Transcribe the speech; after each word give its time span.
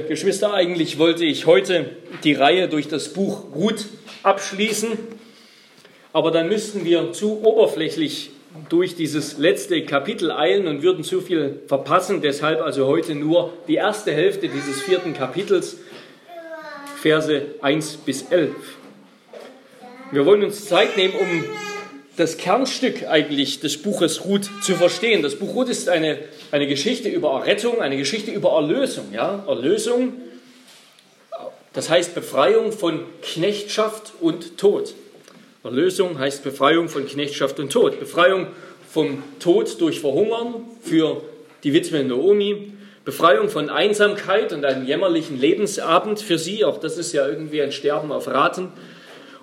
Geschwister, 0.00 0.52
eigentlich 0.54 0.98
wollte 0.98 1.24
ich 1.24 1.46
heute 1.46 1.90
die 2.24 2.34
Reihe 2.34 2.68
durch 2.68 2.88
das 2.88 3.12
Buch 3.12 3.44
Ruth 3.54 3.86
abschließen, 4.22 4.98
aber 6.12 6.30
dann 6.30 6.48
müssten 6.48 6.84
wir 6.84 7.12
zu 7.12 7.42
oberflächlich 7.42 8.30
durch 8.68 8.96
dieses 8.96 9.38
letzte 9.38 9.84
Kapitel 9.84 10.30
eilen 10.30 10.66
und 10.66 10.82
würden 10.82 11.04
zu 11.04 11.20
viel 11.20 11.60
verpassen. 11.66 12.20
Deshalb 12.20 12.60
also 12.60 12.86
heute 12.86 13.14
nur 13.14 13.52
die 13.66 13.76
erste 13.76 14.12
Hälfte 14.12 14.48
dieses 14.48 14.80
vierten 14.80 15.14
Kapitels, 15.14 15.78
Verse 17.00 17.42
1 17.60 17.96
bis 17.98 18.22
11. 18.30 18.50
Wir 20.12 20.26
wollen 20.26 20.44
uns 20.44 20.66
Zeit 20.66 20.96
nehmen, 20.96 21.14
um 21.14 21.44
das 22.16 22.36
Kernstück 22.36 23.08
eigentlich 23.08 23.60
des 23.60 23.80
Buches 23.80 24.24
Ruth 24.24 24.50
zu 24.62 24.74
verstehen. 24.74 25.22
Das 25.22 25.36
Buch 25.36 25.54
Ruth 25.54 25.68
ist 25.68 25.88
eine, 25.88 26.18
eine 26.50 26.66
Geschichte 26.66 27.08
über 27.08 27.30
Errettung, 27.30 27.80
eine 27.80 27.96
Geschichte 27.96 28.30
über 28.30 28.52
Erlösung. 28.52 29.06
Ja? 29.12 29.44
Erlösung, 29.46 30.14
das 31.72 31.88
heißt 31.88 32.14
Befreiung 32.14 32.72
von 32.72 33.00
Knechtschaft 33.22 34.12
und 34.20 34.58
Tod. 34.58 34.94
Erlösung 35.64 36.18
heißt 36.18 36.44
Befreiung 36.44 36.88
von 36.88 37.06
Knechtschaft 37.06 37.58
und 37.60 37.72
Tod. 37.72 37.98
Befreiung 37.98 38.48
vom 38.90 39.22
Tod 39.38 39.80
durch 39.80 40.00
Verhungern 40.00 40.56
für 40.82 41.22
die 41.64 41.72
Witwe 41.72 42.04
Naomi. 42.04 42.72
Befreiung 43.04 43.48
von 43.48 43.70
Einsamkeit 43.70 44.52
und 44.52 44.64
einem 44.64 44.86
jämmerlichen 44.86 45.40
Lebensabend 45.40 46.20
für 46.20 46.38
sie. 46.38 46.64
Auch 46.64 46.78
das 46.78 46.98
ist 46.98 47.12
ja 47.12 47.26
irgendwie 47.26 47.62
ein 47.62 47.72
Sterben 47.72 48.12
auf 48.12 48.28
Raten. 48.28 48.68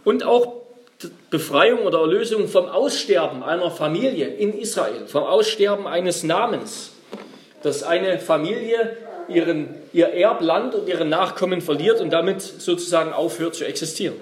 Und 0.05 0.23
auch 0.23 0.59
Befreiung 1.30 1.84
oder 1.84 1.99
Erlösung 1.99 2.48
vom 2.48 2.67
Aussterben 2.67 3.44
einer 3.44 3.71
Familie 3.71 4.27
in 4.27 4.58
Israel, 4.58 5.08
vom 5.08 5.23
Aussterben 5.23 5.88
eines 5.88 6.23
Namens, 6.23 6.91
dass 7.63 7.84
eine 7.84 8.20
Familie 8.20 8.98
ihren, 9.30 9.75
ihr 9.94 10.08
Erbland 10.08 10.75
und 10.75 10.89
ihre 10.89 11.05
Nachkommen 11.05 11.62
verliert 11.62 12.02
und 12.02 12.12
damit 12.12 12.41
sozusagen 12.41 13.13
aufhört 13.13 13.55
zu 13.55 13.66
existieren. 13.66 14.16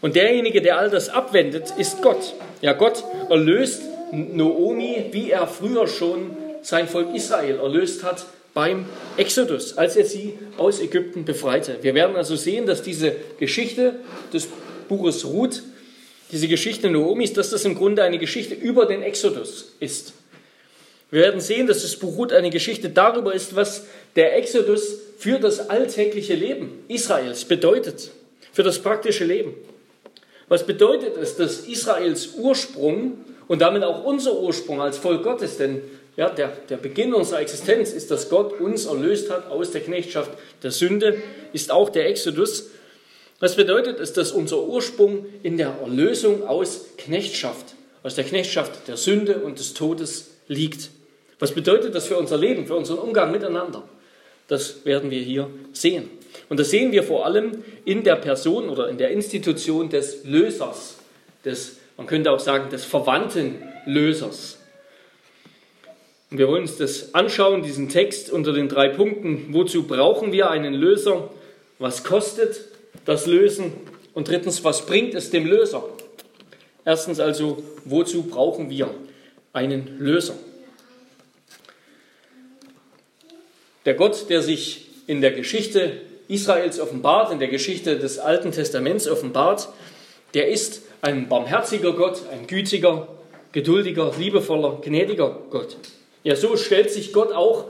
Und 0.00 0.16
derjenige, 0.16 0.62
der 0.62 0.78
all 0.78 0.90
das 0.90 1.08
abwendet, 1.08 1.74
ist 1.76 2.02
Gott. 2.02 2.34
Ja, 2.60 2.72
Gott 2.72 3.04
erlöst 3.28 3.82
Noomi, 4.12 5.06
wie 5.12 5.30
er 5.30 5.46
früher 5.46 5.88
schon 5.88 6.36
sein 6.62 6.88
Volk 6.88 7.14
Israel 7.14 7.58
erlöst 7.58 8.04
hat 8.04 8.26
beim 8.54 8.86
Exodus, 9.16 9.76
als 9.76 9.96
er 9.96 10.04
sie 10.04 10.38
aus 10.56 10.80
Ägypten 10.80 11.24
befreite. 11.24 11.78
Wir 11.82 11.94
werden 11.94 12.16
also 12.16 12.36
sehen, 12.36 12.66
dass 12.66 12.82
diese 12.82 13.14
Geschichte 13.38 13.96
des 14.32 14.48
Buches 14.88 15.24
Ruth, 15.24 15.62
diese 16.32 16.48
Geschichte 16.48 16.90
Noomis, 16.90 17.32
dass 17.32 17.50
das 17.50 17.64
im 17.64 17.74
Grunde 17.74 18.02
eine 18.02 18.18
Geschichte 18.18 18.54
über 18.54 18.86
den 18.86 19.02
Exodus 19.02 19.72
ist. 19.80 20.14
Wir 21.10 21.22
werden 21.22 21.40
sehen, 21.40 21.66
dass 21.66 21.82
das 21.82 21.96
Buch 21.96 22.16
Ruth 22.16 22.32
eine 22.32 22.50
Geschichte 22.50 22.88
darüber 22.88 23.34
ist, 23.34 23.54
was 23.54 23.86
der 24.16 24.36
Exodus 24.36 24.98
für 25.18 25.38
das 25.38 25.70
alltägliche 25.70 26.34
Leben 26.34 26.84
Israels 26.88 27.44
bedeutet, 27.44 28.10
für 28.52 28.62
das 28.62 28.80
praktische 28.80 29.24
Leben. 29.24 29.54
Was 30.48 30.66
bedeutet 30.66 31.16
es, 31.16 31.36
dass 31.36 31.60
Israels 31.60 32.30
Ursprung 32.36 33.18
und 33.48 33.62
damit 33.62 33.82
auch 33.84 34.04
unser 34.04 34.38
Ursprung 34.40 34.80
als 34.80 34.98
Volk 34.98 35.22
Gottes, 35.22 35.56
denn 35.56 35.82
ja, 36.16 36.30
der, 36.30 36.48
der 36.68 36.76
Beginn 36.76 37.12
unserer 37.12 37.40
Existenz 37.40 37.92
ist, 37.92 38.10
dass 38.10 38.28
Gott 38.28 38.60
uns 38.60 38.86
erlöst 38.86 39.30
hat 39.30 39.50
aus 39.50 39.72
der 39.72 39.80
Knechtschaft 39.80 40.30
der 40.62 40.70
Sünde, 40.70 41.20
ist 41.52 41.70
auch 41.70 41.90
der 41.90 42.08
Exodus. 42.08 42.70
Was 43.44 43.56
bedeutet 43.56 44.00
es, 44.00 44.14
dass 44.14 44.32
unser 44.32 44.62
Ursprung 44.62 45.26
in 45.42 45.58
der 45.58 45.76
Erlösung 45.82 46.48
aus 46.48 46.86
Knechtschaft, 46.96 47.74
aus 48.02 48.14
der 48.14 48.24
Knechtschaft 48.24 48.88
der 48.88 48.96
Sünde 48.96 49.40
und 49.40 49.58
des 49.58 49.74
Todes 49.74 50.30
liegt? 50.48 50.88
Was 51.40 51.52
bedeutet 51.52 51.94
das 51.94 52.06
für 52.06 52.16
unser 52.16 52.38
Leben, 52.38 52.66
für 52.66 52.74
unseren 52.74 53.00
Umgang 53.00 53.30
miteinander? 53.32 53.82
Das 54.48 54.86
werden 54.86 55.10
wir 55.10 55.20
hier 55.20 55.50
sehen. 55.74 56.08
Und 56.48 56.58
das 56.58 56.70
sehen 56.70 56.90
wir 56.90 57.02
vor 57.02 57.26
allem 57.26 57.62
in 57.84 58.02
der 58.02 58.16
Person 58.16 58.70
oder 58.70 58.88
in 58.88 58.96
der 58.96 59.10
Institution 59.10 59.90
des 59.90 60.24
Lösers, 60.24 60.96
des, 61.44 61.76
man 61.98 62.06
könnte 62.06 62.30
auch 62.30 62.40
sagen, 62.40 62.70
des 62.70 62.86
verwandten 62.86 63.62
Lösers. 63.84 64.58
Und 66.30 66.38
wir 66.38 66.48
wollen 66.48 66.62
uns 66.62 66.78
das 66.78 67.14
anschauen, 67.14 67.62
diesen 67.62 67.90
Text 67.90 68.32
unter 68.32 68.54
den 68.54 68.70
drei 68.70 68.88
Punkten. 68.88 69.48
Wozu 69.50 69.82
brauchen 69.82 70.32
wir 70.32 70.48
einen 70.48 70.72
Löser? 70.72 71.28
Was 71.78 72.04
kostet 72.04 72.72
das 73.04 73.26
Lösen? 73.26 73.72
Und 74.12 74.28
drittens, 74.28 74.62
was 74.64 74.86
bringt 74.86 75.14
es 75.14 75.30
dem 75.30 75.46
Löser? 75.46 75.84
Erstens 76.84 77.20
also, 77.20 77.62
wozu 77.84 78.24
brauchen 78.24 78.70
wir 78.70 78.90
einen 79.52 79.98
Löser? 79.98 80.34
Der 83.84 83.94
Gott, 83.94 84.30
der 84.30 84.42
sich 84.42 84.86
in 85.06 85.20
der 85.20 85.32
Geschichte 85.32 85.92
Israels 86.28 86.80
offenbart, 86.80 87.32
in 87.32 87.38
der 87.38 87.48
Geschichte 87.48 87.98
des 87.98 88.18
Alten 88.18 88.52
Testaments 88.52 89.06
offenbart, 89.08 89.68
der 90.32 90.48
ist 90.48 90.82
ein 91.02 91.28
barmherziger 91.28 91.92
Gott, 91.92 92.22
ein 92.32 92.46
gütiger, 92.46 93.08
geduldiger, 93.52 94.12
liebevoller, 94.18 94.80
gnädiger 94.82 95.38
Gott. 95.50 95.76
Ja, 96.22 96.34
so 96.34 96.56
stellt 96.56 96.90
sich 96.90 97.12
Gott 97.12 97.32
auch 97.32 97.66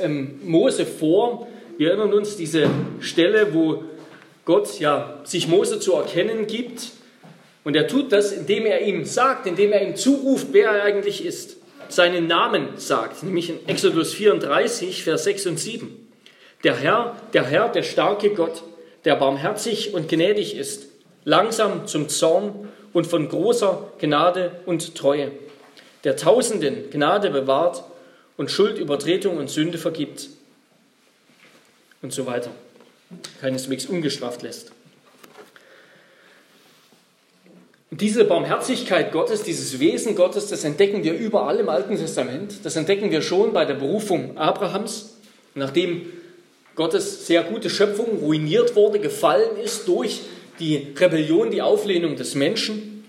ähm, 0.00 0.40
Mose 0.44 0.84
vor. 0.84 1.48
Wir 1.78 1.88
erinnern 1.88 2.12
uns 2.12 2.36
diese 2.36 2.68
Stelle, 3.00 3.54
wo 3.54 3.84
Gott 4.44 4.78
ja 4.78 5.20
sich 5.24 5.48
Mose 5.48 5.80
zu 5.80 5.94
erkennen 5.94 6.46
gibt. 6.46 6.90
Und 7.64 7.76
er 7.76 7.88
tut 7.88 8.12
das, 8.12 8.32
indem 8.32 8.66
er 8.66 8.82
ihm 8.82 9.04
sagt, 9.06 9.46
indem 9.46 9.72
er 9.72 9.82
ihm 9.82 9.96
zuruft, 9.96 10.48
wer 10.52 10.70
er 10.70 10.84
eigentlich 10.84 11.24
ist. 11.24 11.56
Seinen 11.88 12.26
Namen 12.26 12.68
sagt, 12.76 13.22
nämlich 13.22 13.50
in 13.50 13.66
Exodus 13.68 14.12
34, 14.14 15.02
Vers 15.02 15.24
6 15.24 15.46
und 15.46 15.58
7. 15.58 16.08
Der 16.62 16.76
Herr, 16.76 17.16
der 17.32 17.44
Herr, 17.44 17.68
der 17.68 17.82
starke 17.82 18.30
Gott, 18.30 18.62
der 19.04 19.16
barmherzig 19.16 19.94
und 19.94 20.08
gnädig 20.08 20.56
ist, 20.56 20.88
langsam 21.24 21.86
zum 21.86 22.08
Zorn 22.08 22.68
und 22.92 23.06
von 23.06 23.28
großer 23.28 23.92
Gnade 23.98 24.52
und 24.66 24.94
Treue, 24.94 25.30
der 26.04 26.16
Tausenden 26.16 26.90
Gnade 26.90 27.30
bewahrt 27.30 27.84
und 28.36 28.50
Schuld, 28.50 28.78
Übertretung 28.78 29.38
und 29.38 29.48
Sünde 29.48 29.78
vergibt 29.78 30.28
und 32.02 32.12
so 32.12 32.26
weiter 32.26 32.50
keineswegs 33.40 33.86
ungestraft 33.86 34.42
lässt. 34.42 34.72
Und 37.90 38.00
diese 38.00 38.24
Barmherzigkeit 38.24 39.12
Gottes, 39.12 39.44
dieses 39.44 39.78
Wesen 39.78 40.16
Gottes, 40.16 40.48
das 40.48 40.64
entdecken 40.64 41.04
wir 41.04 41.14
überall 41.14 41.60
im 41.60 41.68
Alten 41.68 41.96
Testament. 41.96 42.64
Das 42.64 42.74
entdecken 42.74 43.12
wir 43.12 43.22
schon 43.22 43.52
bei 43.52 43.64
der 43.64 43.74
Berufung 43.74 44.36
Abrahams, 44.36 45.16
nachdem 45.54 46.06
Gottes 46.74 47.28
sehr 47.28 47.44
gute 47.44 47.70
Schöpfung 47.70 48.18
ruiniert 48.18 48.74
wurde, 48.74 48.98
gefallen 48.98 49.56
ist 49.62 49.86
durch 49.86 50.22
die 50.58 50.94
Rebellion, 50.98 51.52
die 51.52 51.62
Auflehnung 51.62 52.16
des 52.16 52.34
Menschen, 52.34 53.04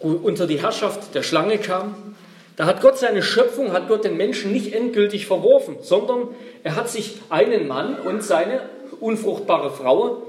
unter 0.00 0.46
die 0.46 0.60
Herrschaft 0.60 1.14
der 1.14 1.22
Schlange 1.22 1.58
kam. 1.58 2.16
Da 2.56 2.66
hat 2.66 2.80
Gott 2.80 2.98
seine 2.98 3.22
Schöpfung, 3.22 3.72
hat 3.72 3.86
Gott 3.86 4.04
den 4.04 4.16
Menschen 4.16 4.52
nicht 4.52 4.72
endgültig 4.72 5.26
verworfen, 5.26 5.76
sondern 5.82 6.28
er 6.64 6.74
hat 6.74 6.88
sich 6.88 7.18
einen 7.30 7.68
Mann 7.68 7.96
und 8.00 8.24
seine 8.24 8.60
unfruchtbare 9.00 9.70
Frau 9.70 10.22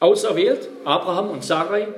auserwählt, 0.00 0.68
Abraham 0.84 1.30
und 1.30 1.44
Sarai, 1.44 1.88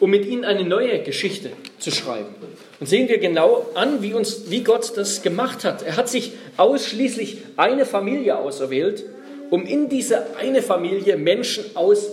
um 0.00 0.10
mit 0.10 0.26
ihnen 0.26 0.44
eine 0.44 0.64
neue 0.64 1.02
Geschichte 1.02 1.50
zu 1.78 1.90
schreiben. 1.90 2.34
Und 2.80 2.86
sehen 2.86 3.08
wir 3.08 3.18
genau 3.18 3.66
an, 3.74 4.02
wie, 4.02 4.14
uns, 4.14 4.50
wie 4.50 4.64
Gott 4.64 4.96
das 4.96 5.22
gemacht 5.22 5.64
hat. 5.64 5.82
Er 5.82 5.96
hat 5.96 6.08
sich 6.08 6.32
ausschließlich 6.56 7.38
eine 7.56 7.86
Familie 7.86 8.36
auserwählt, 8.38 9.04
um 9.50 9.64
in 9.64 9.88
diese 9.88 10.36
eine 10.36 10.62
Familie 10.62 11.16
Menschen 11.16 11.64
aus 11.74 12.08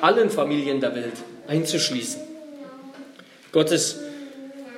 allen 0.00 0.30
Familien 0.30 0.80
der 0.80 0.94
Welt 0.94 1.14
einzuschließen. 1.48 2.20
Gottes, 3.50 3.98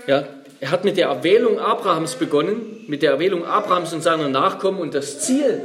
ja, 0.06 0.26
er 0.60 0.70
hat 0.70 0.84
mit 0.84 0.96
der 0.96 1.08
Erwählung 1.08 1.58
Abrahams 1.58 2.14
begonnen, 2.14 2.84
mit 2.86 3.02
der 3.02 3.12
Erwählung 3.12 3.44
Abrahams 3.44 3.92
und 3.92 4.02
seiner 4.02 4.28
Nachkommen 4.28 4.78
und 4.78 4.94
das 4.94 5.20
Ziel 5.20 5.62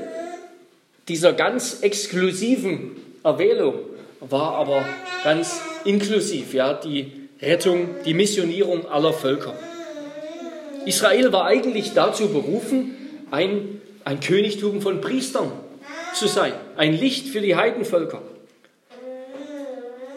dieser 1.07 1.33
ganz 1.33 1.81
exklusiven 1.81 2.95
Erwählung 3.23 3.75
war 4.19 4.55
aber 4.55 4.85
ganz 5.23 5.61
inklusiv, 5.83 6.53
ja, 6.53 6.73
die 6.73 7.11
Rettung, 7.41 7.89
die 8.05 8.13
Missionierung 8.13 8.87
aller 8.87 9.13
Völker. 9.13 9.53
Israel 10.85 11.31
war 11.31 11.45
eigentlich 11.45 11.93
dazu 11.93 12.29
berufen, 12.29 12.95
ein, 13.31 13.81
ein 14.03 14.19
Königtum 14.19 14.81
von 14.81 15.01
Priestern 15.01 15.51
zu 16.13 16.27
sein, 16.27 16.53
ein 16.77 16.93
Licht 16.93 17.27
für 17.27 17.41
die 17.41 17.55
Heidenvölker. 17.55 18.21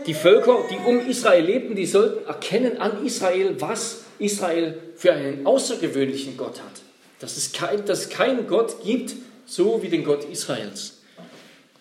Die 0.06 0.14
Völker, 0.14 0.58
die 0.70 0.88
um 0.88 1.06
Israel 1.06 1.44
lebten, 1.44 1.74
die 1.74 1.84
sollten 1.84 2.26
erkennen 2.26 2.78
an 2.78 3.04
Israel, 3.04 3.56
was 3.58 4.04
Israel 4.18 4.78
für 4.96 5.12
einen 5.12 5.46
außergewöhnlichen 5.46 6.36
Gott 6.36 6.60
hat. 6.60 6.82
Dass 7.20 7.36
es 7.36 7.52
kein, 7.52 7.84
dass 7.84 8.00
es 8.00 8.08
keinen 8.08 8.46
Gott 8.46 8.82
gibt, 8.84 9.14
so 9.48 9.82
wie 9.82 9.88
den 9.88 10.04
Gott 10.04 10.24
Israels. 10.30 10.98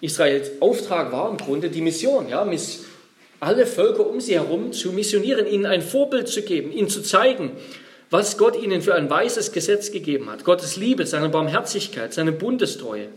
Israels 0.02 0.52
Auftrag 0.62 1.12
war 1.12 1.30
im 1.30 1.38
Grunde 1.38 1.70
die 1.70 1.82
Mission, 1.82 2.30
ja, 2.30 2.50
alle 3.40 3.68
Völker 3.68 4.08
um 4.08 4.20
sie 4.20 4.36
herum 4.36 4.72
zu 4.72 4.92
missionieren, 4.92 5.46
ihnen 5.46 5.66
ein 5.66 5.82
Vorbild 5.82 6.28
zu 6.28 6.42
geben, 6.42 6.72
ihnen 6.72 6.90
zu 6.90 7.04
zeigen, 7.04 7.52
was 8.10 8.38
Gott 8.38 8.56
ihnen 8.56 8.82
für 8.82 8.96
ein 8.96 9.10
weises 9.10 9.52
Gesetz 9.52 9.92
gegeben 9.92 10.30
hat. 10.32 10.44
Gottes 10.44 10.78
Liebe, 10.78 11.06
seine 11.06 11.30
Barmherzigkeit, 11.30 12.14
seine 12.14 12.32
Bundestreue. 12.32 13.10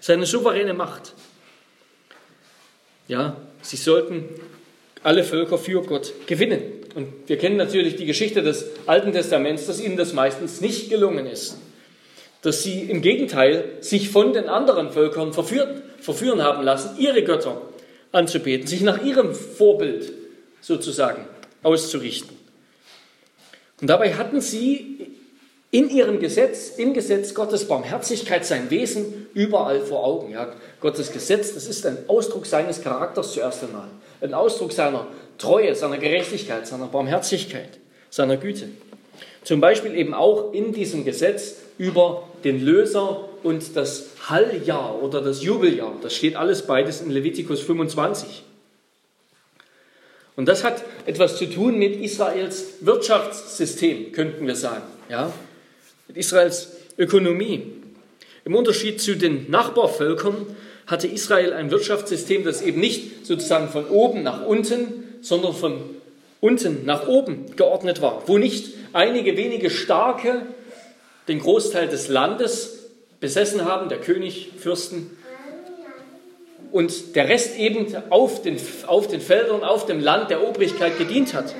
seine 0.00 0.26
souveräne 0.26 0.74
Macht. 0.74 1.14
Ja, 3.08 3.36
sie 3.62 3.76
sollten 3.76 4.24
alle 5.02 5.24
Völker 5.24 5.58
für 5.58 5.82
Gott 5.82 6.12
gewinnen. 6.26 6.62
Und 6.94 7.08
wir 7.26 7.38
kennen 7.38 7.56
natürlich 7.56 7.96
die 7.96 8.06
Geschichte 8.06 8.42
des 8.42 8.66
Alten 8.86 9.12
Testaments, 9.12 9.66
dass 9.66 9.80
ihnen 9.80 9.96
das 9.96 10.12
meistens 10.12 10.60
nicht 10.60 10.90
gelungen 10.90 11.26
ist. 11.26 11.56
Dass 12.46 12.62
sie 12.62 12.82
im 12.82 13.02
Gegenteil 13.02 13.72
sich 13.80 14.08
von 14.08 14.32
den 14.32 14.48
anderen 14.48 14.92
Völkern 14.92 15.32
verführen, 15.32 15.82
verführen 15.98 16.44
haben 16.44 16.62
lassen, 16.62 16.96
ihre 16.96 17.24
Götter 17.24 17.60
anzubeten, 18.12 18.68
sich 18.68 18.82
nach 18.82 19.04
ihrem 19.04 19.34
Vorbild 19.34 20.12
sozusagen 20.60 21.26
auszurichten. 21.64 22.36
Und 23.80 23.90
dabei 23.90 24.14
hatten 24.14 24.40
sie 24.40 25.08
in 25.72 25.90
ihrem 25.90 26.20
Gesetz, 26.20 26.68
im 26.76 26.94
Gesetz 26.94 27.34
Gottes 27.34 27.66
Barmherzigkeit, 27.66 28.46
sein 28.46 28.70
Wesen 28.70 29.26
überall 29.34 29.80
vor 29.80 30.04
Augen. 30.04 30.30
Ja, 30.30 30.52
Gottes 30.80 31.10
Gesetz, 31.10 31.52
das 31.52 31.66
ist 31.66 31.84
ein 31.84 31.98
Ausdruck 32.06 32.46
seines 32.46 32.80
Charakters 32.80 33.32
zuerst 33.32 33.64
einmal, 33.64 33.88
ein 34.20 34.34
Ausdruck 34.34 34.70
seiner 34.70 35.08
Treue, 35.36 35.74
seiner 35.74 35.98
Gerechtigkeit, 35.98 36.64
seiner 36.68 36.86
Barmherzigkeit, 36.86 37.80
seiner 38.08 38.36
Güte. 38.36 38.68
Zum 39.42 39.60
Beispiel 39.60 39.96
eben 39.96 40.14
auch 40.14 40.52
in 40.52 40.72
diesem 40.72 41.04
Gesetz 41.04 41.56
über 41.78 42.28
den 42.44 42.64
Löser 42.64 43.28
und 43.42 43.76
das 43.76 44.10
Halljahr 44.28 45.02
oder 45.02 45.20
das 45.20 45.42
Jubeljahr. 45.42 45.94
Das 46.02 46.14
steht 46.14 46.36
alles 46.36 46.62
beides 46.62 47.00
in 47.00 47.10
Levitikus 47.10 47.60
25. 47.60 48.44
Und 50.36 50.46
das 50.46 50.64
hat 50.64 50.84
etwas 51.06 51.36
zu 51.38 51.46
tun 51.46 51.78
mit 51.78 51.96
Israels 51.96 52.74
Wirtschaftssystem, 52.82 54.12
könnten 54.12 54.46
wir 54.46 54.56
sagen. 54.56 54.84
Ja? 55.08 55.32
Mit 56.08 56.16
Israels 56.16 56.72
Ökonomie. 56.98 57.72
Im 58.44 58.54
Unterschied 58.54 59.00
zu 59.00 59.16
den 59.16 59.50
Nachbarvölkern 59.50 60.46
hatte 60.86 61.08
Israel 61.08 61.52
ein 61.52 61.70
Wirtschaftssystem, 61.70 62.44
das 62.44 62.62
eben 62.62 62.80
nicht 62.80 63.26
sozusagen 63.26 63.68
von 63.68 63.86
oben 63.88 64.22
nach 64.22 64.44
unten, 64.46 65.04
sondern 65.20 65.54
von 65.54 65.80
unten 66.40 66.84
nach 66.84 67.08
oben 67.08 67.56
geordnet 67.56 68.02
war, 68.02 68.22
wo 68.26 68.38
nicht 68.38 68.74
einige 68.92 69.36
wenige 69.36 69.70
Starke 69.70 70.42
den 71.28 71.40
Großteil 71.40 71.88
des 71.88 72.08
Landes 72.08 72.90
besessen 73.20 73.64
haben, 73.64 73.88
der 73.88 73.98
König, 73.98 74.52
Fürsten, 74.58 75.16
und 76.72 77.16
der 77.16 77.28
Rest 77.28 77.58
eben 77.58 77.86
auf 78.10 78.42
den, 78.42 78.58
auf 78.86 79.08
den 79.08 79.20
Feldern, 79.20 79.62
auf 79.64 79.86
dem 79.86 80.00
Land 80.00 80.30
der 80.30 80.46
Obrigkeit 80.46 80.98
gedient 80.98 81.32
hat. 81.32 81.54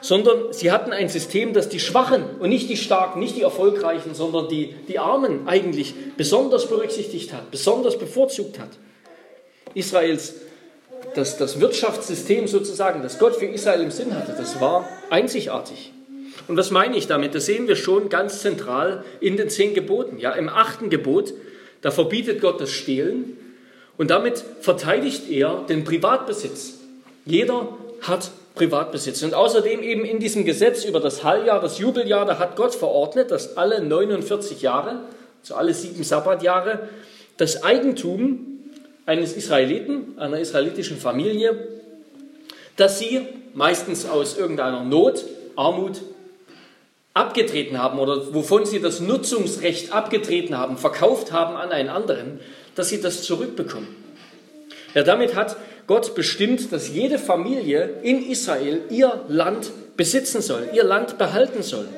Sondern 0.00 0.52
sie 0.52 0.72
hatten 0.72 0.92
ein 0.92 1.08
System, 1.08 1.52
das 1.52 1.68
die 1.68 1.78
Schwachen 1.78 2.24
und 2.40 2.48
nicht 2.48 2.68
die 2.68 2.76
Starken, 2.76 3.20
nicht 3.20 3.36
die 3.36 3.42
Erfolgreichen, 3.42 4.14
sondern 4.14 4.48
die, 4.48 4.74
die 4.88 4.98
Armen 4.98 5.46
eigentlich 5.46 5.94
besonders 6.16 6.68
berücksichtigt 6.68 7.32
hat, 7.32 7.50
besonders 7.50 7.98
bevorzugt 7.98 8.58
hat. 8.58 8.70
Israels, 9.74 10.34
das, 11.14 11.36
das 11.36 11.60
Wirtschaftssystem 11.60 12.48
sozusagen, 12.48 13.02
das 13.02 13.18
Gott 13.18 13.36
für 13.36 13.46
Israel 13.46 13.82
im 13.82 13.90
Sinn 13.90 14.16
hatte, 14.16 14.34
das 14.36 14.60
war 14.60 14.88
einzigartig. 15.10 15.92
Und 16.48 16.56
was 16.56 16.70
meine 16.70 16.96
ich 16.96 17.06
damit? 17.06 17.34
Das 17.34 17.46
sehen 17.46 17.68
wir 17.68 17.76
schon 17.76 18.08
ganz 18.08 18.40
zentral 18.40 19.04
in 19.20 19.36
den 19.36 19.48
zehn 19.50 19.74
Geboten. 19.74 20.18
Ja, 20.18 20.32
Im 20.32 20.48
achten 20.48 20.90
Gebot 20.90 21.32
da 21.82 21.90
verbietet 21.90 22.40
Gott 22.40 22.60
das 22.60 22.70
Stehlen 22.70 23.36
und 23.96 24.10
damit 24.10 24.44
verteidigt 24.60 25.30
er 25.30 25.64
den 25.68 25.84
Privatbesitz. 25.84 26.74
Jeder 27.24 27.68
hat 28.02 28.30
Privatbesitz. 28.54 29.22
Und 29.22 29.34
außerdem 29.34 29.82
eben 29.82 30.04
in 30.04 30.18
diesem 30.18 30.44
Gesetz 30.44 30.84
über 30.84 31.00
das 31.00 31.24
Halljahr, 31.24 31.60
das 31.60 31.78
Jubeljahr, 31.78 32.26
da 32.26 32.38
hat 32.38 32.56
Gott 32.56 32.74
verordnet, 32.74 33.30
dass 33.30 33.56
alle 33.56 33.82
49 33.82 34.60
Jahre, 34.62 35.00
also 35.42 35.54
alle 35.54 35.72
sieben 35.72 36.02
Sabbatjahre, 36.02 36.88
das 37.36 37.62
Eigentum 37.62 38.46
eines 39.06 39.34
Israeliten, 39.34 40.18
einer 40.18 40.38
israelitischen 40.38 40.98
Familie, 40.98 41.68
dass 42.76 42.98
sie 42.98 43.26
meistens 43.54 44.08
aus 44.08 44.36
irgendeiner 44.36 44.84
Not, 44.84 45.24
Armut, 45.56 46.00
abgetreten 47.14 47.78
haben 47.78 47.98
oder 47.98 48.34
wovon 48.34 48.64
sie 48.64 48.80
das 48.80 49.00
Nutzungsrecht 49.00 49.92
abgetreten 49.92 50.56
haben, 50.56 50.76
verkauft 50.76 51.32
haben 51.32 51.56
an 51.56 51.72
einen 51.72 51.88
anderen, 51.88 52.40
dass 52.74 52.88
sie 52.88 53.00
das 53.00 53.24
zurückbekommen. 53.24 53.88
Ja, 54.94 55.02
damit 55.02 55.34
hat 55.34 55.56
Gott 55.86 56.14
bestimmt, 56.14 56.72
dass 56.72 56.88
jede 56.88 57.18
Familie 57.18 57.98
in 58.02 58.28
Israel 58.28 58.82
ihr 58.90 59.24
Land 59.28 59.70
besitzen 59.96 60.40
soll, 60.40 60.68
ihr 60.72 60.84
Land 60.84 61.18
behalten 61.18 61.62
soll. 61.62 61.88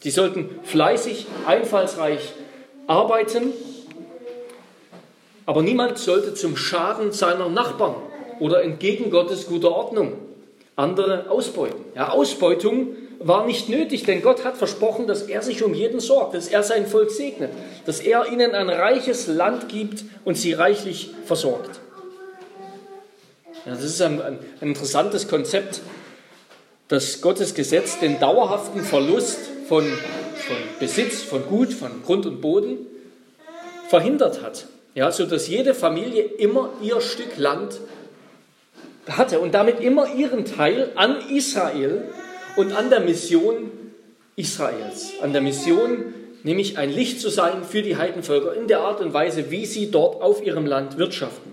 Sie 0.00 0.10
sollten 0.10 0.50
fleißig, 0.62 1.26
einfallsreich 1.46 2.20
arbeiten, 2.86 3.52
aber 5.46 5.62
niemand 5.62 5.98
sollte 5.98 6.34
zum 6.34 6.56
Schaden 6.56 7.12
seiner 7.12 7.48
Nachbarn 7.48 7.96
oder 8.40 8.62
entgegen 8.62 9.10
Gottes 9.10 9.46
guter 9.46 9.72
Ordnung 9.74 10.12
andere 10.76 11.30
ausbeuten. 11.30 11.84
Ja, 11.94 12.10
Ausbeutung 12.10 12.88
war 13.18 13.46
nicht 13.46 13.68
nötig, 13.68 14.04
denn 14.04 14.22
Gott 14.22 14.44
hat 14.44 14.56
versprochen, 14.56 15.06
dass 15.06 15.22
er 15.22 15.42
sich 15.42 15.62
um 15.62 15.74
jeden 15.74 16.00
sorgt, 16.00 16.34
dass 16.34 16.48
er 16.48 16.62
sein 16.62 16.86
Volk 16.86 17.10
segnet, 17.10 17.50
dass 17.84 18.00
er 18.00 18.30
ihnen 18.30 18.54
ein 18.54 18.68
reiches 18.68 19.26
Land 19.26 19.68
gibt 19.68 20.04
und 20.24 20.36
sie 20.36 20.52
reichlich 20.52 21.10
versorgt. 21.24 21.80
Ja, 23.64 23.72
das 23.72 23.82
ist 23.82 24.00
ein, 24.02 24.20
ein, 24.22 24.38
interessantes 24.60 25.28
Konzept, 25.28 25.80
dass 26.88 27.20
Gottes 27.20 27.54
Gesetz 27.54 27.98
den 27.98 28.20
dauerhaften 28.20 28.82
Verlust 28.82 29.38
von, 29.68 29.84
von 29.84 30.56
Besitz, 30.78 31.22
von 31.22 31.44
Gut, 31.46 31.72
von 31.72 32.02
Grund 32.04 32.26
und 32.26 32.40
Boden 32.40 32.86
verhindert 33.88 34.42
hat. 34.42 34.66
Ja, 34.94 35.10
sodass 35.10 35.48
jede 35.48 35.74
Familie 35.74 36.22
immer 36.22 36.70
ihr 36.80 37.00
Stück 37.00 37.36
Land 37.36 37.80
hatte 39.08 39.40
und 39.40 39.52
damit 39.52 39.80
immer 39.80 40.14
ihren 40.14 40.44
Teil 40.44 40.92
an 40.94 41.18
Israel 41.28 42.04
und 42.56 42.72
an 42.72 42.90
der 42.90 43.00
Mission 43.00 43.70
Israels, 44.34 45.12
an 45.22 45.32
der 45.32 45.42
Mission, 45.42 46.14
nämlich 46.42 46.78
ein 46.78 46.90
Licht 46.90 47.20
zu 47.20 47.30
sein 47.30 47.64
für 47.64 47.82
die 47.82 47.96
Heidenvölker 47.96 48.54
in 48.54 48.68
der 48.68 48.80
Art 48.80 49.00
und 49.00 49.12
Weise, 49.12 49.50
wie 49.50 49.66
sie 49.66 49.90
dort 49.90 50.22
auf 50.22 50.44
ihrem 50.44 50.66
Land 50.66 50.98
wirtschaften. 50.98 51.52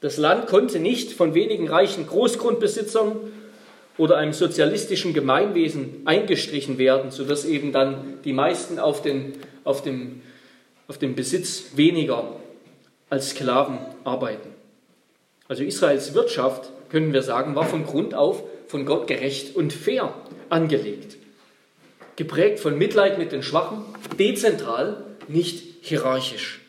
Das 0.00 0.16
Land 0.16 0.46
konnte 0.46 0.78
nicht 0.78 1.12
von 1.12 1.34
wenigen 1.34 1.68
reichen 1.68 2.06
Großgrundbesitzern 2.06 3.16
oder 3.96 4.16
einem 4.16 4.32
sozialistischen 4.32 5.12
Gemeinwesen 5.12 6.02
eingestrichen 6.04 6.78
werden, 6.78 7.10
sodass 7.10 7.44
eben 7.44 7.72
dann 7.72 8.20
die 8.24 8.32
meisten 8.32 8.78
auf 8.78 9.02
den, 9.02 9.32
auf 9.64 9.82
dem, 9.82 10.22
auf 10.86 10.98
dem 10.98 11.16
Besitz 11.16 11.72
weniger 11.74 12.36
als 13.10 13.30
Sklaven 13.30 13.78
arbeiten. 14.04 14.50
Also 15.48 15.64
Israels 15.64 16.14
Wirtschaft, 16.14 16.70
können 16.90 17.12
wir 17.12 17.22
sagen, 17.22 17.56
war 17.56 17.66
von 17.66 17.84
Grund 17.84 18.14
auf 18.14 18.44
von 18.68 18.84
Gott 18.84 19.06
gerecht 19.06 19.56
und 19.56 19.72
fair 19.72 20.14
angelegt. 20.50 21.16
Geprägt 22.16 22.60
von 22.60 22.76
Mitleid 22.78 23.18
mit 23.18 23.32
den 23.32 23.42
Schwachen, 23.42 23.84
dezentral, 24.18 25.04
nicht 25.26 25.62
hierarchisch. 25.80 26.60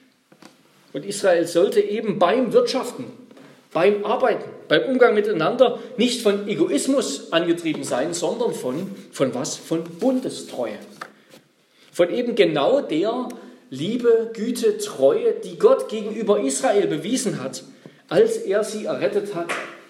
Und 0.93 1.05
Israel 1.05 1.45
sollte 1.45 1.81
eben 1.81 2.17
beim 2.17 2.53
Wirtschaften, 2.53 3.05
beim 3.71 4.03
Arbeiten, 4.05 4.49
beim 4.67 4.83
Umgang 4.83 5.13
miteinander 5.13 5.79
nicht 5.97 6.21
von 6.21 6.47
Egoismus 6.47 7.31
angetrieben 7.31 7.83
sein, 7.83 8.13
sondern 8.13 8.53
von, 8.53 8.95
von 9.11 9.35
was? 9.35 9.55
Von 9.57 9.83
Bundestreue. 9.83 10.79
Von 11.91 12.11
eben 12.11 12.35
genau 12.35 12.81
der 12.81 13.29
Liebe, 13.69 14.31
Güte, 14.33 14.77
Treue, 14.77 15.33
die 15.43 15.59
Gott 15.59 15.89
gegenüber 15.89 16.39
Israel 16.39 16.87
bewiesen 16.87 17.43
hat, 17.43 17.63
als 18.07 18.37
er 18.37 18.63
sie 18.63 18.85
errettet 18.85 19.35
hat 19.35 19.47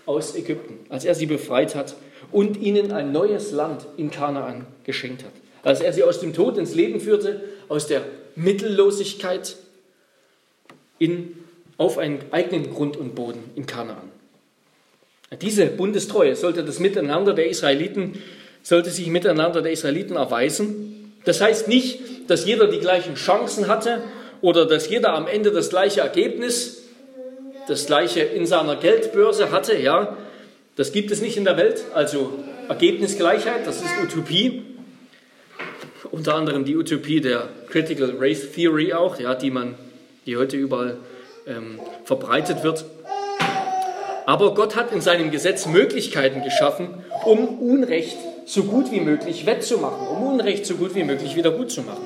aus 0.10 0.36
Ägypten, 0.36 0.80
als 0.90 1.06
er 1.06 1.14
sie 1.14 1.28
befreit 1.28 1.76
hat 1.76 1.96
und 2.32 2.58
ihnen 2.58 2.92
ein 2.92 3.12
neues 3.12 3.52
Land 3.52 3.86
in 3.96 4.10
Kanaan 4.10 4.66
geschenkt 4.84 5.24
hat. 5.24 5.32
Als 5.62 5.82
er 5.82 5.94
sie 5.94 6.04
aus 6.04 6.20
dem 6.20 6.34
Tod 6.34 6.58
ins 6.58 6.74
Leben 6.74 7.00
führte, 7.00 7.42
aus 7.68 7.86
der 7.86 8.02
Mittellosigkeit 8.36 9.56
in, 10.98 11.38
auf 11.78 12.00
einen 12.00 12.22
eigenen 12.32 12.74
Grund 12.74 12.98
und 12.98 13.14
Boden 13.14 13.52
in 13.56 13.68
Kanaan. 13.68 14.10
Diese 15.44 15.68
Bundestreue 15.68 16.36
sollte 16.36 16.64
das 16.64 16.80
Miteinander 16.80 17.36
der 17.36 17.48
Israeliten, 17.48 18.20
sollte 18.64 18.90
sich 18.90 19.08
miteinander 19.08 19.62
der 19.62 19.74
Israeliten 19.74 20.16
erweisen. 20.16 21.14
Das 21.24 21.40
heißt 21.40 21.68
nicht, 21.68 22.00
dass 22.28 22.48
jeder 22.48 22.66
die 22.66 22.80
gleichen 22.80 23.14
Chancen 23.14 23.68
hatte 23.68 24.02
oder 24.42 24.66
dass 24.66 24.90
jeder 24.90 25.14
am 25.14 25.28
Ende 25.28 25.52
das 25.52 25.70
gleiche 25.70 26.02
Ergebnis 26.02 26.79
das 27.70 27.86
gleiche 27.86 28.22
in 28.22 28.46
seiner 28.46 28.76
Geldbörse 28.76 29.52
hatte, 29.52 29.78
ja, 29.78 30.18
das 30.76 30.92
gibt 30.92 31.12
es 31.12 31.22
nicht 31.22 31.38
in 31.38 31.46
der 31.46 31.58
Welt. 31.58 31.84
Also 31.94 32.34
Ergebnisgleichheit, 32.68 33.68
das 33.68 33.78
ist 33.78 33.92
Utopie. 34.04 34.64
Unter 36.12 36.36
anderem 36.36 36.66
die 36.66 36.76
Utopie 36.76 37.22
der 37.22 37.50
Critical 37.70 38.16
Race 38.18 38.52
Theory 38.54 38.94
auch, 38.94 39.20
ja, 39.20 39.36
die 39.36 39.52
man, 39.52 39.76
die 40.26 40.38
heute 40.38 40.58
überall 40.58 40.98
ähm, 41.46 41.80
verbreitet 42.06 42.64
wird. 42.64 42.86
Aber 44.26 44.54
Gott 44.54 44.76
hat 44.76 44.92
in 44.92 45.02
seinem 45.02 45.32
Gesetz 45.32 45.66
Möglichkeiten 45.68 46.44
geschaffen, 46.44 46.90
um 47.26 47.60
Unrecht 47.60 48.18
so 48.46 48.64
gut 48.64 48.92
wie 48.92 49.00
möglich 49.00 49.46
wettzumachen, 49.46 50.08
um 50.08 50.24
Unrecht 50.24 50.66
so 50.66 50.76
gut 50.76 50.96
wie 50.96 51.04
möglich 51.04 51.36
wieder 51.36 51.52
gut 51.52 51.72
zu 51.72 51.82
machen. 51.82 52.06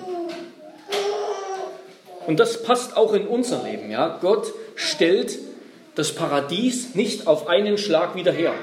Und 2.26 2.40
das 2.40 2.64
passt 2.64 2.98
auch 2.98 3.14
in 3.14 3.28
unser 3.28 3.64
Leben. 3.64 3.92
Ja? 3.92 4.18
Gott 4.22 4.54
stellt 4.76 5.38
das 5.96 6.14
Paradies 6.14 6.96
nicht 6.96 7.28
auf 7.28 7.48
einen 7.48 7.78
Schlag 7.78 8.16
wieder 8.16 8.32
her. 8.32 8.54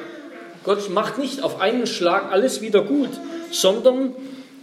Gott 0.65 0.91
macht 0.91 1.19
nicht 1.19 1.43
auf 1.43 1.61
einen 1.61 1.87
Schlag 1.87 2.31
alles 2.31 2.61
wieder 2.61 2.83
gut, 2.83 3.11
sondern 3.51 4.15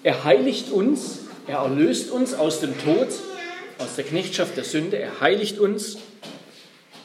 er 0.03 0.23
heiligt 0.23 0.71
uns, 0.71 1.19
er 1.47 1.59
erlöst 1.59 2.11
uns 2.11 2.33
aus 2.33 2.59
dem 2.59 2.77
Tod, 2.83 3.07
aus 3.79 3.95
der 3.95 4.03
Knechtschaft 4.03 4.57
der 4.57 4.63
Sünde, 4.63 4.97
er 4.97 5.21
heiligt 5.21 5.59
uns, 5.59 5.97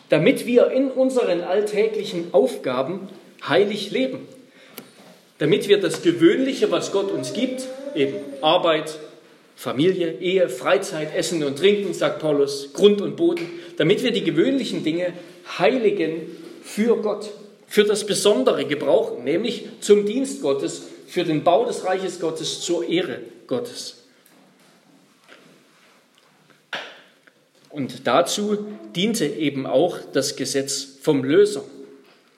damit 0.09 0.47
wir 0.47 0.71
in 0.71 0.91
unseren 0.91 1.43
alltäglichen 1.43 2.35
Aufgaben 2.35 3.09
heilig 3.49 3.91
leben. 3.91 4.29
Damit 5.39 5.69
wir 5.69 5.81
das 5.81 6.03
Gewöhnliche, 6.03 6.71
was 6.71 6.93
Gott 6.93 7.11
uns 7.11 7.33
gibt, 7.33 7.63
eben 7.95 8.17
Arbeit, 8.43 8.99
Familie, 9.57 10.19
Ehe, 10.19 10.49
Freizeit, 10.49 11.15
Essen 11.15 11.45
und 11.45 11.59
Trinken, 11.59 11.95
sagt 11.95 12.21
Paulus, 12.21 12.73
Grund 12.73 13.01
und 13.01 13.17
Boden, 13.17 13.49
damit 13.77 14.03
wir 14.03 14.11
die 14.11 14.25
gewöhnlichen 14.25 14.83
Dinge 14.83 15.13
heiligen 15.59 16.23
für 16.63 16.97
Gott, 16.97 17.31
für 17.67 17.85
das 17.85 18.07
Besondere 18.07 18.65
gebrauchen, 18.65 19.25
nämlich 19.25 19.67
zum 19.81 20.07
Dienst 20.07 20.43
Gottes, 20.43 20.83
für 21.07 21.25
den 21.25 21.45
Bau 21.45 21.65
des 21.65 21.85
Reiches 21.85 22.21
Gottes, 22.21 22.61
zur 22.61 22.89
Ehre 22.89 23.21
Gottes. 23.47 23.99
Und 27.73 28.07
dazu 28.07 28.67
diente 28.95 29.27
eben 29.27 29.67
auch 29.67 29.99
das 30.13 30.37
Gesetz 30.37 30.87
vom 31.01 31.25
Löser, 31.25 31.65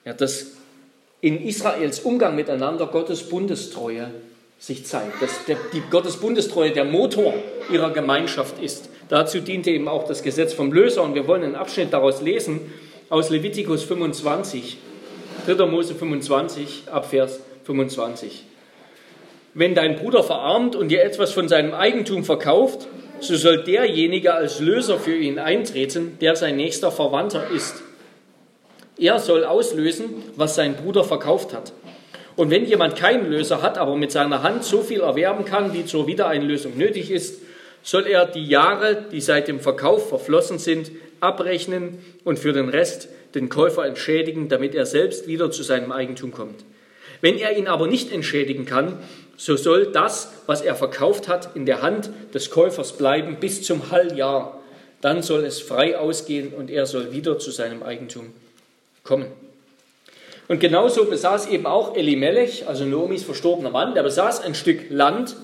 ja, 0.05 0.13
das 0.13 0.47
in 1.21 1.41
Israels 1.41 1.99
Umgang 2.01 2.35
miteinander 2.35 2.87
Gottes 2.87 3.23
Bundestreue 3.23 4.11
sich 4.59 4.85
zeigt, 4.85 5.21
dass 5.21 5.45
der, 5.45 5.57
die 5.73 5.81
Gottes 5.89 6.17
Bundestreue 6.17 6.71
der 6.71 6.85
Motor 6.85 7.33
ihrer 7.71 7.91
Gemeinschaft 7.91 8.61
ist. 8.61 8.89
Dazu 9.09 9.39
diente 9.39 9.69
eben 9.69 9.87
auch 9.87 10.07
das 10.07 10.23
Gesetz 10.23 10.53
vom 10.53 10.71
Löser 10.71 11.03
und 11.03 11.13
wir 11.13 11.27
wollen 11.27 11.43
einen 11.43 11.55
Abschnitt 11.55 11.93
daraus 11.93 12.21
lesen 12.21 12.73
aus 13.09 13.29
Levitikus 13.29 13.83
25, 13.83 14.77
3. 15.45 15.65
Mose 15.67 15.93
25, 15.93 16.83
Abvers 16.91 17.39
25. 17.65 18.45
Wenn 19.53 19.75
dein 19.75 19.95
Bruder 19.95 20.23
verarmt 20.23 20.75
und 20.75 20.89
dir 20.89 21.03
etwas 21.03 21.31
von 21.31 21.47
seinem 21.47 21.73
Eigentum 21.73 22.23
verkauft, 22.23 22.87
so 23.19 23.35
soll 23.35 23.63
derjenige 23.63 24.33
als 24.33 24.59
Löser 24.59 24.99
für 24.99 25.15
ihn 25.15 25.39
eintreten, 25.39 26.17
der 26.19 26.35
sein 26.35 26.57
nächster 26.57 26.91
Verwandter 26.91 27.49
ist. 27.51 27.75
Er 28.97 29.19
soll 29.19 29.45
auslösen, 29.45 30.23
was 30.35 30.55
sein 30.55 30.75
Bruder 30.75 31.03
verkauft 31.03 31.53
hat. 31.53 31.73
Und 32.35 32.49
wenn 32.49 32.65
jemand 32.65 32.95
keinen 32.95 33.29
Löser 33.29 33.61
hat, 33.61 33.77
aber 33.77 33.95
mit 33.95 34.11
seiner 34.11 34.43
Hand 34.43 34.63
so 34.63 34.81
viel 34.81 35.01
erwerben 35.01 35.45
kann, 35.45 35.73
wie 35.73 35.85
zur 35.85 36.07
Wiedereinlösung 36.07 36.77
nötig 36.77 37.11
ist, 37.11 37.41
soll 37.81 38.07
er 38.07 38.25
die 38.25 38.45
Jahre, 38.45 39.05
die 39.11 39.21
seit 39.21 39.47
dem 39.47 39.59
Verkauf 39.59 40.09
verflossen 40.09 40.59
sind, 40.59 40.91
abrechnen 41.21 41.99
und 42.23 42.39
für 42.39 42.51
den 42.51 42.69
Rest 42.69 43.07
den 43.35 43.49
Käufer 43.49 43.85
entschädigen, 43.85 44.49
damit 44.49 44.75
er 44.75 44.85
selbst 44.85 45.27
wieder 45.27 45.51
zu 45.51 45.63
seinem 45.63 45.91
Eigentum 45.91 46.31
kommt. 46.31 46.65
Wenn 47.21 47.37
er 47.37 47.57
ihn 47.57 47.67
aber 47.67 47.87
nicht 47.87 48.11
entschädigen 48.11 48.65
kann, 48.65 48.99
so 49.37 49.55
soll 49.55 49.91
das, 49.91 50.31
was 50.45 50.61
er 50.61 50.75
verkauft 50.75 51.27
hat, 51.27 51.55
in 51.55 51.65
der 51.65 51.81
Hand 51.81 52.09
des 52.33 52.49
Käufers 52.49 52.93
bleiben 52.93 53.37
bis 53.39 53.63
zum 53.63 53.91
Halljahr. 53.91 54.61
Dann 55.01 55.21
soll 55.21 55.45
es 55.45 55.59
frei 55.59 55.97
ausgehen 55.97 56.53
und 56.53 56.69
er 56.69 56.85
soll 56.85 57.11
wieder 57.11 57.37
zu 57.37 57.51
seinem 57.51 57.83
Eigentum 57.83 58.33
kommen. 59.03 59.27
Und 60.47 60.59
genauso 60.59 61.05
besaß 61.05 61.47
eben 61.47 61.65
auch 61.65 61.95
Elimelech, 61.95 62.67
also 62.67 62.85
Noomis 62.85 63.23
verstorbener 63.23 63.71
Mann, 63.71 63.95
der 63.95 64.03
besaß 64.03 64.41
ein 64.41 64.53
Stück 64.53 64.89
Land, 64.89 65.35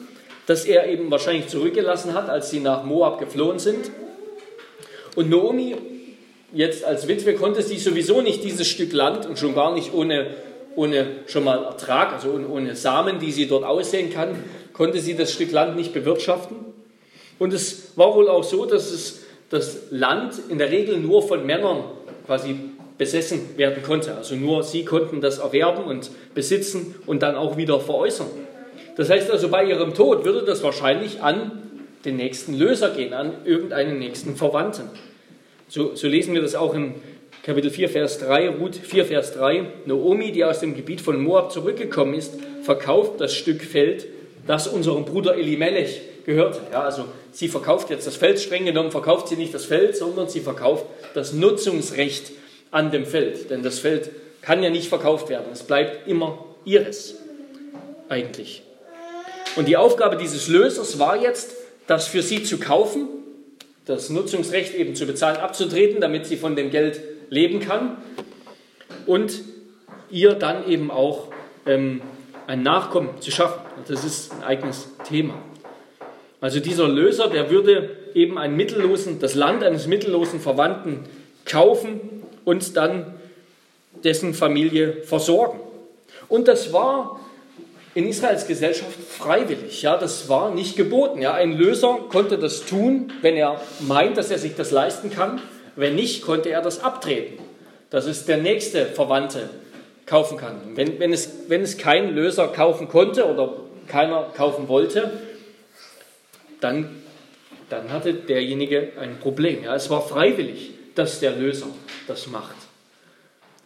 das 0.46 0.65
er 0.65 0.88
eben 0.88 1.10
wahrscheinlich 1.10 1.48
zurückgelassen 1.48 2.13
hat, 2.13 2.29
als 2.29 2.50
sie 2.51 2.60
nach 2.60 2.84
Moab 2.84 3.20
geflohen 3.20 3.58
sind. 3.58 3.89
Und 5.15 5.29
Noomi, 5.29 5.75
jetzt 6.53 6.86
als 6.86 7.08
Witwe, 7.08 7.34
konnte 7.34 7.63
sie 7.63 7.77
sowieso 7.77 8.22
nicht 8.22 8.43
dieses 8.43 8.67
Stück 8.67 8.93
Land 8.93 9.25
und 9.25 9.39
schon 9.39 9.55
gar 9.55 9.74
nicht 9.74 9.93
ohne, 9.93 10.27
ohne 10.75 11.08
schon 11.25 11.43
mal 11.43 11.63
Ertrag, 11.63 12.13
also 12.13 12.29
ohne, 12.31 12.75
Samen, 12.75 13.20
die 13.20 13.31
sie 13.31 13.48
dort 13.48 13.63
aussehen 13.63 14.12
kann, 14.12 14.36
konnte 14.74 15.00
sie 15.00 15.15
das 15.15 15.34
Stück 15.34 15.51
Land 15.51 15.75
nicht 15.75 15.93
bewirtschaften. 15.93 16.58
Und 17.39 17.53
es 17.53 17.98
war 17.98 18.13
wohl 18.13 18.29
auch 18.29 18.43
so, 18.43 18.65
dass 18.65 18.91
es 18.91 19.24
das 19.50 19.77
Land 19.89 20.36
in 20.50 20.60
der 20.60 20.70
Regel 20.70 20.98
nur 20.98 21.27
von 21.27 21.46
Männern 21.46 21.84
quasi 22.25 22.55
besessen 23.01 23.58
werden 23.58 23.81
konnte. 23.81 24.13
Also 24.13 24.36
nur 24.36 24.62
sie 24.62 24.86
konnten 24.86 25.22
das 25.22 25.39
erwerben 25.39 25.86
und 25.86 26.12
besitzen 26.36 26.93
und 27.08 27.24
dann 27.24 27.34
auch 27.36 27.58
wieder 27.58 27.79
veräußern. 27.79 28.27
Das 28.96 29.10
heißt 29.10 29.31
also, 29.31 29.50
bei 29.50 29.65
ihrem 29.65 29.96
Tod 29.96 30.24
würde 30.24 30.43
das 30.43 30.62
wahrscheinlich 30.62 31.20
an 31.20 31.63
den 32.05 32.17
nächsten 32.17 32.53
Löser 32.53 32.91
gehen, 32.91 33.15
an 33.15 33.34
irgendeinen 33.43 33.98
nächsten 33.98 34.36
Verwandten. 34.36 34.84
So, 35.67 35.96
so 35.96 36.08
lesen 36.08 36.36
wir 36.36 36.43
das 36.43 36.53
auch 36.53 36.75
im 36.75 36.93
Kapitel 37.41 37.72
4, 37.72 37.89
Vers 37.89 38.20
3, 38.20 38.50
Ruth 38.50 38.75
4, 38.75 39.05
Vers 39.05 39.34
3. 39.34 39.65
Naomi, 39.88 40.31
die 40.31 40.46
aus 40.46 40.60
dem 40.60 40.75
Gebiet 40.75 41.01
von 41.01 41.20
Moab 41.24 41.51
zurückgekommen 41.51 42.13
ist, 42.13 42.36
verkauft 42.62 43.20
das 43.20 43.34
Stück 43.34 43.63
Feld, 43.63 44.05
das 44.46 44.67
unserem 44.67 45.05
Bruder 45.05 45.34
Elimelech 45.34 46.01
gehörte. 46.24 46.60
Ja, 46.72 46.84
also 46.84 47.05
sie 47.31 47.48
verkauft 47.48 47.89
jetzt 47.89 48.05
das 48.05 48.15
Feld, 48.15 48.39
streng 48.39 48.65
genommen 48.65 48.91
verkauft 48.91 49.27
sie 49.29 49.38
nicht 49.38 49.55
das 49.55 49.65
Feld, 49.65 49.98
sondern 49.98 50.29
sie 50.29 50.41
verkauft 50.41 50.86
das 51.15 51.34
Nutzungsrecht 51.34 52.31
an 52.72 52.92
dem 52.92 53.06
Feld. 53.06 53.50
Denn 53.50 53.63
das 53.63 53.80
Feld 53.80 54.10
kann 54.42 54.63
ja 54.63 54.70
nicht 54.70 54.90
verkauft 54.90 55.30
werden. 55.30 55.48
Es 55.51 55.63
bleibt 55.63 56.08
immer 56.08 56.46
ihres 56.66 57.16
eigentlich. 58.10 58.63
Und 59.56 59.68
die 59.68 59.78
Aufgabe 59.78 60.18
dieses 60.18 60.48
Lösers 60.48 60.98
war 61.00 61.18
jetzt, 61.18 61.56
das 61.88 62.08
für 62.08 62.22
sie 62.22 62.44
zu 62.44 62.58
kaufen, 62.58 63.08
das 63.86 64.10
Nutzungsrecht 64.10 64.74
eben 64.75 64.96
zu 64.96 65.06
bezahlen, 65.06 65.38
abzutreten, 65.38 66.00
damit 66.00 66.25
sie 66.25 66.38
von 66.38 66.56
dem 66.56 66.70
Geld 66.70 67.01
leben 67.30 67.60
kann 67.60 67.98
und 69.06 69.42
ihr 70.10 70.34
dann 70.34 70.68
eben 70.70 70.92
auch 70.92 71.28
ähm, 71.66 72.01
ein 72.48 72.63
Nachkommen 72.63 73.10
zu 73.20 73.32
schaffen. 73.32 73.62
Das 73.88 74.04
ist 74.04 74.32
ein 74.34 74.44
eigenes 74.44 74.90
Thema. 75.08 75.34
Also 76.40 76.60
dieser 76.60 76.88
Löser, 76.88 77.28
der 77.28 77.50
würde 77.50 77.90
eben 78.13 78.38
einen 78.38 78.56
mittellosen, 78.56 79.20
das 79.20 79.36
Land 79.36 79.63
eines 79.63 79.88
mittellosen 79.88 80.40
Verwandten 80.40 81.06
kaufen 81.46 82.21
und 82.45 82.75
dann 82.77 83.19
dessen 84.03 84.33
Familie 84.33 85.03
versorgen. 85.03 85.60
Und 86.27 86.48
das 86.48 86.74
war 86.74 87.19
in 87.93 88.07
Israels 88.07 88.48
Gesellschaft 88.48 88.98
freiwillig. 89.10 89.81
Ja, 89.81 89.98
das 89.98 90.29
war 90.29 90.53
nicht 90.53 90.77
geboten. 90.77 91.21
Ja, 91.21 91.33
ein 91.33 91.57
Löser 91.57 92.00
konnte 92.10 92.38
das 92.38 92.65
tun, 92.65 93.12
wenn 93.21 93.36
er 93.36 93.62
meint, 93.81 94.17
dass 94.17 94.31
er 94.31 94.38
sich 94.38 94.55
das 94.55 94.71
leisten 94.71 95.12
kann. 95.12 95.41
Wenn 95.75 95.95
nicht, 95.95 96.21
konnte 96.21 96.50
er 96.50 96.62
das 96.62 96.83
abtreten, 96.83 97.38
dass 97.89 98.05
es 98.05 98.25
der 98.25 98.38
nächste 98.38 98.86
Verwandte 98.86 99.50
kaufen 100.05 100.38
kann. 100.38 100.55
Wenn, 100.75 101.00
wenn, 101.00 101.13
es, 101.13 101.29
wenn 101.48 101.62
es 101.62 101.77
kein 101.77 102.15
Löser 102.15 102.48
kaufen 102.48 102.88
konnte 102.88 103.25
oder 103.25 103.53
keiner 103.88 104.24
kaufen 104.36 104.67
wollte, 104.67 105.12
dann, 106.62 107.01
dann 107.69 107.91
hatte 107.91 108.13
derjenige 108.13 108.91
ein 109.00 109.19
Problem. 109.19 109.63
Ja, 109.63 109.75
es 109.75 109.89
war 109.89 110.01
freiwillig 110.01 110.71
dass 110.95 111.19
der 111.19 111.31
Löser 111.31 111.67
das 112.08 112.27
macht. 112.27 112.55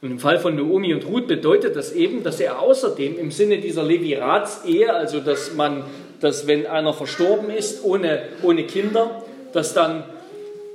Und 0.01 0.11
im 0.11 0.19
Fall 0.19 0.39
von 0.39 0.55
Naomi 0.55 0.93
und 0.93 1.05
Ruth 1.07 1.27
bedeutet 1.27 1.75
das 1.75 1.91
eben, 1.91 2.23
dass 2.23 2.39
er 2.39 2.59
außerdem 2.59 3.17
im 3.17 3.31
Sinne 3.31 3.57
dieser 3.57 3.83
Levirats-Ehe, 3.83 4.93
also 4.93 5.19
dass 5.19 5.53
man, 5.53 5.83
dass 6.19 6.47
wenn 6.47 6.67
einer 6.67 6.93
verstorben 6.93 7.49
ist 7.49 7.83
ohne, 7.83 8.23
ohne 8.43 8.65
Kinder, 8.65 9.23
dass 9.53 9.73
dann 9.73 10.03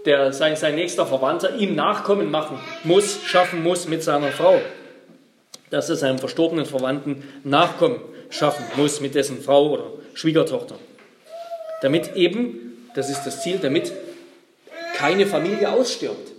der, 0.07 0.33
sein, 0.33 0.57
sein 0.57 0.75
nächster 0.75 1.07
Verwandter 1.07 1.55
ihm 1.55 1.75
Nachkommen 1.75 2.31
machen 2.31 2.59
muss, 2.83 3.21
schaffen 3.25 3.63
muss 3.63 3.87
mit 3.87 4.03
seiner 4.03 4.33
Frau. 4.33 4.61
Dass 5.69 5.89
er 5.91 5.97
seinem 5.97 6.19
verstorbenen 6.19 6.67
Verwandten 6.67 7.23
Nachkommen 7.45 8.01
schaffen 8.31 8.65
muss 8.77 9.01
mit 9.01 9.15
dessen 9.15 9.41
Frau 9.43 9.71
oder 9.71 9.93
Schwiegertochter. 10.15 10.77
Damit 11.83 12.17
eben, 12.17 12.89
das 12.95 13.11
ist 13.11 13.23
das 13.25 13.43
Ziel, 13.43 13.59
damit 13.61 13.93
keine 14.97 15.27
Familie 15.27 15.71
ausstirbt 15.71 16.30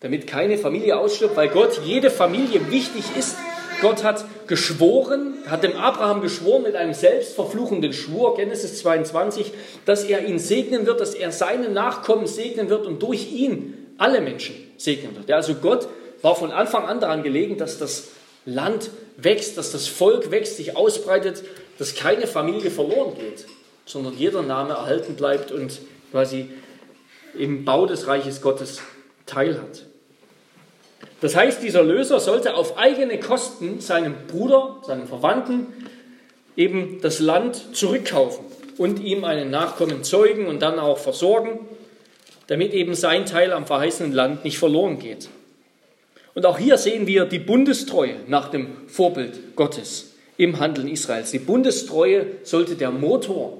damit 0.00 0.26
keine 0.26 0.58
Familie 0.58 0.98
ausstirbt, 0.98 1.36
weil 1.36 1.48
Gott 1.48 1.80
jede 1.84 2.10
Familie 2.10 2.70
wichtig 2.70 3.04
ist. 3.18 3.36
Gott 3.80 4.02
hat 4.04 4.24
geschworen, 4.46 5.34
hat 5.46 5.62
dem 5.62 5.76
Abraham 5.76 6.20
geschworen 6.20 6.64
mit 6.64 6.74
einem 6.74 6.92
selbstverfluchenden 6.92 7.92
Schwur, 7.92 8.34
Genesis 8.34 8.78
22, 8.80 9.52
dass 9.86 10.04
er 10.04 10.26
ihn 10.26 10.38
segnen 10.38 10.86
wird, 10.86 11.00
dass 11.00 11.14
er 11.14 11.32
seine 11.32 11.68
Nachkommen 11.68 12.26
segnen 12.26 12.68
wird 12.68 12.86
und 12.86 13.02
durch 13.02 13.32
ihn 13.32 13.94
alle 13.96 14.20
Menschen 14.20 14.54
segnen 14.76 15.16
wird. 15.16 15.28
Ja, 15.28 15.36
also 15.36 15.54
Gott 15.54 15.88
war 16.22 16.34
von 16.34 16.50
Anfang 16.50 16.84
an 16.84 17.00
daran 17.00 17.22
gelegen, 17.22 17.56
dass 17.56 17.78
das 17.78 18.08
Land 18.44 18.90
wächst, 19.16 19.56
dass 19.56 19.72
das 19.72 19.86
Volk 19.86 20.30
wächst, 20.30 20.56
sich 20.56 20.76
ausbreitet, 20.76 21.42
dass 21.78 21.94
keine 21.94 22.26
Familie 22.26 22.70
verloren 22.70 23.14
geht, 23.14 23.46
sondern 23.86 24.14
jeder 24.16 24.42
Name 24.42 24.70
erhalten 24.70 25.14
bleibt 25.14 25.52
und 25.52 25.80
quasi 26.10 26.50
im 27.38 27.64
Bau 27.64 27.86
des 27.86 28.06
Reiches 28.06 28.42
Gottes 28.42 28.80
teilhat. 29.26 29.86
Das 31.20 31.36
heißt, 31.36 31.62
dieser 31.62 31.82
Löser 31.82 32.18
sollte 32.18 32.54
auf 32.54 32.78
eigene 32.78 33.20
Kosten 33.20 33.80
seinem 33.80 34.14
Bruder, 34.26 34.76
seinem 34.86 35.06
Verwandten 35.06 35.66
eben 36.56 37.00
das 37.02 37.20
Land 37.20 37.76
zurückkaufen 37.76 38.44
und 38.78 39.00
ihm 39.00 39.24
einen 39.24 39.50
Nachkommen 39.50 40.02
zeugen 40.02 40.46
und 40.46 40.62
dann 40.62 40.78
auch 40.78 40.98
versorgen, 40.98 41.60
damit 42.46 42.72
eben 42.72 42.94
sein 42.94 43.26
Teil 43.26 43.52
am 43.52 43.66
verheißenen 43.66 44.12
Land 44.12 44.44
nicht 44.44 44.58
verloren 44.58 44.98
geht. 44.98 45.28
Und 46.34 46.46
auch 46.46 46.58
hier 46.58 46.78
sehen 46.78 47.06
wir 47.06 47.26
die 47.26 47.38
Bundestreue 47.38 48.16
nach 48.26 48.50
dem 48.50 48.88
Vorbild 48.88 49.56
Gottes 49.56 50.14
im 50.36 50.58
Handeln 50.58 50.88
Israels. 50.88 51.32
Die 51.32 51.38
Bundestreue 51.38 52.26
sollte 52.44 52.76
der 52.76 52.90
Motor 52.90 53.58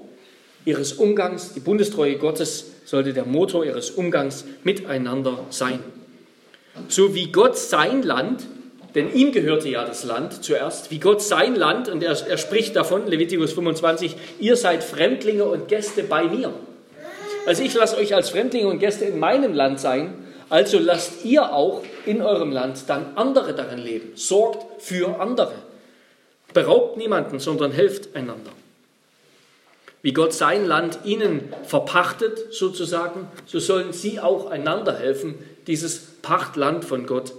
ihres 0.64 0.94
Umgangs, 0.94 1.52
die 1.52 1.60
Bundestreue 1.60 2.16
Gottes 2.16 2.72
sollte 2.84 3.12
der 3.12 3.26
Motor 3.26 3.64
ihres 3.64 3.90
Umgangs 3.90 4.44
miteinander 4.64 5.44
sein. 5.50 5.80
So 6.88 7.14
wie 7.14 7.32
Gott 7.32 7.56
sein 7.56 8.02
Land, 8.02 8.46
denn 8.94 9.12
ihm 9.12 9.32
gehörte 9.32 9.68
ja 9.68 9.84
das 9.84 10.04
Land 10.04 10.44
zuerst, 10.44 10.90
wie 10.90 10.98
Gott 10.98 11.22
sein 11.22 11.54
Land, 11.54 11.88
und 11.88 12.02
er, 12.02 12.16
er 12.26 12.38
spricht 12.38 12.74
davon, 12.76 13.06
Levitikus 13.06 13.52
25, 13.52 14.16
ihr 14.40 14.56
seid 14.56 14.82
Fremdlinge 14.82 15.44
und 15.44 15.68
Gäste 15.68 16.02
bei 16.02 16.24
mir. 16.24 16.52
Also 17.46 17.62
ich 17.62 17.74
lasse 17.74 17.96
euch 17.96 18.14
als 18.14 18.30
Fremdlinge 18.30 18.68
und 18.68 18.80
Gäste 18.80 19.04
in 19.04 19.18
meinem 19.18 19.54
Land 19.54 19.80
sein, 19.80 20.14
also 20.48 20.80
lasst 20.80 21.24
ihr 21.24 21.52
auch 21.52 21.82
in 22.06 22.22
eurem 22.22 22.50
Land 22.50 22.84
dann 22.88 23.12
andere 23.14 23.54
darin 23.54 23.78
leben. 23.78 24.12
Sorgt 24.16 24.82
für 24.82 25.20
andere. 25.20 25.54
Beraubt 26.52 26.96
niemanden, 26.96 27.38
sondern 27.38 27.70
helft 27.70 28.16
einander. 28.16 28.50
Wie 30.02 30.12
Gott 30.12 30.32
sein 30.32 30.66
Land 30.66 31.00
ihnen 31.04 31.52
verpachtet, 31.62 32.52
sozusagen, 32.52 33.28
so 33.46 33.60
sollen 33.60 33.92
sie 33.92 34.18
auch 34.18 34.50
einander 34.50 34.98
helfen, 34.98 35.36
dieses 35.70 36.00
Pachtland 36.20 36.84
von 36.84 37.06
Gott 37.06 37.32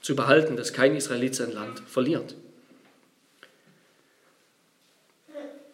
zu 0.00 0.14
behalten, 0.16 0.56
dass 0.56 0.72
kein 0.72 0.96
Israelit 0.96 1.34
sein 1.34 1.52
Land 1.52 1.82
verliert. 1.86 2.36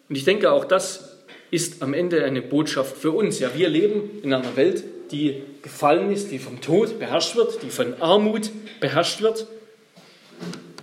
Und 0.09 0.17
ich 0.17 0.25
denke, 0.25 0.51
auch 0.51 0.65
das 0.65 1.19
ist 1.51 1.83
am 1.83 1.93
Ende 1.93 2.25
eine 2.25 2.41
Botschaft 2.41 2.97
für 2.97 3.11
uns. 3.11 3.39
Ja, 3.41 3.51
wir 3.55 3.69
leben 3.69 4.23
in 4.23 4.33
einer 4.33 4.57
Welt, 4.57 4.85
die 5.11 5.43
gefallen 5.63 6.11
ist, 6.11 6.31
die 6.31 6.39
vom 6.39 6.61
Tod 6.61 6.99
beherrscht 6.99 7.37
wird, 7.37 7.63
die 7.63 7.71
von 7.71 8.01
Armut 8.01 8.51
beherrscht 8.81 9.21
wird. 9.21 9.47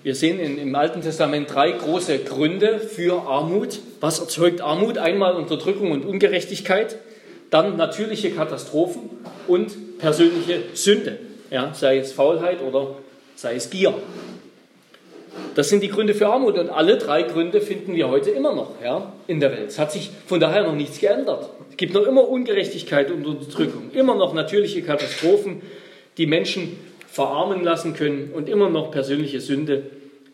Wir 0.03 0.13
sehen 0.13 0.39
in, 0.39 0.59
im 0.59 0.75
Alten 0.75 1.01
Testament 1.01 1.51
drei 1.51 1.71
große 1.71 2.19
Gründe 2.19 2.79
für 2.79 3.23
Armut. 3.23 3.79
Was 3.99 4.19
erzeugt 4.19 4.61
Armut? 4.61 4.99
Einmal 4.99 5.35
Unterdrückung 5.35 5.91
und 5.91 6.05
Ungerechtigkeit, 6.05 6.99
dann 7.55 7.77
natürliche 7.77 8.31
Katastrophen 8.31 9.03
und 9.47 9.97
persönliche 9.97 10.63
Sünde, 10.73 11.17
ja, 11.49 11.73
sei 11.73 11.99
es 11.99 12.11
Faulheit 12.11 12.61
oder 12.61 12.97
sei 13.37 13.55
es 13.55 13.69
Gier. 13.69 13.93
Das 15.55 15.69
sind 15.69 15.81
die 15.81 15.87
Gründe 15.87 16.13
für 16.13 16.27
Armut 16.27 16.57
und 16.57 16.69
alle 16.69 16.97
drei 16.97 17.23
Gründe 17.23 17.61
finden 17.61 17.95
wir 17.95 18.09
heute 18.09 18.31
immer 18.31 18.53
noch 18.53 18.71
ja, 18.83 19.13
in 19.27 19.39
der 19.39 19.53
Welt. 19.53 19.69
Es 19.69 19.79
hat 19.79 19.93
sich 19.93 20.11
von 20.27 20.41
daher 20.41 20.63
noch 20.63 20.75
nichts 20.75 20.99
geändert. 20.99 21.49
Es 21.71 21.77
gibt 21.77 21.93
noch 21.93 22.05
immer 22.05 22.27
Ungerechtigkeit 22.27 23.09
und 23.09 23.25
Unterdrückung, 23.25 23.91
immer 23.93 24.15
noch 24.15 24.33
natürliche 24.33 24.81
Katastrophen, 24.81 25.61
die 26.17 26.27
Menschen 26.27 26.77
verarmen 27.07 27.63
lassen 27.63 27.93
können 27.93 28.31
und 28.35 28.49
immer 28.49 28.69
noch 28.69 28.91
persönliche 28.91 29.39
Sünde. 29.39 29.83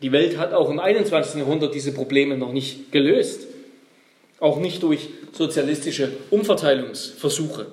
Die 0.02 0.10
Welt 0.10 0.38
hat 0.38 0.54
auch 0.54 0.68
im 0.68 0.80
21. 0.80 1.36
Jahrhundert 1.36 1.72
diese 1.72 1.94
Probleme 1.94 2.36
noch 2.36 2.52
nicht 2.52 2.90
gelöst. 2.90 3.46
Auch 4.42 4.56
nicht 4.56 4.82
durch 4.82 5.08
sozialistische 5.30 6.10
Umverteilungsversuche. 6.30 7.66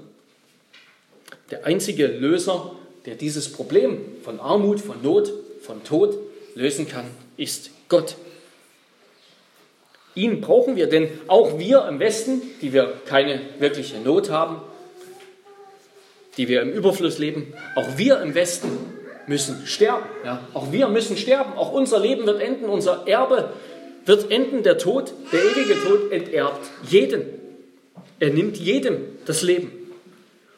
Der 1.50 1.66
einzige 1.66 2.06
Löser, 2.06 2.74
der 3.08 3.16
dieses 3.16 3.52
Problem 3.52 3.98
von 4.24 4.40
Armut, 4.40 4.80
von 4.80 5.02
Not, 5.02 5.34
von 5.64 5.84
Tod 5.84 6.16
lösen 6.54 6.88
kann, 6.88 7.06
ist 7.38 7.72
Gott. 7.90 8.18
Ihn 10.14 10.42
brauchen 10.42 10.76
wir, 10.76 10.86
denn 10.86 11.10
auch 11.26 11.58
wir 11.58 11.88
im 11.88 12.00
Westen, 12.00 12.40
die 12.62 12.72
wir 12.72 12.94
keine 13.08 13.42
wirkliche 13.58 13.98
Not 13.98 14.30
haben, 14.30 14.62
die 16.38 16.48
wir 16.48 16.62
im 16.62 16.72
Überfluss 16.72 17.18
leben, 17.18 17.52
auch 17.76 17.98
wir 17.98 18.22
im 18.22 18.36
Westen 18.36 18.70
müssen 19.26 19.66
sterben. 19.66 20.06
Ja? 20.24 20.48
Auch 20.54 20.72
wir 20.72 20.88
müssen 20.88 21.18
sterben. 21.18 21.54
Auch 21.54 21.72
unser 21.72 22.00
Leben 22.00 22.26
wird 22.26 22.42
enden. 22.42 22.66
Unser 22.66 23.08
Erbe 23.08 23.54
wird 24.10 24.32
enden. 24.32 24.64
Der 24.64 24.78
Tod, 24.78 25.14
der 25.32 25.40
ewige 25.40 25.76
Tod 25.82 26.12
enterbt 26.12 26.68
jeden. 26.90 27.22
Er 28.20 28.32
nimmt 28.32 28.58
jedem 28.58 28.98
das 29.26 29.44
Leben. 29.44 29.72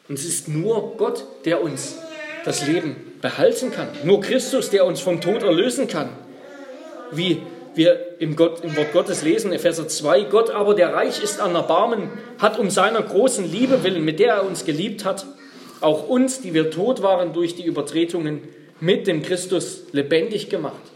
Und 0.08 0.18
es 0.18 0.24
ist 0.24 0.48
nur 0.48 0.96
Gott, 0.96 1.24
der 1.44 1.62
uns 1.62 1.98
das 2.44 2.66
Leben 2.66 2.96
behalten 3.20 3.70
kann. 3.70 3.88
Nur 4.02 4.20
Christus, 4.20 4.70
der 4.70 4.84
uns 4.84 5.00
vom 5.00 5.20
Tod 5.20 5.42
erlösen 5.42 5.86
kann. 5.86 6.08
Wie 7.12 7.42
wir 7.74 8.16
im, 8.18 8.36
Gott, 8.36 8.64
im 8.64 8.76
Wort 8.76 8.92
Gottes 8.92 9.22
lesen, 9.22 9.52
Epheser 9.52 9.86
2, 9.86 10.22
Gott 10.24 10.50
aber, 10.50 10.74
der 10.74 10.92
reich 10.92 11.22
ist 11.22 11.40
an 11.40 11.54
Erbarmen, 11.54 12.10
hat 12.38 12.58
um 12.58 12.68
seiner 12.70 13.02
großen 13.02 13.50
Liebe 13.50 13.84
willen, 13.84 14.04
mit 14.04 14.18
der 14.18 14.34
er 14.34 14.46
uns 14.46 14.64
geliebt 14.64 15.04
hat, 15.04 15.26
auch 15.80 16.08
uns, 16.08 16.40
die 16.40 16.54
wir 16.54 16.70
tot 16.70 17.02
waren 17.02 17.32
durch 17.32 17.54
die 17.54 17.64
Übertretungen, 17.64 18.40
mit 18.80 19.06
dem 19.06 19.22
Christus 19.22 19.84
lebendig 19.92 20.50
gemacht. 20.50 20.91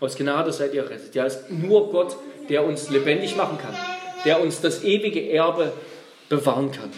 Aus 0.00 0.16
Gnade 0.16 0.52
seid 0.52 0.72
ihr 0.74 0.88
rettet. 0.88 1.14
Ja, 1.14 1.26
es 1.26 1.36
ist 1.36 1.50
nur 1.50 1.90
Gott, 1.92 2.16
der 2.48 2.64
uns 2.64 2.88
lebendig 2.90 3.36
machen 3.36 3.58
kann, 3.58 3.74
der 4.24 4.40
uns 4.42 4.60
das 4.60 4.82
ewige 4.82 5.30
Erbe 5.30 5.72
bewahren 6.28 6.72
kann. 6.72 6.90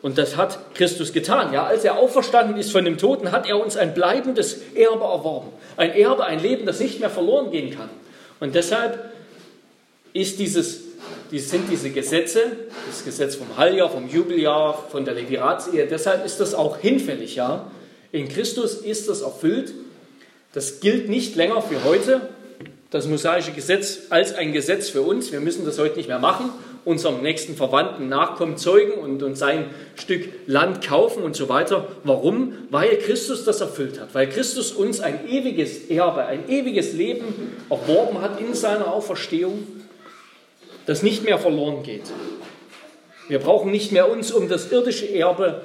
Und 0.00 0.18
das 0.18 0.36
hat 0.36 0.74
Christus 0.74 1.12
getan. 1.12 1.52
Ja, 1.52 1.64
als 1.64 1.84
er 1.84 1.98
auferstanden 1.98 2.56
ist 2.56 2.72
von 2.72 2.84
dem 2.84 2.98
Toten, 2.98 3.30
hat 3.30 3.48
er 3.48 3.62
uns 3.62 3.76
ein 3.76 3.94
bleibendes 3.94 4.60
Erbe 4.74 5.04
erworben. 5.04 5.48
Ein 5.76 5.92
Erbe, 5.92 6.24
ein 6.24 6.40
Leben, 6.40 6.66
das 6.66 6.80
nicht 6.80 7.00
mehr 7.00 7.10
verloren 7.10 7.50
gehen 7.50 7.76
kann. 7.76 7.88
Und 8.40 8.54
deshalb 8.54 9.12
ist 10.12 10.38
dieses, 10.40 10.80
sind 11.30 11.70
diese 11.70 11.90
Gesetze, 11.90 12.40
das 12.88 13.04
Gesetz 13.04 13.36
vom 13.36 13.56
Halljahr, 13.56 13.90
vom 13.90 14.08
Jubeljahr, 14.08 14.86
von 14.90 15.04
der 15.04 15.14
Leviratsehe, 15.14 15.86
deshalb 15.86 16.26
ist 16.26 16.40
das 16.40 16.54
auch 16.54 16.78
hinfällig. 16.78 17.36
Ja, 17.36 17.70
in 18.10 18.28
Christus 18.28 18.74
ist 18.74 19.08
das 19.08 19.22
erfüllt. 19.22 19.72
Das 20.52 20.80
gilt 20.80 21.08
nicht 21.08 21.34
länger 21.34 21.62
für 21.62 21.82
heute, 21.84 22.20
das 22.90 23.06
mosaische 23.06 23.52
Gesetz, 23.52 24.00
als 24.10 24.34
ein 24.34 24.52
Gesetz 24.52 24.90
für 24.90 25.00
uns. 25.00 25.32
Wir 25.32 25.40
müssen 25.40 25.64
das 25.64 25.78
heute 25.78 25.96
nicht 25.96 26.08
mehr 26.08 26.18
machen, 26.18 26.50
unserem 26.84 27.22
nächsten 27.22 27.56
Verwandten 27.56 28.10
Nachkommen 28.10 28.58
zeugen 28.58 29.00
und, 29.00 29.22
und 29.22 29.36
sein 29.36 29.70
Stück 29.96 30.28
Land 30.46 30.86
kaufen 30.86 31.22
und 31.22 31.34
so 31.34 31.48
weiter. 31.48 31.88
Warum? 32.04 32.52
Weil 32.70 32.98
Christus 32.98 33.44
das 33.44 33.62
erfüllt 33.62 33.98
hat, 33.98 34.14
weil 34.14 34.28
Christus 34.28 34.72
uns 34.72 35.00
ein 35.00 35.26
ewiges 35.26 35.88
Erbe, 35.88 36.26
ein 36.26 36.48
ewiges 36.50 36.92
Leben 36.92 37.56
erworben 37.70 38.20
hat 38.20 38.38
in 38.38 38.52
seiner 38.52 38.92
Auferstehung, 38.92 39.66
das 40.84 41.02
nicht 41.02 41.24
mehr 41.24 41.38
verloren 41.38 41.82
geht. 41.82 42.02
Wir 43.28 43.38
brauchen 43.38 43.70
nicht 43.70 43.92
mehr 43.92 44.10
uns 44.10 44.32
um 44.32 44.48
das 44.50 44.70
irdische 44.70 45.06
Erbe 45.14 45.62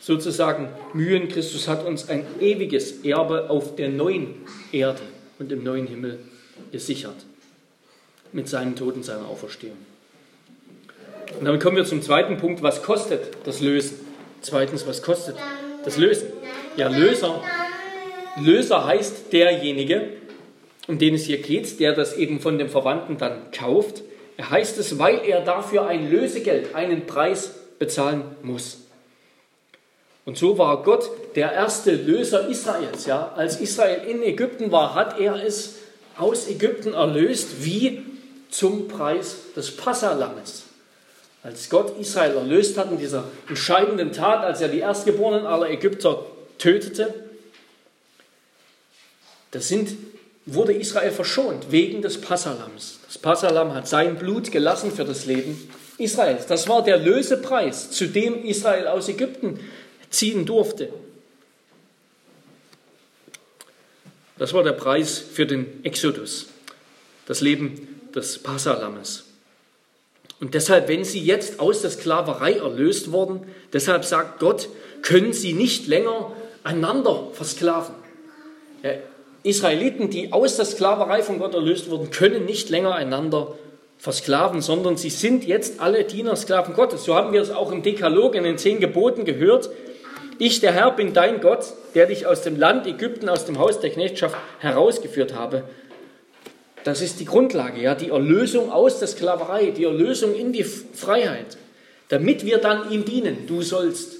sozusagen 0.00 0.68
mühen. 0.94 1.28
Christus 1.28 1.68
hat 1.68 1.86
uns 1.86 2.08
ein 2.08 2.24
ewiges 2.40 3.04
Erbe 3.04 3.50
auf 3.50 3.76
der 3.76 3.90
neuen 3.90 4.34
Erde 4.72 5.00
und 5.38 5.52
im 5.52 5.62
neuen 5.62 5.86
Himmel 5.86 6.18
gesichert. 6.72 7.16
Mit 8.32 8.48
seinem 8.48 8.76
Tod 8.76 8.94
und 8.94 9.04
seiner 9.04 9.26
Auferstehung. 9.26 9.76
Und 11.38 11.44
damit 11.44 11.60
kommen 11.60 11.76
wir 11.76 11.84
zum 11.84 12.02
zweiten 12.02 12.36
Punkt. 12.36 12.62
Was 12.62 12.82
kostet 12.82 13.20
das 13.44 13.60
Lösen? 13.60 13.98
Zweitens, 14.40 14.86
was 14.86 15.02
kostet 15.02 15.36
das 15.84 15.96
Lösen? 15.96 16.28
Ja, 16.76 16.88
Löser. 16.88 17.42
Löser 18.40 18.86
heißt 18.86 19.32
derjenige, 19.32 20.08
um 20.86 20.98
den 20.98 21.14
es 21.14 21.24
hier 21.24 21.38
geht, 21.38 21.78
der 21.80 21.92
das 21.92 22.16
eben 22.16 22.40
von 22.40 22.58
dem 22.58 22.68
Verwandten 22.68 23.18
dann 23.18 23.50
kauft. 23.52 24.02
Er 24.36 24.50
heißt 24.50 24.78
es, 24.78 24.98
weil 24.98 25.20
er 25.26 25.40
dafür 25.40 25.86
ein 25.86 26.10
Lösegeld, 26.10 26.74
einen 26.74 27.06
Preis 27.06 27.54
bezahlen 27.78 28.22
muss. 28.42 28.86
Und 30.30 30.38
so 30.38 30.58
war 30.58 30.84
Gott 30.84 31.10
der 31.34 31.50
erste 31.50 31.90
Löser 31.90 32.46
Israels. 32.46 33.04
Ja? 33.04 33.32
Als 33.34 33.60
Israel 33.60 34.08
in 34.08 34.22
Ägypten 34.22 34.70
war, 34.70 34.94
hat 34.94 35.18
er 35.18 35.44
es 35.44 35.74
aus 36.16 36.46
Ägypten 36.46 36.94
erlöst, 36.94 37.64
wie 37.64 38.04
zum 38.48 38.86
Preis 38.86 39.38
des 39.56 39.76
Passalammes. 39.76 40.66
Als 41.42 41.68
Gott 41.68 41.98
Israel 41.98 42.36
erlöst 42.36 42.78
hat 42.78 42.92
in 42.92 42.98
dieser 42.98 43.24
entscheidenden 43.48 44.12
Tat, 44.12 44.44
als 44.44 44.60
er 44.60 44.68
die 44.68 44.78
Erstgeborenen 44.78 45.46
aller 45.46 45.68
Ägypter 45.68 46.24
tötete, 46.58 47.12
das 49.50 49.66
sind, 49.66 49.96
wurde 50.46 50.74
Israel 50.74 51.10
verschont 51.10 51.72
wegen 51.72 52.02
des 52.02 52.20
Passalams. 52.20 53.00
Das 53.04 53.18
Passalam 53.18 53.74
hat 53.74 53.88
sein 53.88 54.14
Blut 54.14 54.52
gelassen 54.52 54.92
für 54.92 55.04
das 55.04 55.26
Leben 55.26 55.68
Israels. 55.98 56.46
Das 56.46 56.68
war 56.68 56.84
der 56.84 56.98
Lösepreis, 56.98 57.90
zu 57.90 58.06
dem 58.06 58.44
Israel 58.44 58.86
aus 58.86 59.08
Ägypten 59.08 59.58
ziehen 60.10 60.44
durfte. 60.44 60.90
Das 64.38 64.52
war 64.52 64.62
der 64.62 64.72
Preis 64.72 65.18
für 65.18 65.46
den 65.46 65.84
Exodus, 65.84 66.48
das 67.26 67.40
Leben 67.40 68.00
des 68.14 68.38
Passalammes. 68.38 69.24
Und 70.40 70.54
deshalb, 70.54 70.88
wenn 70.88 71.04
sie 71.04 71.20
jetzt 71.20 71.60
aus 71.60 71.82
der 71.82 71.90
Sklaverei 71.90 72.54
erlöst 72.54 73.12
wurden, 73.12 73.42
deshalb 73.72 74.04
sagt 74.04 74.40
Gott, 74.40 74.68
können 75.02 75.32
sie 75.32 75.52
nicht 75.52 75.86
länger 75.86 76.32
einander 76.64 77.28
versklaven. 77.34 77.94
Ja, 78.82 78.92
Israeliten, 79.42 80.10
die 80.10 80.32
aus 80.32 80.56
der 80.56 80.64
Sklaverei 80.64 81.22
von 81.22 81.38
Gott 81.38 81.54
erlöst 81.54 81.90
wurden, 81.90 82.10
können 82.10 82.44
nicht 82.44 82.70
länger 82.70 82.94
einander 82.94 83.54
versklaven, 83.98 84.62
sondern 84.62 84.96
sie 84.96 85.10
sind 85.10 85.44
jetzt 85.44 85.80
alle 85.80 86.04
Diener, 86.04 86.36
Sklaven 86.36 86.74
Gottes. 86.74 87.04
So 87.04 87.14
haben 87.14 87.34
wir 87.34 87.42
es 87.42 87.50
auch 87.50 87.70
im 87.70 87.82
Dekalog 87.82 88.34
in 88.34 88.44
den 88.44 88.56
zehn 88.56 88.80
Geboten 88.80 89.26
gehört. 89.26 89.70
Ich, 90.40 90.60
der 90.60 90.72
Herr, 90.72 90.90
bin 90.92 91.12
dein 91.12 91.42
Gott, 91.42 91.66
der 91.94 92.06
dich 92.06 92.26
aus 92.26 92.40
dem 92.40 92.58
Land 92.58 92.86
Ägypten, 92.86 93.28
aus 93.28 93.44
dem 93.44 93.58
Haus 93.58 93.78
der 93.80 93.90
Knechtschaft 93.90 94.34
herausgeführt 94.60 95.34
habe. 95.34 95.64
Das 96.82 97.02
ist 97.02 97.20
die 97.20 97.26
Grundlage, 97.26 97.82
ja, 97.82 97.94
die 97.94 98.08
Erlösung 98.08 98.72
aus 98.72 99.00
der 99.00 99.08
Sklaverei, 99.08 99.66
die 99.66 99.84
Erlösung 99.84 100.34
in 100.34 100.54
die 100.54 100.64
Freiheit, 100.64 101.58
damit 102.08 102.46
wir 102.46 102.56
dann 102.56 102.90
ihm 102.90 103.04
dienen. 103.04 103.46
Du 103.46 103.60
sollst 103.60 104.16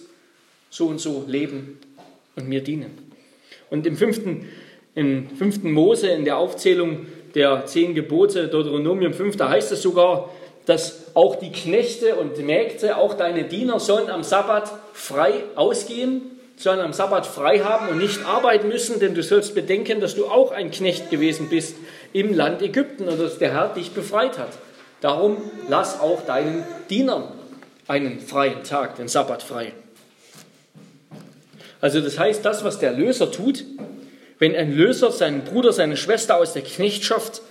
so 0.68 0.88
und 0.88 1.00
so 1.00 1.24
leben 1.26 1.78
und 2.36 2.46
mir 2.50 2.62
dienen. 2.62 2.98
Und 3.70 3.86
im 3.86 3.96
fünften, 3.96 4.46
im 4.94 5.30
fünften 5.30 5.72
Mose, 5.72 6.08
in 6.08 6.26
der 6.26 6.36
Aufzählung 6.36 7.06
der 7.34 7.64
zehn 7.64 7.94
Gebote, 7.94 8.48
Deuteronomium 8.48 9.14
5, 9.14 9.38
da 9.38 9.48
heißt 9.48 9.72
es 9.72 9.80
sogar, 9.80 10.28
dass 10.66 11.16
auch 11.16 11.36
die 11.36 11.50
Knechte 11.50 12.16
und 12.16 12.36
Mägde, 12.44 12.98
auch 12.98 13.14
deine 13.14 13.44
Diener 13.44 13.80
sollen 13.80 14.10
am 14.10 14.22
Sabbat 14.22 14.70
frei 14.92 15.44
ausgehen, 15.56 16.22
sollen 16.56 16.80
am 16.80 16.92
Sabbat 16.92 17.26
frei 17.26 17.60
haben 17.60 17.88
und 17.88 17.98
nicht 17.98 18.24
arbeiten 18.26 18.68
müssen, 18.68 19.00
denn 19.00 19.14
du 19.14 19.22
sollst 19.22 19.54
bedenken, 19.54 20.00
dass 20.00 20.14
du 20.14 20.26
auch 20.26 20.52
ein 20.52 20.70
Knecht 20.70 21.10
gewesen 21.10 21.48
bist 21.48 21.76
im 22.12 22.34
Land 22.34 22.60
Ägypten 22.60 23.08
und 23.08 23.18
dass 23.18 23.38
der 23.38 23.52
Herr 23.52 23.68
dich 23.70 23.92
befreit 23.92 24.38
hat. 24.38 24.50
Darum 25.00 25.38
lass 25.68 25.98
auch 26.00 26.24
deinen 26.26 26.64
Dienern 26.90 27.32
einen 27.88 28.20
freien 28.20 28.62
Tag, 28.62 28.96
den 28.96 29.08
Sabbat 29.08 29.42
frei. 29.42 29.72
Also 31.80 32.00
das 32.00 32.18
heißt, 32.18 32.44
das, 32.44 32.62
was 32.62 32.78
der 32.78 32.92
Löser 32.92 33.32
tut, 33.32 33.64
wenn 34.38 34.54
ein 34.54 34.72
Löser 34.72 35.10
seinen 35.10 35.42
Bruder, 35.42 35.72
seine 35.72 35.96
Schwester 35.96 36.36
aus 36.36 36.52
der 36.52 36.62
Knechtschaft, 36.62 37.42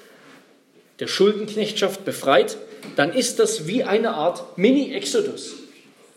der 0.99 1.07
Schuldenknechtschaft 1.07 2.05
befreit, 2.05 2.57
dann 2.95 3.13
ist 3.13 3.39
das 3.39 3.67
wie 3.67 3.83
eine 3.83 4.11
Art 4.11 4.57
Mini-Exodus. 4.57 5.55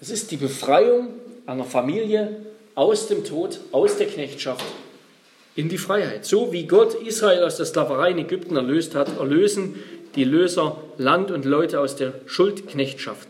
Es 0.03 0.11
ist 0.11 0.33
die 0.33 0.37
Befreiung 0.37 1.11
einer 1.47 1.63
Familie 1.63 2.45
aus 2.75 3.07
dem 3.07 3.23
Tod, 3.23 3.61
aus 3.71 3.99
der 3.99 4.09
Knechtschaft 4.09 4.65
in 5.55 5.69
die 5.69 5.79
Freiheit. 5.79 6.25
So 6.25 6.53
wie 6.53 6.67
Gott 6.67 6.95
Israel 6.95 7.45
aus 7.45 7.59
der 7.59 7.67
Sklaverei 7.67 8.11
in 8.11 8.19
Ägypten 8.19 8.57
erlöst 8.57 8.97
hat, 8.97 9.17
erlösen 9.17 9.77
die 10.17 10.25
Löser 10.25 10.77
Land 10.99 11.31
und 11.31 11.45
Leute 11.45 11.79
aus 11.79 11.95
der 11.95 12.15
Schuldknechtschaft. 12.27 13.29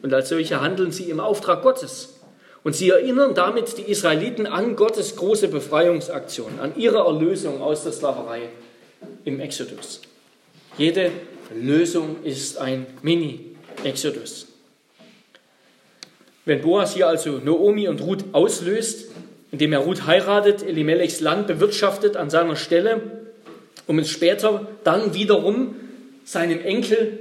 Und 0.00 0.14
als 0.14 0.30
solche 0.30 0.62
handeln 0.62 0.92
sie 0.92 1.10
im 1.10 1.20
Auftrag 1.20 1.60
Gottes. 1.60 2.14
Und 2.64 2.74
sie 2.74 2.88
erinnern 2.88 3.34
damit 3.34 3.76
die 3.76 3.82
Israeliten 3.82 4.46
an 4.46 4.76
Gottes 4.76 5.14
große 5.16 5.48
Befreiungsaktion, 5.48 6.58
an 6.58 6.74
ihre 6.74 7.00
Erlösung 7.00 7.60
aus 7.60 7.82
der 7.82 7.92
Sklaverei 7.92 8.48
im 9.26 9.40
Exodus. 9.40 10.00
Jede 10.78 11.10
Lösung 11.54 12.16
ist 12.24 12.56
ein 12.56 12.86
Mini-Exodus. 13.02 14.51
Wenn 16.44 16.60
Boas 16.60 16.94
hier 16.94 17.06
also 17.06 17.38
Noomi 17.38 17.88
und 17.88 18.00
Ruth 18.00 18.24
auslöst, 18.32 19.10
indem 19.52 19.72
er 19.72 19.80
Ruth 19.80 20.06
heiratet, 20.06 20.62
Elimelechs 20.62 21.20
Land 21.20 21.46
bewirtschaftet 21.46 22.16
an 22.16 22.30
seiner 22.30 22.56
Stelle, 22.56 23.00
um 23.86 23.98
es 23.98 24.10
später 24.10 24.66
dann 24.82 25.14
wiederum 25.14 25.76
seinem 26.24 26.60
Enkel, 26.64 27.18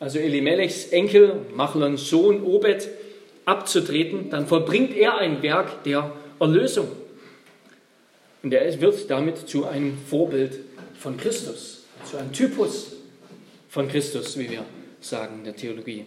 also 0.00 0.18
Elimelechs 0.18 0.86
Enkel, 0.86 1.36
Machlons 1.54 2.10
Sohn 2.10 2.42
Obed, 2.42 2.88
abzutreten, 3.44 4.28
dann 4.30 4.46
vollbringt 4.46 4.94
er 4.96 5.16
ein 5.18 5.42
Werk 5.42 5.84
der 5.84 6.12
Erlösung. 6.38 6.88
Und 8.42 8.52
er 8.52 8.80
wird 8.80 9.10
damit 9.10 9.48
zu 9.48 9.66
einem 9.66 9.96
Vorbild 9.96 10.58
von 10.98 11.16
Christus, 11.16 11.84
zu 12.04 12.16
einem 12.18 12.32
Typus 12.32 12.92
von 13.68 13.88
Christus, 13.88 14.36
wie 14.38 14.50
wir 14.50 14.64
sagen 15.00 15.38
in 15.38 15.44
der 15.44 15.56
Theologie. 15.56 16.04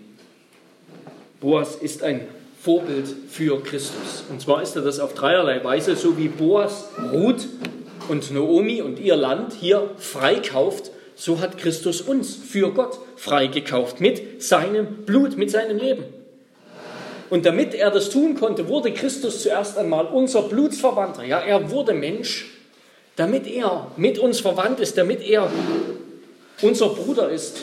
Boas 1.39 1.76
ist 1.76 2.04
ein 2.04 2.28
Vorbild 2.62 3.08
für 3.30 3.62
Christus. 3.62 4.24
Und 4.30 4.41
zwar 4.41 4.62
ist 4.62 4.76
er 4.76 4.82
das 4.82 5.00
auf 5.00 5.13
dreierlei 5.13 5.63
Weise, 5.63 5.95
so 5.95 6.17
wie 6.17 6.30
Boas 6.30 6.89
Ruth 7.12 7.48
und 8.08 8.32
Naomi 8.32 8.82
und 8.82 9.00
ihr 9.00 9.15
Land 9.15 9.54
hier 9.54 9.89
freikauft, 9.98 10.91
so 11.15 11.39
hat 11.39 11.58
Christus 11.58 12.02
uns 12.02 12.36
für 12.36 12.71
Gott 12.71 13.00
freigekauft 13.15 14.02
mit 14.02 14.41
seinem 14.41 15.06
Blut, 15.06 15.38
mit 15.38 15.52
seinem 15.52 15.78
Leben. 15.78 16.04
Und 17.30 17.45
damit 17.45 17.74
er 17.74 17.91
das 17.91 18.10
tun 18.10 18.36
konnte, 18.36 18.67
wurde 18.67 18.91
Christus 18.93 19.41
zuerst 19.41 19.78
einmal 19.78 20.06
unser 20.06 20.43
Blutsverwandter. 20.43 21.24
Ja, 21.24 21.39
er 21.39 21.71
wurde 21.71 21.93
Mensch, 21.93 22.45
damit 23.15 23.48
er 23.48 23.91
mit 23.98 24.19
uns 24.19 24.39
verwandt 24.39 24.80
ist, 24.80 24.98
damit 24.98 25.21
er 25.21 25.50
unser 26.62 26.89
Bruder 26.89 27.30
ist. 27.30 27.58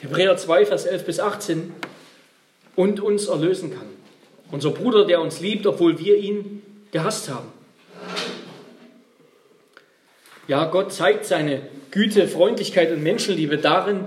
Hebräer 0.00 0.36
2, 0.36 0.66
Vers 0.66 0.84
11 0.86 1.04
bis 1.04 1.20
18 1.20 1.72
und 2.76 3.00
uns 3.00 3.28
erlösen 3.28 3.70
kann. 3.70 3.86
Unser 4.50 4.70
Bruder, 4.70 5.06
der 5.06 5.20
uns 5.20 5.40
liebt, 5.40 5.66
obwohl 5.66 5.98
wir 5.98 6.16
ihn 6.16 6.62
gehasst 6.90 7.28
haben. 7.28 7.48
Ja, 10.48 10.66
Gott 10.66 10.92
zeigt 10.92 11.24
seine 11.24 11.62
Güte, 11.90 12.28
Freundlichkeit 12.28 12.90
und 12.90 13.02
Menschenliebe 13.02 13.58
darin, 13.58 14.04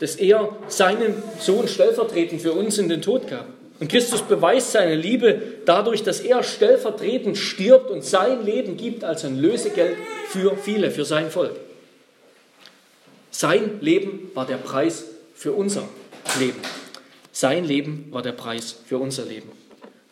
dass 0.00 0.16
er 0.16 0.56
seinen 0.68 1.22
Sohn 1.38 1.68
stellvertretend 1.68 2.42
für 2.42 2.52
uns 2.52 2.78
in 2.78 2.88
den 2.88 3.02
Tod 3.02 3.28
gab. 3.28 3.46
Und 3.80 3.88
Christus 3.88 4.22
beweist 4.22 4.72
seine 4.72 4.94
Liebe 4.94 5.40
dadurch, 5.66 6.02
dass 6.02 6.20
er 6.20 6.42
stellvertretend 6.42 7.36
stirbt 7.36 7.90
und 7.90 8.04
sein 8.04 8.44
Leben 8.44 8.76
gibt 8.76 9.04
als 9.04 9.24
ein 9.24 9.38
Lösegeld 9.38 9.96
für 10.28 10.56
viele, 10.56 10.90
für 10.90 11.04
sein 11.04 11.30
Volk. 11.30 11.56
Sein 13.30 13.80
Leben 13.80 14.30
war 14.34 14.46
der 14.46 14.56
Preis 14.56 15.04
für 15.34 15.52
unser 15.52 15.82
Leben. 16.38 16.60
Sein 17.44 17.66
Leben 17.66 18.06
war 18.10 18.22
der 18.22 18.32
Preis 18.32 18.74
für 18.86 18.96
unser 18.96 19.26
Leben. 19.26 19.50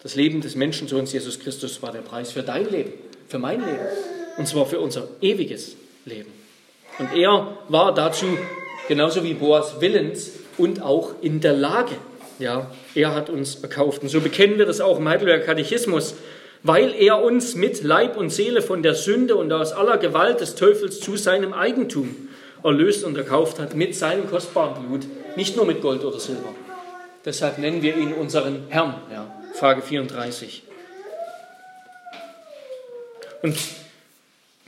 Das 0.03 0.17
Leben 0.17 0.43
des 0.43 0.55
Menschensohns 0.55 1.15
Jesus 1.15 1.41
Christus 1.41 1.83
war 1.83 1.91
der 1.91 2.01
Preis 2.01 2.31
für 2.31 2.43
dein 2.43 2.71
Leben, 2.71 2.93
für 3.27 3.39
mein 3.39 3.61
Leben. 3.61 3.87
Und 4.37 4.47
zwar 4.47 4.67
für 4.67 4.79
unser 4.81 5.09
ewiges 5.23 5.75
Leben. 6.05 6.31
Und 6.99 7.17
er 7.17 7.57
war 7.71 7.95
dazu 7.95 8.27
genauso 8.87 9.25
wie 9.25 9.33
Boas 9.33 9.81
willens 9.81 10.33
und 10.59 10.83
auch 10.83 11.15
in 11.23 11.41
der 11.41 11.55
Lage. 11.55 11.95
Ja, 12.39 12.71
er 12.95 13.15
hat 13.15 13.31
uns 13.31 13.55
erkauft. 13.63 14.03
Und 14.03 14.11
so 14.11 14.21
bekennen 14.21 14.59
wir 14.59 14.67
das 14.67 14.83
auch 14.83 14.99
im 14.99 15.09
Heidelberger 15.09 15.47
Katechismus, 15.47 16.15
weil 16.63 16.95
er 16.95 17.25
uns 17.25 17.55
mit 17.55 17.83
Leib 17.83 18.19
und 18.19 18.29
Seele 18.29 18.61
von 18.61 18.83
der 18.83 18.95
Sünde 18.95 19.37
und 19.37 19.51
aus 19.55 19.73
aller 19.73 19.97
Gewalt 19.97 20.43
des 20.43 20.55
Teufels 20.55 21.01
zu 21.01 21.17
seinem 21.17 21.55
Eigentum 21.55 22.15
erlöst 22.63 23.05
und 23.05 23.17
erkauft 23.17 23.59
hat 23.59 23.75
mit 23.75 23.95
seinem 23.95 24.29
kostbaren 24.29 24.87
Blut, 24.87 25.07
nicht 25.35 25.57
nur 25.57 25.65
mit 25.65 25.81
Gold 25.81 26.05
oder 26.05 26.21
Silber. 26.21 26.55
Deshalb 27.25 27.59
nennen 27.59 27.83
wir 27.83 27.97
ihn 27.97 28.13
unseren 28.13 28.67
Herrn. 28.69 28.95
Ja, 29.11 29.31
Frage 29.55 29.83
34. 29.83 30.63
Und 33.43 33.57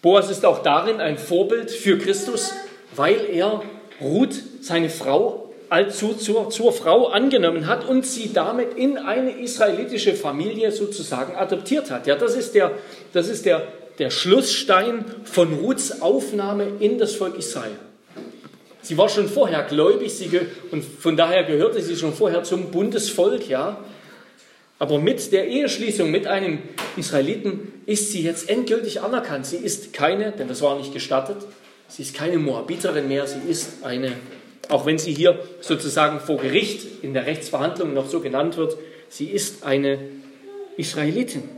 Boas 0.02 0.30
ist 0.30 0.44
auch 0.44 0.62
darin 0.62 1.00
ein 1.00 1.18
Vorbild 1.18 1.70
für 1.70 1.98
Christus, 1.98 2.52
weil 2.94 3.24
er 3.32 3.62
Ruth, 4.00 4.34
seine 4.60 4.90
Frau, 4.90 5.44
als 5.70 5.98
zur, 5.98 6.18
zur, 6.18 6.50
zur 6.50 6.72
Frau 6.72 7.08
angenommen 7.08 7.66
hat 7.66 7.88
und 7.88 8.06
sie 8.06 8.32
damit 8.32 8.74
in 8.74 8.98
eine 8.98 9.30
israelitische 9.30 10.14
Familie 10.14 10.70
sozusagen 10.72 11.34
adoptiert 11.36 11.90
hat. 11.90 12.06
Ja, 12.06 12.16
das 12.16 12.36
ist 12.36 12.54
der, 12.54 12.72
das 13.12 13.28
ist 13.28 13.46
der, 13.46 13.66
der 13.98 14.10
Schlussstein 14.10 15.04
von 15.24 15.54
Ruths 15.54 16.02
Aufnahme 16.02 16.66
in 16.80 16.98
das 16.98 17.14
Volk 17.14 17.38
Israel. 17.38 17.76
Sie 18.84 18.98
war 18.98 19.08
schon 19.08 19.28
vorher 19.28 19.62
gläubig 19.62 20.12
sie 20.12 20.30
und 20.70 20.84
von 20.84 21.16
daher 21.16 21.44
gehörte 21.44 21.80
sie 21.80 21.96
schon 21.96 22.12
vorher 22.12 22.42
zum 22.44 22.70
Bundesvolk, 22.70 23.48
ja. 23.48 23.82
Aber 24.78 24.98
mit 24.98 25.32
der 25.32 25.48
Eheschließung 25.48 26.10
mit 26.10 26.26
einem 26.26 26.58
Israeliten 26.98 27.72
ist 27.86 28.12
sie 28.12 28.22
jetzt 28.22 28.50
endgültig 28.50 29.00
anerkannt. 29.00 29.46
Sie 29.46 29.56
ist 29.56 29.94
keine, 29.94 30.32
denn 30.32 30.48
das 30.48 30.60
war 30.60 30.76
nicht 30.76 30.92
gestattet, 30.92 31.38
sie 31.88 32.02
ist 32.02 32.14
keine 32.14 32.36
Moabiterin 32.36 33.08
mehr, 33.08 33.26
sie 33.26 33.40
ist 33.48 33.84
eine, 33.84 34.12
auch 34.68 34.84
wenn 34.84 34.98
sie 34.98 35.14
hier 35.14 35.38
sozusagen 35.62 36.20
vor 36.20 36.36
Gericht 36.36 37.02
in 37.02 37.14
der 37.14 37.24
Rechtsverhandlung 37.24 37.94
noch 37.94 38.10
so 38.10 38.20
genannt 38.20 38.58
wird, 38.58 38.76
sie 39.08 39.28
ist 39.28 39.64
eine 39.64 39.98
Israelitin. 40.76 41.48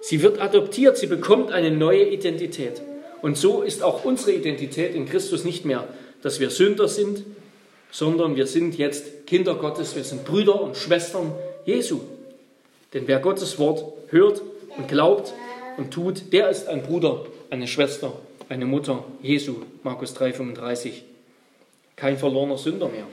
Sie 0.00 0.20
wird 0.20 0.40
adoptiert, 0.40 0.96
sie 0.98 1.06
bekommt 1.06 1.52
eine 1.52 1.70
neue 1.70 2.08
Identität. 2.08 2.82
Und 3.22 3.36
so 3.36 3.62
ist 3.62 3.84
auch 3.84 4.04
unsere 4.04 4.32
Identität 4.32 4.96
in 4.96 5.06
Christus 5.06 5.44
nicht 5.44 5.64
mehr 5.64 5.86
dass 6.22 6.40
wir 6.40 6.50
Sünder 6.50 6.88
sind, 6.88 7.24
sondern 7.90 8.36
wir 8.36 8.46
sind 8.46 8.76
jetzt 8.78 9.26
Kinder 9.26 9.54
Gottes, 9.54 9.96
wir 9.96 10.04
sind 10.04 10.24
Brüder 10.24 10.60
und 10.60 10.76
Schwestern 10.76 11.32
Jesu. 11.64 12.00
Denn 12.92 13.06
wer 13.06 13.18
Gottes 13.20 13.58
Wort 13.58 13.84
hört 14.08 14.42
und 14.76 14.88
glaubt 14.88 15.32
und 15.76 15.92
tut, 15.92 16.32
der 16.32 16.50
ist 16.50 16.68
ein 16.68 16.82
Bruder, 16.82 17.26
eine 17.50 17.66
Schwester, 17.66 18.12
eine 18.48 18.66
Mutter 18.66 19.04
Jesu. 19.22 19.56
Markus 19.82 20.16
3,35. 20.16 20.92
Kein 21.96 22.18
verlorener 22.18 22.58
Sünder 22.58 22.88
mehr. 22.88 23.06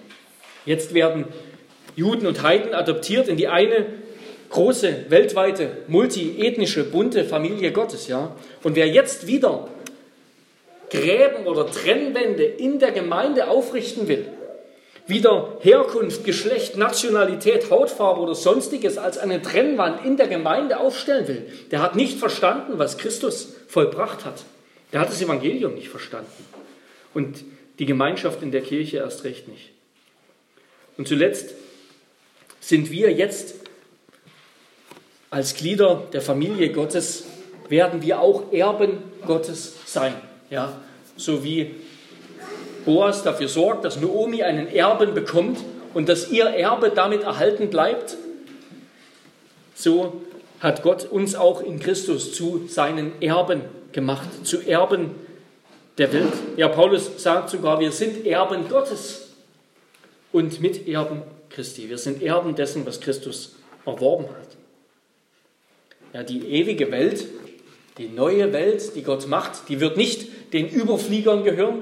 Jetzt 0.65 0.93
werden 0.93 1.25
Juden 1.95 2.27
und 2.27 2.43
Heiden 2.43 2.73
adoptiert 2.73 3.27
in 3.27 3.37
die 3.37 3.47
eine 3.47 3.85
große, 4.49 5.05
weltweite, 5.09 5.77
multiethnische, 5.87 6.83
bunte 6.83 7.25
Familie 7.25 7.71
Gottes. 7.71 8.07
Ja? 8.07 8.35
Und 8.63 8.75
wer 8.75 8.87
jetzt 8.87 9.27
wieder 9.27 9.67
Gräben 10.93 11.47
oder 11.47 11.69
Trennwände 11.69 12.43
in 12.43 12.77
der 12.77 12.91
Gemeinde 12.91 13.47
aufrichten 13.47 14.07
will, 14.07 14.27
wieder 15.07 15.57
Herkunft, 15.61 16.23
Geschlecht, 16.23 16.77
Nationalität, 16.77 17.71
Hautfarbe 17.71 18.21
oder 18.21 18.35
sonstiges 18.35 18.99
als 18.99 19.17
eine 19.17 19.41
Trennwand 19.41 20.05
in 20.05 20.17
der 20.17 20.27
Gemeinde 20.27 20.79
aufstellen 20.79 21.27
will, 21.27 21.51
der 21.71 21.81
hat 21.81 21.95
nicht 21.95 22.19
verstanden, 22.19 22.73
was 22.77 22.99
Christus 22.99 23.55
vollbracht 23.67 24.23
hat. 24.23 24.43
Der 24.93 25.01
hat 25.01 25.09
das 25.09 25.21
Evangelium 25.21 25.73
nicht 25.73 25.89
verstanden. 25.89 26.45
Und 27.15 27.43
die 27.79 27.87
Gemeinschaft 27.87 28.43
in 28.43 28.51
der 28.51 28.61
Kirche 28.61 28.97
erst 28.97 29.23
recht 29.23 29.47
nicht. 29.47 29.71
Und 30.95 31.07
zuletzt 31.07 31.55
sind 32.59 32.91
wir 32.91 33.11
jetzt 33.11 33.55
als 35.31 35.55
Glieder 35.55 36.07
der 36.13 36.21
Familie 36.21 36.71
Gottes, 36.71 37.23
werden 37.67 38.03
wir 38.03 38.19
auch 38.19 38.53
Erben 38.53 38.99
Gottes 39.25 39.73
sein. 39.87 40.13
Ja, 40.53 40.71
so 41.17 41.43
wie 41.43 41.73
Boas 42.85 43.23
dafür 43.23 43.47
sorgt, 43.47 43.85
dass 43.85 43.99
Noomi 43.99 44.43
einen 44.43 44.67
Erben 44.67 45.15
bekommt 45.15 45.57
und 45.95 46.07
dass 46.07 46.29
ihr 46.29 46.45
Erbe 46.45 46.91
damit 46.91 47.23
erhalten 47.23 47.71
bleibt, 47.71 48.17
so 49.73 50.21
hat 50.59 50.83
Gott 50.83 51.05
uns 51.05 51.33
auch 51.33 51.59
in 51.61 51.79
Christus 51.79 52.35
zu 52.35 52.67
seinen 52.67 53.19
Erben 53.19 53.61
gemacht, 53.93 54.29
zu 54.43 54.61
Erben 54.61 55.15
der 55.97 56.13
Welt. 56.13 56.33
Ja, 56.55 56.67
Paulus 56.67 57.09
sagt 57.17 57.49
sogar, 57.49 57.79
wir 57.79 57.91
sind 57.91 58.23
Erben 58.23 58.69
Gottes 58.69 59.29
und 60.31 60.61
Miterben 60.61 61.23
Christi. 61.49 61.89
Wir 61.89 61.97
sind 61.97 62.21
Erben 62.21 62.53
dessen, 62.53 62.85
was 62.85 63.01
Christus 63.01 63.55
erworben 63.87 64.25
hat. 64.25 64.49
Ja, 66.13 66.21
die 66.21 66.47
ewige 66.47 66.91
Welt, 66.91 67.25
die 67.97 68.07
neue 68.07 68.53
Welt, 68.53 68.95
die 68.95 69.03
Gott 69.03 69.27
macht, 69.27 69.69
die 69.69 69.79
wird 69.79 69.97
nicht 69.97 70.27
den 70.53 70.69
Überfliegern 70.69 71.43
gehören, 71.43 71.81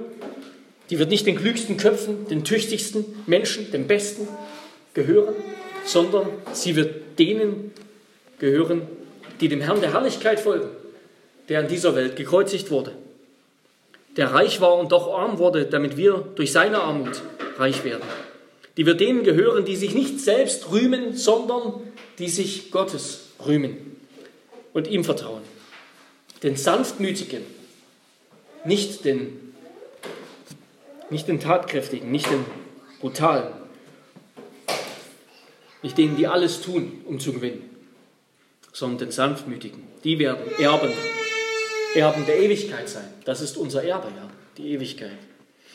die 0.89 0.99
wird 0.99 1.09
nicht 1.09 1.25
den 1.25 1.37
klügsten 1.37 1.77
Köpfen, 1.77 2.27
den 2.27 2.43
tüchtigsten 2.43 3.05
Menschen, 3.27 3.71
den 3.71 3.87
Besten 3.87 4.27
gehören, 4.93 5.35
sondern 5.85 6.27
sie 6.53 6.75
wird 6.75 7.19
denen 7.19 7.71
gehören, 8.39 8.83
die 9.39 9.49
dem 9.49 9.61
Herrn 9.61 9.81
der 9.81 9.93
Herrlichkeit 9.93 10.39
folgen, 10.39 10.69
der 11.49 11.61
in 11.61 11.67
dieser 11.67 11.95
Welt 11.95 12.15
gekreuzigt 12.15 12.71
wurde, 12.71 12.93
der 14.17 14.33
reich 14.33 14.61
war 14.61 14.77
und 14.77 14.91
doch 14.91 15.13
arm 15.13 15.37
wurde, 15.37 15.65
damit 15.65 15.97
wir 15.97 16.25
durch 16.35 16.51
seine 16.51 16.81
Armut 16.81 17.21
reich 17.57 17.83
werden. 17.83 18.03
Die 18.77 18.85
wird 18.85 18.99
denen 18.99 19.23
gehören, 19.23 19.65
die 19.65 19.75
sich 19.75 19.93
nicht 19.93 20.19
selbst 20.19 20.71
rühmen, 20.71 21.15
sondern 21.15 21.73
die 22.19 22.29
sich 22.29 22.71
Gottes 22.71 23.27
rühmen 23.45 23.77
und 24.73 24.87
ihm 24.87 25.03
vertrauen. 25.03 25.41
Den 26.43 26.55
Sanftmütigen, 26.55 27.43
nicht 28.65 29.05
den 29.05 29.51
nicht 31.11 31.27
den 31.27 31.39
Tatkräftigen, 31.39 32.09
nicht 32.09 32.31
den 32.31 32.45
Brutalen, 33.01 33.53
nicht 35.83 35.97
denen, 35.97 36.15
die 36.15 36.25
alles 36.25 36.61
tun, 36.61 37.01
um 37.05 37.19
zu 37.19 37.33
gewinnen, 37.33 37.69
sondern 38.71 39.09
den 39.09 39.11
Sanftmütigen. 39.11 39.83
Die 40.03 40.17
werden 40.19 40.43
Erben, 40.57 40.91
Erben 41.95 42.25
der 42.25 42.39
Ewigkeit 42.39 42.87
sein. 42.87 43.07
Das 43.25 43.41
ist 43.41 43.57
unser 43.57 43.83
Erbe, 43.83 44.07
ja, 44.15 44.29
die 44.57 44.71
Ewigkeit. 44.71 45.17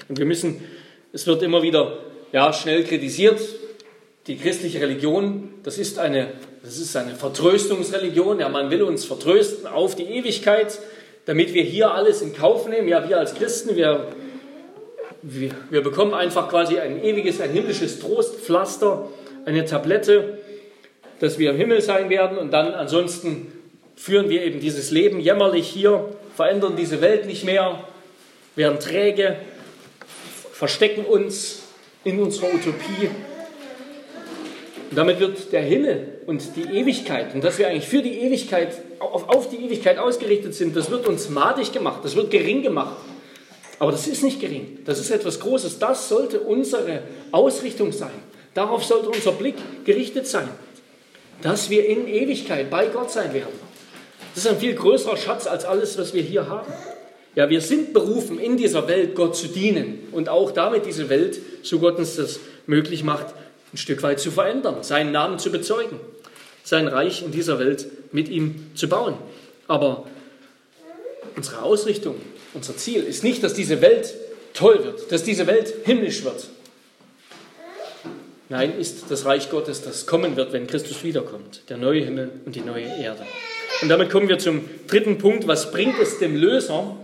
Und 0.09 0.18
wir 0.18 0.25
müssen, 0.25 0.62
es 1.12 1.27
wird 1.27 1.42
immer 1.42 1.62
wieder 1.62 1.99
ja, 2.33 2.53
schnell 2.53 2.85
kritisiert, 2.85 3.40
die 4.27 4.38
christliche 4.38 4.81
Religion, 4.81 5.51
das 5.62 5.79
ist 5.79 5.99
eine, 5.99 6.33
das 6.62 6.79
ist 6.79 6.96
eine 6.96 7.14
Vertröstungsreligion. 7.14 8.40
Ja, 8.40 8.49
man 8.49 8.70
will 8.70 8.83
uns 8.83 9.05
vertrösten 9.05 9.66
auf 9.66 9.94
die 9.94 10.05
Ewigkeit, 10.05 10.79
damit 11.27 11.53
wir 11.55 11.62
hier 11.62 11.91
alles 11.93 12.23
in 12.23 12.35
Kauf 12.35 12.67
nehmen. 12.69 12.89
Ja, 12.89 13.07
wir 13.09 13.19
als 13.19 13.35
Christen, 13.35 13.77
wir 13.77 14.07
wir, 15.29 15.51
wir 15.71 15.83
bekommen 15.83 16.15
einfach 16.15 16.49
quasi 16.49 16.79
ein 16.79 17.03
ewiges, 17.03 17.41
ein 17.41 17.51
himmlisches 17.51 17.99
Trostpflaster, 17.99 19.09
eine 19.45 19.65
Tablette, 19.65 20.39
dass 21.21 21.39
wir 21.39 21.51
im 21.51 21.57
Himmel 21.57 21.81
sein 21.81 22.11
werden 22.11 22.39
und 22.39 22.53
dann 22.53 22.75
ansonsten 22.75 23.53
führen 23.97 24.29
wir 24.29 24.45
eben 24.45 24.61
dieses 24.61 24.91
Leben 24.91 25.19
jämmerlich 25.19 25.67
hier, 25.67 26.11
verändern 26.37 26.77
diese 26.77 27.01
Welt 27.01 27.27
nicht 27.27 27.45
mehr, 27.45 27.83
werden 28.55 28.79
träge, 28.79 29.37
verstecken 30.53 31.05
uns 31.05 31.62
in 32.05 32.21
unserer 32.21 32.49
Utopie. 32.55 33.11
Und 34.90 34.96
damit 34.96 35.18
wird 35.18 35.53
der 35.53 35.62
Himmel 35.62 36.20
und 36.27 36.42
die 36.55 36.62
Ewigkeit, 36.62 37.35
und 37.35 37.42
dass 37.42 37.59
wir 37.59 37.68
eigentlich 37.68 37.88
für 37.88 38.03
die 38.03 38.20
Ewigkeit, 38.20 38.81
auf, 39.01 39.29
auf 39.29 39.51
die 39.51 39.57
Ewigkeit 39.57 39.99
ausgerichtet 39.99 40.55
sind, 40.55 40.77
das 40.77 40.90
wird 40.90 41.07
uns 41.09 41.29
madig 41.29 41.72
gemacht, 41.72 42.01
das 42.05 42.14
wird 42.14 42.31
gering 42.31 42.62
gemacht. 42.62 42.96
Aber 43.79 43.92
das 43.92 44.07
ist 44.07 44.22
nicht 44.22 44.40
gering. 44.40 44.79
Das 44.85 44.99
ist 44.99 45.11
etwas 45.11 45.40
Großes. 45.40 45.79
Das 45.79 46.09
sollte 46.09 46.40
unsere 46.40 47.03
Ausrichtung 47.31 47.92
sein. 47.92 48.11
Darauf 48.55 48.85
sollte 48.85 49.11
unser 49.11 49.33
Blick 49.33 49.57
gerichtet 49.85 50.27
sein. 50.27 50.49
Dass 51.42 51.68
wir 51.68 51.85
in 51.85 52.09
Ewigkeit 52.09 52.70
bei 52.70 52.87
Gott 52.87 53.11
sein 53.11 53.35
werden. 53.35 53.53
Das 54.35 54.44
ist 54.44 54.51
ein 54.51 54.59
viel 54.59 54.75
größerer 54.75 55.16
Schatz 55.18 55.46
als 55.46 55.66
alles, 55.66 55.99
was 55.99 56.14
wir 56.14 56.22
hier 56.22 56.49
haben. 56.49 56.72
Ja, 57.35 57.51
wir 57.51 57.61
sind 57.61 57.92
berufen, 57.92 58.38
in 58.38 58.57
dieser 58.57 58.88
Welt 58.88 59.14
Gott 59.14 59.37
zu 59.37 59.49
dienen 59.49 60.09
und 60.12 60.31
auch 60.31 60.53
damit 60.53 60.87
diese 60.87 61.11
Welt, 61.11 61.38
so 61.62 61.79
Gott 61.79 61.99
uns 61.99 62.16
das 62.16 62.40
möglich 62.66 63.05
macht, 63.05 63.27
ein 63.77 63.79
Stück 63.79 64.03
weit 64.03 64.19
zu 64.19 64.31
verändern, 64.31 64.83
seinen 64.83 65.12
Namen 65.12 65.39
zu 65.39 65.53
bezeugen, 65.53 66.01
sein 66.65 66.89
Reich 66.89 67.23
in 67.23 67.31
dieser 67.31 67.59
Welt 67.59 67.87
mit 68.11 68.31
ihm 68.31 68.71
zu 68.75 68.89
bauen. 68.89 69.15
Aber 69.69 70.07
unsere 71.37 71.61
Ausrichtung 71.62 72.17
unser 72.55 72.75
Ziel 72.77 73.03
ist 73.03 73.23
nicht, 73.23 73.43
dass 73.43 73.53
diese 73.53 73.83
Welt 73.83 74.15
toll 74.55 74.83
wird, 74.83 75.12
dass 75.12 75.23
diese 75.23 75.47
Welt 75.47 75.75
himmlisch 75.85 76.25
wird. 76.25 76.49
Nein, 78.49 78.79
ist 78.79 79.11
das 79.11 79.27
Reich 79.27 79.51
Gottes, 79.51 79.83
das 79.83 80.07
kommen 80.07 80.37
wird, 80.37 80.55
wenn 80.55 80.67
Christus 80.67 81.05
wiederkommt, 81.05 81.62
der 81.69 81.77
neue 81.77 82.03
Himmel 82.03 82.31
und 82.47 82.57
die 82.57 82.61
neue 82.61 82.87
Erde. 82.87 83.27
Und 83.83 83.91
damit 83.91 84.09
kommen 84.09 84.29
wir 84.29 84.39
zum 84.39 84.65
dritten 84.87 85.19
Punkt. 85.19 85.47
Was 85.47 85.71
bringt 85.71 85.99
es 86.01 86.19
dem 86.19 86.35
Löser? 86.35 86.97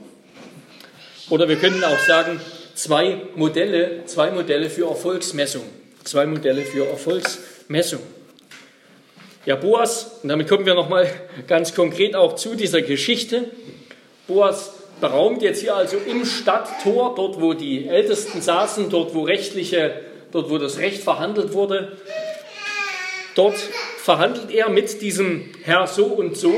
Oder 1.28 1.48
wir 1.48 1.56
können 1.56 1.84
auch 1.84 1.98
sagen, 1.98 2.40
zwei 2.74 3.20
Modelle, 3.34 4.06
zwei 4.06 4.30
Modelle 4.30 4.70
für 4.70 4.86
Erfolgsmessung. 4.86 5.64
Zwei 6.04 6.26
Modelle 6.26 6.62
für 6.62 6.86
Erfolgsmessung. 6.86 8.00
Ja, 9.46 9.56
Boas, 9.56 10.18
und 10.22 10.28
damit 10.28 10.48
kommen 10.48 10.66
wir 10.66 10.74
nochmal 10.74 11.08
ganz 11.46 11.74
konkret 11.74 12.14
auch 12.14 12.34
zu 12.34 12.54
dieser 12.54 12.82
Geschichte. 12.82 13.50
Boas 14.26 14.72
beraumt 15.00 15.42
jetzt 15.42 15.60
hier 15.60 15.74
also 15.74 15.96
im 15.96 16.24
Stadttor, 16.24 17.14
dort 17.16 17.40
wo 17.40 17.54
die 17.54 17.88
Ältesten 17.88 18.40
saßen, 18.40 18.90
dort 18.90 19.14
wo 19.14 19.22
rechtliche, 19.22 20.00
dort 20.30 20.50
wo 20.50 20.58
das 20.58 20.78
Recht 20.78 21.02
verhandelt 21.02 21.52
wurde. 21.52 21.96
Dort 23.34 23.56
verhandelt 23.98 24.50
er 24.50 24.68
mit 24.68 25.02
diesem 25.02 25.50
Herr 25.62 25.86
so 25.86 26.06
und 26.06 26.36
so, 26.36 26.54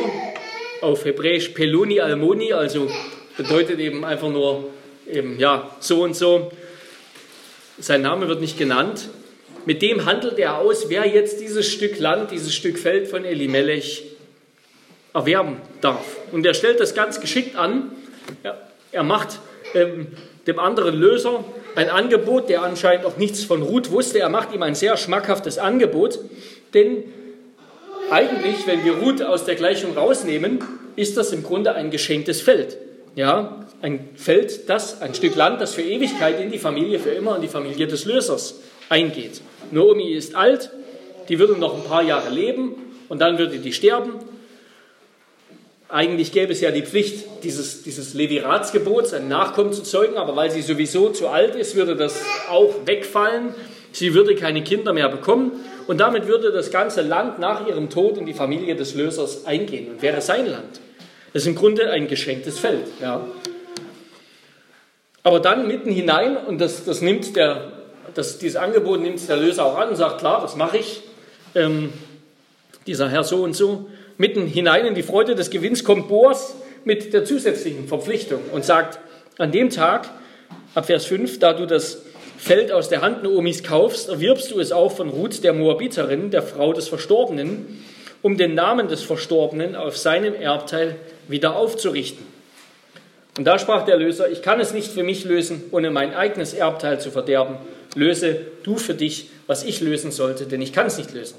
auf 0.80 1.04
Hebräisch 1.04 1.50
Peloni 1.50 2.00
Almoni, 2.00 2.52
also 2.52 2.90
bedeutet 3.36 3.78
eben 3.78 4.04
einfach 4.04 4.28
nur 4.28 4.70
eben, 5.10 5.38
ja, 5.38 5.74
so 5.80 6.02
und 6.02 6.14
so. 6.14 6.50
Sein 7.78 8.02
Name 8.02 8.28
wird 8.28 8.40
nicht 8.40 8.58
genannt. 8.58 9.08
Mit 9.66 9.82
dem 9.82 10.04
handelt 10.04 10.38
er 10.38 10.58
aus, 10.58 10.88
wer 10.88 11.06
jetzt 11.06 11.40
dieses 11.40 11.66
Stück 11.66 11.98
Land, 11.98 12.30
dieses 12.30 12.54
Stück 12.54 12.78
Feld 12.78 13.08
von 13.08 13.24
Elimelech 13.24 14.04
erwerben 15.14 15.56
darf. 15.80 16.04
Und 16.32 16.44
er 16.44 16.54
stellt 16.54 16.80
das 16.80 16.94
ganz 16.94 17.20
geschickt 17.20 17.56
an 17.56 17.92
ja, 18.42 18.56
er 18.92 19.02
macht 19.02 19.40
ähm, 19.74 20.08
dem 20.46 20.58
anderen 20.58 20.94
Löser 20.94 21.44
ein 21.74 21.90
Angebot, 21.90 22.48
der 22.48 22.62
anscheinend 22.62 23.06
auch 23.06 23.16
nichts 23.16 23.44
von 23.44 23.62
Ruth 23.62 23.90
wusste. 23.90 24.20
Er 24.20 24.28
macht 24.28 24.54
ihm 24.54 24.62
ein 24.62 24.74
sehr 24.74 24.96
schmackhaftes 24.96 25.58
Angebot, 25.58 26.18
denn 26.72 27.04
eigentlich, 28.10 28.66
wenn 28.66 28.84
wir 28.84 28.98
Ruth 28.98 29.22
aus 29.22 29.44
der 29.44 29.54
Gleichung 29.54 29.96
rausnehmen, 29.96 30.62
ist 30.96 31.16
das 31.16 31.32
im 31.32 31.42
Grunde 31.42 31.74
ein 31.74 31.90
geschenktes 31.90 32.40
Feld. 32.40 32.76
Ja, 33.16 33.64
ein 33.80 34.10
Feld, 34.16 34.68
das, 34.68 35.00
ein 35.00 35.14
Stück 35.14 35.34
Land, 35.34 35.60
das 35.60 35.74
für 35.74 35.82
Ewigkeit 35.82 36.40
in 36.40 36.50
die 36.50 36.58
Familie, 36.58 36.98
für 36.98 37.10
immer 37.10 37.36
in 37.36 37.42
die 37.42 37.48
Familie 37.48 37.86
des 37.86 38.04
Lösers 38.04 38.60
eingeht. 38.94 39.40
Naomi 39.70 40.12
ist 40.12 40.34
alt, 40.34 40.70
die 41.28 41.38
würde 41.38 41.58
noch 41.58 41.74
ein 41.74 41.84
paar 41.84 42.02
Jahre 42.02 42.30
leben 42.30 42.74
und 43.08 43.20
dann 43.20 43.38
würde 43.38 43.58
die 43.58 43.72
sterben 43.72 44.20
eigentlich 45.94 46.32
gäbe 46.32 46.52
es 46.52 46.60
ja 46.60 46.72
die 46.72 46.82
Pflicht 46.82 47.44
dieses, 47.44 47.84
dieses 47.84 48.14
Leviratsgebots, 48.14 49.12
einen 49.12 49.28
Nachkommen 49.28 49.72
zu 49.72 49.84
zeugen, 49.84 50.16
aber 50.16 50.34
weil 50.34 50.50
sie 50.50 50.60
sowieso 50.60 51.10
zu 51.10 51.28
alt 51.28 51.54
ist, 51.54 51.76
würde 51.76 51.94
das 51.94 52.20
auch 52.50 52.74
wegfallen. 52.84 53.54
Sie 53.92 54.12
würde 54.12 54.34
keine 54.34 54.64
Kinder 54.64 54.92
mehr 54.92 55.08
bekommen 55.08 55.52
und 55.86 56.00
damit 56.00 56.26
würde 56.26 56.50
das 56.50 56.72
ganze 56.72 57.02
Land 57.02 57.38
nach 57.38 57.68
ihrem 57.68 57.90
Tod 57.90 58.18
in 58.18 58.26
die 58.26 58.34
Familie 58.34 58.74
des 58.74 58.96
Lösers 58.96 59.46
eingehen 59.46 59.88
und 59.92 60.02
wäre 60.02 60.20
sein 60.20 60.46
Land. 60.46 60.80
Das 61.32 61.42
ist 61.42 61.48
im 61.48 61.54
Grunde 61.54 61.88
ein 61.90 62.08
geschenktes 62.08 62.58
Feld. 62.58 62.86
Ja. 63.00 63.24
Aber 65.22 65.38
dann 65.38 65.68
mitten 65.68 65.92
hinein, 65.92 66.36
und 66.36 66.60
das, 66.60 66.84
das 66.84 67.02
nimmt 67.02 67.36
der, 67.36 67.72
das, 68.14 68.38
dieses 68.38 68.56
Angebot 68.56 69.00
nimmt 69.00 69.28
der 69.28 69.36
Löser 69.36 69.64
auch 69.64 69.76
an 69.76 69.90
und 69.90 69.96
sagt, 69.96 70.18
klar, 70.18 70.40
das 70.42 70.56
mache 70.56 70.78
ich, 70.78 71.02
ähm, 71.54 71.92
dieser 72.86 73.08
Herr 73.08 73.24
so 73.24 73.42
und 73.42 73.54
so, 73.54 73.88
mitten 74.18 74.46
hinein 74.46 74.86
in 74.86 74.94
die 74.94 75.02
Freude 75.02 75.34
des 75.34 75.50
Gewinns 75.50 75.84
kommt 75.84 76.08
Boas 76.08 76.54
mit 76.84 77.12
der 77.12 77.24
zusätzlichen 77.24 77.88
Verpflichtung 77.88 78.40
und 78.52 78.64
sagt, 78.64 78.98
An 79.38 79.50
dem 79.50 79.70
Tag, 79.70 80.08
ab 80.74 80.86
Vers 80.86 81.06
5, 81.06 81.40
da 81.40 81.54
du 81.54 81.66
das 81.66 82.02
Feld 82.38 82.70
aus 82.70 82.88
der 82.88 83.00
Hand 83.00 83.22
Noomis 83.22 83.62
kaufst, 83.62 84.08
erwirbst 84.08 84.50
du 84.50 84.60
es 84.60 84.70
auch 84.70 84.92
von 84.92 85.08
Ruth 85.08 85.42
der 85.42 85.52
Moabiterin, 85.52 86.30
der 86.30 86.42
Frau 86.42 86.72
des 86.72 86.88
Verstorbenen, 86.88 87.82
um 88.22 88.36
den 88.36 88.54
Namen 88.54 88.88
des 88.88 89.02
Verstorbenen 89.02 89.74
auf 89.76 89.96
seinem 89.96 90.34
Erbteil 90.34 90.96
wieder 91.26 91.56
aufzurichten. 91.56 92.24
Und 93.36 93.44
da 93.44 93.58
sprach 93.58 93.84
der 93.84 93.96
Löser, 93.96 94.30
ich 94.30 94.42
kann 94.42 94.60
es 94.60 94.72
nicht 94.72 94.92
für 94.92 95.02
mich 95.02 95.24
lösen, 95.24 95.64
ohne 95.72 95.90
mein 95.90 96.14
eigenes 96.14 96.54
Erbteil 96.54 97.00
zu 97.00 97.10
verderben. 97.10 97.56
Löse 97.94 98.40
du 98.62 98.76
für 98.76 98.94
dich, 98.94 99.30
was 99.46 99.64
ich 99.64 99.80
lösen 99.80 100.10
sollte, 100.10 100.46
denn 100.46 100.62
ich 100.62 100.72
kann 100.72 100.86
es 100.86 100.98
nicht 100.98 101.12
lösen. 101.12 101.36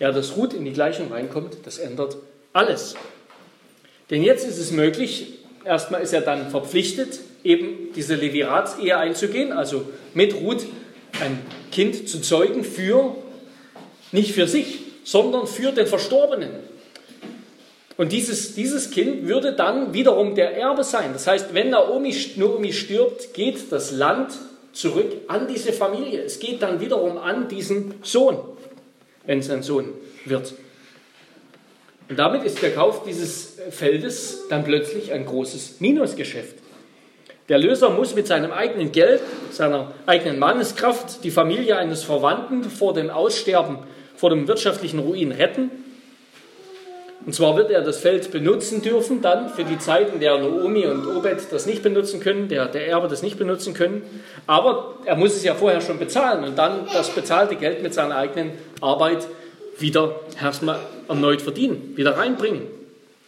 Ja, 0.00 0.12
dass 0.12 0.36
Ruth 0.36 0.54
in 0.54 0.64
die 0.64 0.72
Gleichung 0.72 1.12
reinkommt, 1.12 1.56
das 1.64 1.78
ändert 1.78 2.16
alles. 2.52 2.94
Denn 4.10 4.22
jetzt 4.22 4.46
ist 4.46 4.58
es 4.58 4.70
möglich, 4.70 5.38
erstmal 5.64 6.02
ist 6.02 6.12
er 6.12 6.20
dann 6.20 6.50
verpflichtet, 6.50 7.20
eben 7.42 7.92
diese 7.94 8.14
Leviratsehe 8.14 8.96
einzugehen, 8.96 9.52
also 9.52 9.86
mit 10.14 10.34
Ruth 10.34 10.66
ein 11.20 11.38
Kind 11.70 12.08
zu 12.08 12.20
zeugen 12.20 12.64
für, 12.64 13.14
nicht 14.12 14.32
für 14.32 14.48
sich, 14.48 14.80
sondern 15.04 15.46
für 15.46 15.72
den 15.72 15.86
Verstorbenen. 15.86 16.50
Und 17.96 18.10
dieses, 18.10 18.54
dieses 18.54 18.90
Kind 18.90 19.28
würde 19.28 19.52
dann 19.52 19.94
wiederum 19.94 20.34
der 20.34 20.56
Erbe 20.56 20.82
sein. 20.82 21.12
Das 21.12 21.26
heißt, 21.26 21.54
wenn 21.54 21.70
Naomi, 21.70 22.14
Naomi 22.36 22.72
stirbt, 22.72 23.34
geht 23.34 23.70
das 23.70 23.92
Land 23.92 24.32
zurück 24.74 25.12
an 25.28 25.48
diese 25.48 25.72
Familie. 25.72 26.22
Es 26.22 26.38
geht 26.38 26.62
dann 26.62 26.80
wiederum 26.80 27.16
an 27.16 27.48
diesen 27.48 27.94
Sohn, 28.02 28.38
wenn 29.24 29.38
es 29.38 29.48
ein 29.48 29.62
Sohn 29.62 29.94
wird. 30.24 30.54
Und 32.08 32.18
damit 32.18 32.44
ist 32.44 32.60
der 32.60 32.74
Kauf 32.74 33.04
dieses 33.04 33.56
Feldes 33.70 34.42
dann 34.50 34.64
plötzlich 34.64 35.12
ein 35.12 35.24
großes 35.24 35.80
Minusgeschäft. 35.80 36.56
Der 37.48 37.58
Löser 37.58 37.90
muss 37.90 38.14
mit 38.14 38.26
seinem 38.26 38.52
eigenen 38.52 38.92
Geld, 38.92 39.22
seiner 39.50 39.92
eigenen 40.06 40.38
Manneskraft 40.38 41.24
die 41.24 41.30
Familie 41.30 41.76
eines 41.76 42.02
Verwandten 42.02 42.64
vor 42.64 42.94
dem 42.94 43.10
Aussterben, 43.10 43.78
vor 44.16 44.30
dem 44.30 44.48
wirtschaftlichen 44.48 44.98
Ruin 44.98 45.32
retten 45.32 45.70
und 47.26 47.34
zwar 47.34 47.56
wird 47.56 47.70
er 47.70 47.80
das 47.80 47.98
Feld 48.00 48.30
benutzen 48.30 48.82
dürfen, 48.82 49.22
dann 49.22 49.48
für 49.48 49.64
die 49.64 49.78
Zeit, 49.78 50.12
in 50.12 50.20
der 50.20 50.36
Naomi 50.38 50.86
und 50.86 51.06
Obed 51.06 51.38
das 51.50 51.64
nicht 51.64 51.82
benutzen 51.82 52.20
können, 52.20 52.48
der, 52.48 52.66
der 52.66 52.86
Erbe 52.86 53.08
das 53.08 53.22
nicht 53.22 53.38
benutzen 53.38 53.72
können. 53.72 54.02
Aber 54.46 54.96
er 55.06 55.16
muss 55.16 55.34
es 55.34 55.42
ja 55.42 55.54
vorher 55.54 55.80
schon 55.80 55.98
bezahlen 55.98 56.44
und 56.44 56.58
dann 56.58 56.86
das 56.92 57.10
bezahlte 57.10 57.56
Geld 57.56 57.82
mit 57.82 57.94
seiner 57.94 58.16
eigenen 58.16 58.52
Arbeit 58.82 59.26
wieder 59.78 60.20
erstmal 60.40 60.78
erneut 61.08 61.40
verdienen, 61.40 61.94
wieder 61.96 62.16
reinbringen. 62.16 62.62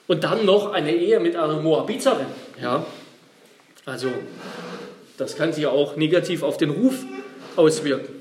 Und 0.06 0.24
dann 0.24 0.44
noch 0.44 0.72
eine 0.72 0.94
Ehe 0.94 1.18
mit 1.18 1.34
einer 1.34 1.60
Moabiterin. 1.60 2.26
Ja? 2.62 2.84
Also, 3.86 4.08
das 5.16 5.36
kann 5.36 5.52
sich 5.52 5.66
auch 5.66 5.96
negativ 5.96 6.42
auf 6.42 6.58
den 6.58 6.70
Ruf 6.70 7.04
auswirken. 7.56 8.15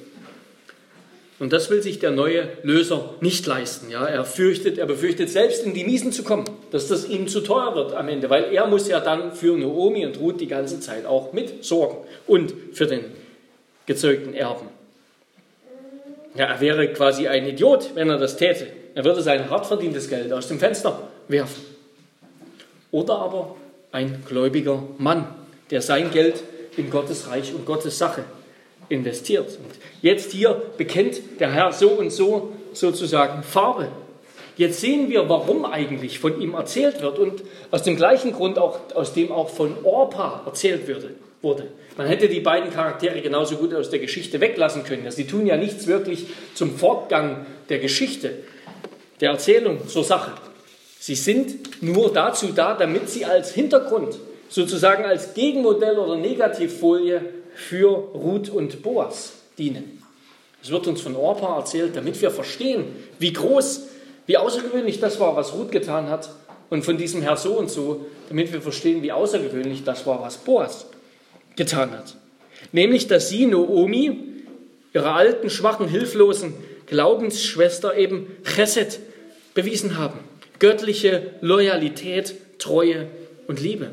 Und 1.38 1.52
das 1.52 1.70
will 1.70 1.82
sich 1.82 2.00
der 2.00 2.12
neue 2.12 2.48
Löser 2.64 3.14
nicht 3.20 3.46
leisten. 3.46 3.92
Ja, 3.92 4.06
er 4.06 4.24
fürchtet, 4.24 4.78
er 4.78 4.86
befürchtet 4.86 5.30
selbst 5.30 5.66
in 5.66 5.74
die 5.74 5.84
Miesen 5.84 6.14
zu 6.14 6.24
kommen, 6.24 6.46
dass 6.72 6.88
das 6.88 7.10
ihm 7.10 7.28
zu 7.28 7.42
teuer 7.42 7.76
wird 7.76 7.94
am 7.94 8.08
Ende, 8.08 8.30
weil 8.30 8.54
er 8.54 8.68
muss 8.68 8.88
ja 8.88 9.02
dann 9.02 9.34
für 9.34 9.58
Naomi 9.58 10.06
und 10.06 10.18
Ruth 10.20 10.40
die 10.40 10.48
ganze 10.48 10.80
Zeit 10.80 11.06
auch 11.06 11.34
mit 11.34 11.66
sorgen 11.66 11.98
und 12.26 12.54
für 12.72 12.88
den 12.88 13.04
gezeugten 13.86 14.34
Erben. 14.34 14.68
Ja, 16.36 16.46
er 16.46 16.62
wäre 16.62 16.88
quasi 16.94 17.28
ein 17.28 17.46
Idiot, 17.48 17.92
wenn 17.96 18.10
er 18.10 18.18
das 18.18 18.38
täte. 18.38 18.68
Er 18.94 19.04
würde 19.04 19.22
sein 19.22 19.50
hart 19.50 19.66
verdientes 19.66 20.10
Geld 20.10 20.32
aus 20.32 20.48
dem 20.48 20.60
Fenster 20.60 21.02
werfen. 21.28 21.64
Oder 22.92 23.20
aber 23.20 23.56
ein 23.92 24.24
gläubiger 24.28 24.84
Mann, 24.98 25.28
der 25.70 25.82
sein 25.82 26.12
Geld 26.12 26.42
in 26.78 26.90
Gottes 26.90 27.28
Reich 27.28 27.54
und 27.54 27.66
Gottes 27.66 27.98
Sache 27.98 28.24
investiert. 28.90 29.48
Und 29.48 29.72
jetzt 30.02 30.32
hier 30.32 30.62
bekennt 30.78 31.22
der 31.40 31.52
Herr 31.52 31.72
so 31.72 31.90
und 31.90 32.12
so 32.12 32.54
sozusagen 32.74 33.44
Farbe. 33.44 33.88
Jetzt 34.58 34.80
sehen 34.80 35.10
wir, 35.10 35.28
warum 35.28 35.66
eigentlich 35.66 36.20
von 36.20 36.40
ihm 36.40 36.54
erzählt 36.54 37.02
wird 37.02 37.20
und 37.20 37.44
aus 37.72 37.84
dem 37.84 37.98
gleichen 37.98 38.32
Grund, 38.32 38.58
auch, 38.58 38.80
aus 38.94 39.14
dem 39.14 39.32
auch 39.32 39.50
von 39.50 39.76
Orpa 39.84 40.44
erzählt 40.46 40.88
wurde. 40.88 41.68
Man 41.98 42.08
hätte 42.08 42.28
die 42.28 42.40
beiden 42.40 42.72
Charaktere 42.72 43.22
genauso 43.22 43.58
gut 43.58 43.74
aus 43.74 43.90
der 43.90 44.00
Geschichte 44.00 44.40
weglassen 44.42 44.84
können. 44.84 45.10
Sie 45.12 45.28
tun 45.28 45.46
ja 45.46 45.58
nichts 45.58 45.88
wirklich 45.88 46.26
zum 46.54 46.76
Fortgang 46.76 47.46
der 47.70 47.80
Geschichte, 47.80 48.32
der 49.22 49.32
Erzählung 49.32 49.88
zur 49.88 50.04
Sache. 50.04 50.32
Sie 51.00 51.16
sind 51.16 51.84
nur 51.84 52.12
dazu 52.12 52.48
da, 52.48 52.74
damit 52.74 53.10
sie 53.10 53.26
als 53.26 53.54
Hintergrund, 53.54 54.18
sozusagen 54.50 55.06
als 55.06 55.34
Gegenmodell 55.36 56.00
oder 56.00 56.16
Negativfolie 56.16 57.22
für 57.56 57.88
Ruth 57.88 58.50
und 58.50 58.82
Boas 58.82 59.34
dienen. 59.58 60.04
Es 60.62 60.72
wird 60.72 60.88
uns 60.88 61.02
von 61.02 61.16
Orpa 61.16 61.58
erzählt, 61.58 61.96
damit 61.96 62.22
wir 62.22 62.32
verstehen, 62.32 62.86
wie 63.20 63.34
groß, 63.34 63.88
wie 64.26 64.38
außergewöhnlich 64.38 65.00
das 65.00 65.20
war, 65.20 65.36
was 65.36 65.54
Ruth 65.54 65.72
getan 65.72 66.10
hat. 66.10 66.30
Und 66.70 66.84
von 66.84 66.98
diesem 66.98 67.22
Herr 67.22 67.38
so 67.38 67.54
und 67.58 67.70
so, 67.70 68.06
damit 68.30 68.52
wir 68.52 68.62
verstehen, 68.62 69.04
wie 69.04 69.12
außergewöhnlich 69.12 69.84
das 69.84 70.06
war, 70.06 70.22
was 70.22 70.38
Boas 70.38 70.88
getan 71.56 71.92
hat. 71.92 72.16
Nämlich, 72.72 73.08
dass 73.08 73.30
sie 73.30 73.46
Noomi, 73.46 74.20
ihrer 74.94 75.16
alten, 75.16 75.50
schwachen, 75.50 75.88
hilflosen 75.88 76.56
Glaubensschwester, 76.88 77.96
eben 77.98 78.28
Chesed 78.44 79.00
bewiesen 79.54 79.98
haben. 79.98 80.20
Göttliche 80.60 81.32
Loyalität, 81.42 82.36
Treue 82.60 83.08
und 83.48 83.60
Liebe. 83.60 83.92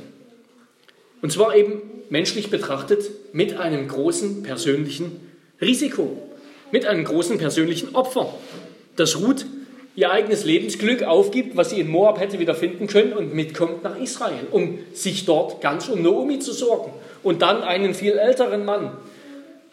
Und 1.22 1.32
zwar 1.32 1.56
eben 1.56 1.80
menschlich 2.10 2.50
betrachtet 2.50 3.10
mit 3.32 3.56
einem 3.56 3.88
großen 3.88 4.42
persönlichen 4.42 5.20
Risiko, 5.60 6.18
mit 6.72 6.84
einem 6.84 7.04
großen 7.04 7.38
persönlichen 7.38 7.94
Opfer, 7.94 8.34
dass 8.96 9.18
Ruth 9.18 9.46
ihr 9.94 10.10
eigenes 10.10 10.44
Lebensglück 10.44 11.02
aufgibt, 11.04 11.56
was 11.56 11.70
sie 11.70 11.80
in 11.80 11.88
Moab 11.88 12.18
hätte 12.18 12.38
wieder 12.38 12.54
finden 12.54 12.86
können 12.86 13.12
und 13.12 13.34
mitkommt 13.34 13.84
nach 13.84 13.98
Israel, 13.98 14.46
um 14.50 14.78
sich 14.92 15.24
dort 15.24 15.60
ganz 15.60 15.88
um 15.88 16.02
Naomi 16.02 16.38
zu 16.38 16.52
sorgen 16.52 16.92
und 17.22 17.42
dann 17.42 17.62
einen 17.62 17.94
viel 17.94 18.18
älteren 18.18 18.64
Mann 18.64 18.92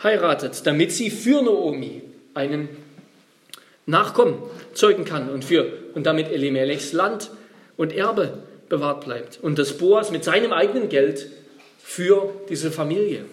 heiratet, 0.03 0.65
damit 0.65 0.91
sie 0.91 1.09
für 1.09 1.41
Naomi 1.41 2.01
einen 2.33 2.69
Nachkommen 3.85 4.35
zeugen 4.73 5.03
kann 5.03 5.29
und, 5.29 5.43
für, 5.43 5.65
und 5.95 6.05
damit 6.05 6.31
Elimelechs 6.31 6.93
Land 6.93 7.31
und 7.75 7.91
Erbe 7.91 8.43
bewahrt 8.69 9.05
bleibt 9.05 9.39
und 9.41 9.59
dass 9.59 9.77
Boas 9.77 10.11
mit 10.11 10.23
seinem 10.23 10.53
eigenen 10.53 10.89
Geld 10.89 11.27
für 11.83 12.33
diese 12.49 12.71
Familie 12.71 13.25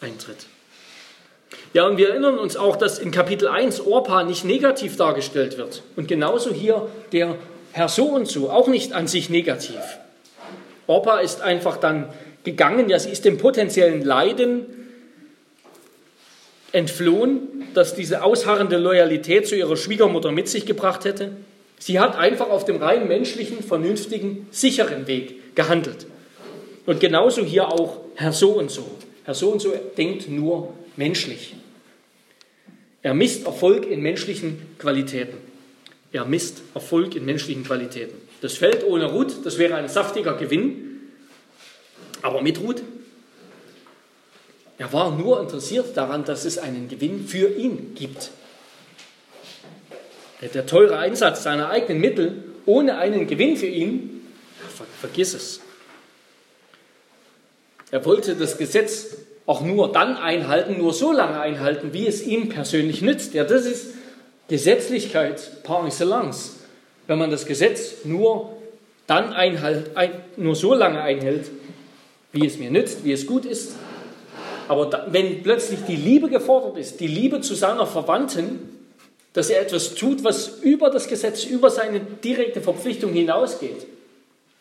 eintritt. 0.00 0.46
Ja, 1.72 1.86
und 1.86 1.96
wir 1.96 2.10
erinnern 2.10 2.38
uns 2.38 2.56
auch, 2.56 2.76
dass 2.76 2.98
in 2.98 3.10
Kapitel 3.10 3.48
1 3.48 3.80
Orpa 3.80 4.24
nicht 4.24 4.44
negativ 4.44 4.96
dargestellt 4.96 5.58
wird. 5.58 5.82
Und 5.96 6.08
genauso 6.08 6.52
hier 6.52 6.88
der 7.12 7.36
Herr 7.72 7.88
so 7.88 8.06
und 8.06 8.26
so, 8.26 8.50
auch 8.50 8.68
nicht 8.68 8.92
an 8.92 9.06
sich 9.06 9.28
negativ. 9.28 9.76
Orpa 10.86 11.18
ist 11.18 11.42
einfach 11.42 11.76
dann 11.76 12.08
gegangen, 12.44 12.88
ja, 12.88 12.98
sie 12.98 13.10
ist 13.10 13.24
dem 13.24 13.38
potenziellen 13.38 14.02
Leiden 14.04 14.66
entflohen, 16.72 17.68
das 17.74 17.94
diese 17.94 18.22
ausharrende 18.22 18.78
Loyalität 18.78 19.46
zu 19.46 19.56
ihrer 19.56 19.76
Schwiegermutter 19.76 20.32
mit 20.32 20.48
sich 20.48 20.64
gebracht 20.64 21.04
hätte. 21.04 21.32
Sie 21.78 22.00
hat 22.00 22.16
einfach 22.16 22.48
auf 22.48 22.64
dem 22.64 22.76
rein 22.76 23.06
menschlichen, 23.06 23.62
vernünftigen, 23.62 24.48
sicheren 24.50 25.06
Weg 25.06 25.54
gehandelt. 25.54 26.06
Und 26.86 27.00
genauso 27.00 27.42
hier 27.42 27.68
auch 27.68 28.00
Herr 28.14 28.32
so 28.32 28.52
und 28.52 28.70
so. 28.70 28.86
Herr 29.24 29.34
so 29.34 29.50
und 29.50 29.60
so 29.60 29.74
denkt 29.96 30.28
nur 30.28 30.72
menschlich. 30.96 31.54
Er 33.02 33.14
misst 33.14 33.44
Erfolg 33.44 33.86
in 33.86 34.00
menschlichen 34.00 34.60
Qualitäten. 34.78 35.36
Er 36.12 36.24
misst 36.24 36.62
Erfolg 36.74 37.14
in 37.14 37.24
menschlichen 37.24 37.64
Qualitäten. 37.64 38.16
Das 38.40 38.54
Feld 38.54 38.84
ohne 38.84 39.06
Ruth, 39.06 39.44
das 39.44 39.58
wäre 39.58 39.74
ein 39.74 39.88
saftiger 39.88 40.34
Gewinn, 40.34 41.00
aber 42.22 42.42
mit 42.42 42.60
Ruth. 42.60 42.82
Er 44.78 44.92
war 44.92 45.16
nur 45.16 45.40
interessiert 45.40 45.96
daran, 45.96 46.24
dass 46.24 46.44
es 46.44 46.58
einen 46.58 46.88
Gewinn 46.88 47.26
für 47.26 47.48
ihn 47.48 47.94
gibt. 47.94 48.30
Der 50.40 50.66
teure 50.66 50.98
Einsatz 50.98 51.42
seiner 51.42 51.70
eigenen 51.70 52.00
Mittel 52.00 52.44
ohne 52.66 52.98
einen 52.98 53.26
Gewinn 53.26 53.56
für 53.56 53.66
ihn, 53.66 54.22
vergiss 55.00 55.34
es. 55.34 55.60
Er 57.90 58.04
wollte 58.04 58.34
das 58.34 58.58
Gesetz 58.58 59.16
auch 59.46 59.60
nur 59.60 59.92
dann 59.92 60.16
einhalten, 60.16 60.76
nur 60.78 60.92
so 60.92 61.12
lange 61.12 61.40
einhalten, 61.40 61.92
wie 61.92 62.06
es 62.06 62.26
ihm 62.26 62.48
persönlich 62.48 63.00
nützt. 63.00 63.32
Ja, 63.32 63.44
das 63.44 63.64
ist 63.64 63.94
Gesetzlichkeit 64.48 65.62
par 65.62 65.86
excellence. 65.86 66.56
Wenn 67.06 67.18
man 67.18 67.30
das 67.30 67.46
Gesetz 67.46 68.04
nur 68.04 68.56
dann 69.06 69.32
einhalt, 69.32 69.96
ein, 69.96 70.10
nur 70.36 70.56
so 70.56 70.74
lange 70.74 71.00
einhält, 71.00 71.48
wie 72.32 72.44
es 72.44 72.58
mir 72.58 72.70
nützt, 72.70 73.04
wie 73.04 73.12
es 73.12 73.26
gut 73.26 73.44
ist. 73.44 73.76
Aber 74.68 74.86
da, 74.86 75.06
wenn 75.10 75.44
plötzlich 75.44 75.80
die 75.86 75.96
Liebe 75.96 76.28
gefordert 76.28 76.76
ist, 76.76 76.98
die 76.98 77.06
Liebe 77.06 77.40
zu 77.40 77.54
seiner 77.54 77.86
Verwandten, 77.86 78.75
dass 79.36 79.50
er 79.50 79.60
etwas 79.60 79.94
tut, 79.94 80.24
was 80.24 80.60
über 80.62 80.88
das 80.88 81.08
Gesetz, 81.08 81.44
über 81.44 81.68
seine 81.68 82.00
direkte 82.00 82.62
Verpflichtung 82.62 83.12
hinausgeht, 83.12 83.86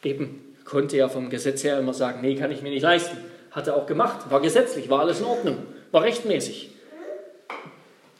eben 0.03 0.53
konnte 0.65 0.97
ja 0.97 1.07
vom 1.07 1.29
Gesetz 1.29 1.63
her 1.63 1.79
immer 1.79 1.93
sagen, 1.93 2.19
nee, 2.21 2.35
kann 2.35 2.51
ich 2.51 2.61
mir 2.61 2.71
nicht 2.71 2.83
leisten, 2.83 3.17
Hat 3.51 3.67
er 3.67 3.77
auch 3.77 3.85
gemacht, 3.85 4.29
war 4.29 4.41
gesetzlich, 4.41 4.89
war 4.89 4.99
alles 4.99 5.21
in 5.21 5.25
Ordnung, 5.27 5.59
war 5.91 6.03
rechtmäßig. 6.03 6.71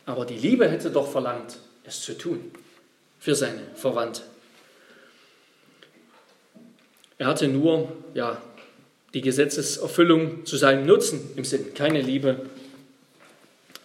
Aber 0.05 0.25
die 0.25 0.37
Liebe 0.37 0.69
hätte 0.69 0.91
doch 0.91 1.11
verlangt, 1.11 1.57
es 1.83 1.99
zu 1.99 2.17
tun 2.17 2.39
für 3.19 3.35
seine 3.35 3.59
Verwandte. 3.73 4.21
Er 7.17 7.27
hatte 7.27 7.49
nur 7.49 7.91
ja, 8.13 8.41
die 9.13 9.19
Gesetzeserfüllung 9.19 10.45
zu 10.45 10.55
seinem 10.55 10.85
Nutzen 10.85 11.31
im 11.35 11.43
Sinn, 11.43 11.73
keine 11.73 11.99
Liebe, 11.99 12.45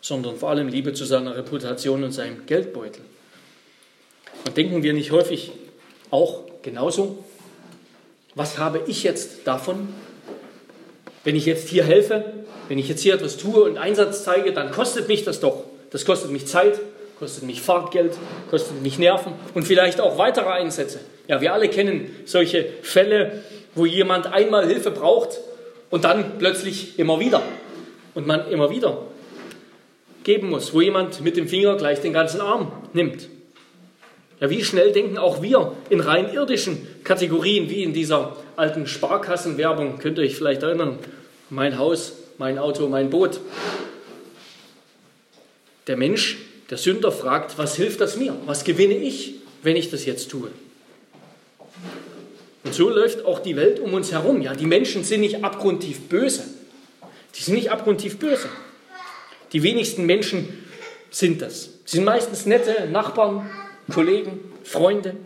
sondern 0.00 0.36
vor 0.36 0.50
allem 0.50 0.68
Liebe 0.68 0.92
zu 0.92 1.04
seiner 1.04 1.36
Reputation 1.36 2.04
und 2.04 2.12
seinem 2.12 2.46
Geldbeutel. 2.46 3.02
Und 4.46 4.56
denken 4.56 4.82
wir 4.82 4.92
nicht 4.92 5.10
häufig 5.10 5.52
auch 6.10 6.44
genauso, 6.62 7.24
was 8.34 8.58
habe 8.58 8.82
ich 8.86 9.02
jetzt 9.02 9.46
davon, 9.46 9.92
wenn 11.24 11.36
ich 11.36 11.46
jetzt 11.46 11.68
hier 11.68 11.84
helfe, 11.84 12.24
wenn 12.68 12.78
ich 12.78 12.88
jetzt 12.88 13.02
hier 13.02 13.14
etwas 13.14 13.36
tue 13.36 13.62
und 13.62 13.76
Einsatz 13.76 14.24
zeige, 14.24 14.52
dann 14.52 14.70
kostet 14.70 15.08
mich 15.08 15.24
das 15.24 15.40
doch. 15.40 15.64
Das 15.90 16.04
kostet 16.04 16.30
mich 16.30 16.46
Zeit, 16.46 16.80
kostet 17.18 17.44
mich 17.44 17.60
Fahrtgeld, 17.60 18.16
kostet 18.48 18.80
mich 18.82 18.98
Nerven 18.98 19.32
und 19.54 19.64
vielleicht 19.64 20.00
auch 20.00 20.16
weitere 20.16 20.48
Einsätze. 20.48 21.00
Ja, 21.28 21.40
wir 21.40 21.52
alle 21.52 21.68
kennen 21.68 22.14
solche 22.24 22.66
Fälle, 22.82 23.42
wo 23.74 23.84
jemand 23.84 24.26
einmal 24.32 24.66
Hilfe 24.66 24.90
braucht 24.90 25.40
und 25.90 26.04
dann 26.04 26.38
plötzlich 26.38 26.98
immer 26.98 27.20
wieder. 27.20 27.42
Und 28.14 28.26
man 28.26 28.50
immer 28.50 28.70
wieder 28.70 29.02
geben 30.24 30.50
muss, 30.50 30.72
wo 30.74 30.80
jemand 30.80 31.20
mit 31.22 31.36
dem 31.36 31.48
Finger 31.48 31.76
gleich 31.76 32.00
den 32.00 32.12
ganzen 32.12 32.40
Arm 32.40 32.72
nimmt. 32.92 33.28
Ja, 34.40 34.48
wie 34.48 34.64
schnell 34.64 34.92
denken 34.92 35.18
auch 35.18 35.42
wir 35.42 35.72
in 35.90 36.00
rein 36.00 36.32
irdischen 36.32 36.86
Kategorien, 37.04 37.68
wie 37.68 37.82
in 37.82 37.92
dieser 37.92 38.36
alten 38.56 38.86
Sparkassenwerbung, 38.86 39.98
könnt 39.98 40.18
ihr 40.18 40.24
euch 40.24 40.34
vielleicht 40.34 40.62
erinnern, 40.62 40.98
mein 41.50 41.78
Haus, 41.78 42.14
mein 42.38 42.58
Auto, 42.58 42.88
mein 42.88 43.10
Boot. 43.10 43.40
Der 45.86 45.96
Mensch, 45.96 46.38
der 46.70 46.78
Sünder 46.78 47.12
fragt, 47.12 47.58
was 47.58 47.76
hilft 47.76 48.00
das 48.00 48.16
mir? 48.16 48.34
Was 48.46 48.64
gewinne 48.64 48.94
ich, 48.94 49.34
wenn 49.62 49.76
ich 49.76 49.90
das 49.90 50.06
jetzt 50.06 50.30
tue? 50.30 50.50
Und 52.64 52.74
so 52.74 52.88
läuft 52.88 53.24
auch 53.24 53.40
die 53.40 53.56
Welt 53.56 53.80
um 53.80 53.92
uns 53.94 54.12
herum. 54.12 54.40
Ja, 54.42 54.54
die 54.54 54.66
Menschen 54.66 55.04
sind 55.04 55.20
nicht 55.20 55.44
abgrundtief 55.44 56.08
böse. 56.08 56.44
Die 57.34 57.42
sind 57.42 57.54
nicht 57.54 57.70
abgrundtief 57.70 58.18
böse. 58.18 58.48
Die 59.52 59.62
wenigsten 59.62 60.06
Menschen 60.06 60.64
sind 61.10 61.42
das. 61.42 61.70
Sie 61.84 61.96
sind 61.96 62.04
meistens 62.04 62.46
nette 62.46 62.88
Nachbarn, 62.88 63.50
Kollegen, 63.92 64.40
Freunde, 64.62 65.16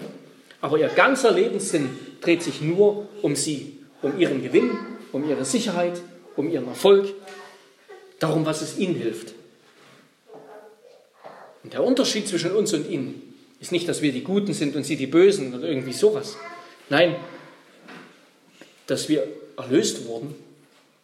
aber 0.60 0.78
ihr 0.78 0.88
ganzer 0.88 1.30
Lebenssinn 1.30 1.90
dreht 2.22 2.42
sich 2.42 2.62
nur 2.62 3.06
um 3.20 3.36
sie, 3.36 3.78
um 4.00 4.18
ihren 4.18 4.42
Gewinn, 4.42 4.70
um 5.12 5.28
ihre 5.28 5.44
Sicherheit, 5.44 6.00
um 6.36 6.50
ihren 6.50 6.66
Erfolg, 6.68 7.12
darum, 8.18 8.46
was 8.46 8.62
es 8.62 8.78
ihnen 8.78 8.94
hilft. 8.94 9.34
Und 11.62 11.72
der 11.72 11.84
Unterschied 11.84 12.26
zwischen 12.28 12.52
uns 12.52 12.72
und 12.72 12.88
ihnen 12.88 13.34
ist 13.60 13.72
nicht, 13.72 13.88
dass 13.88 14.02
wir 14.02 14.12
die 14.12 14.24
Guten 14.24 14.54
sind 14.54 14.76
und 14.76 14.84
sie 14.84 14.96
die 14.96 15.06
Bösen 15.06 15.54
oder 15.54 15.68
irgendwie 15.68 15.92
sowas. 15.92 16.36
Nein, 16.88 17.16
dass 18.86 19.08
wir 19.08 19.26
erlöst 19.56 20.06
wurden 20.06 20.34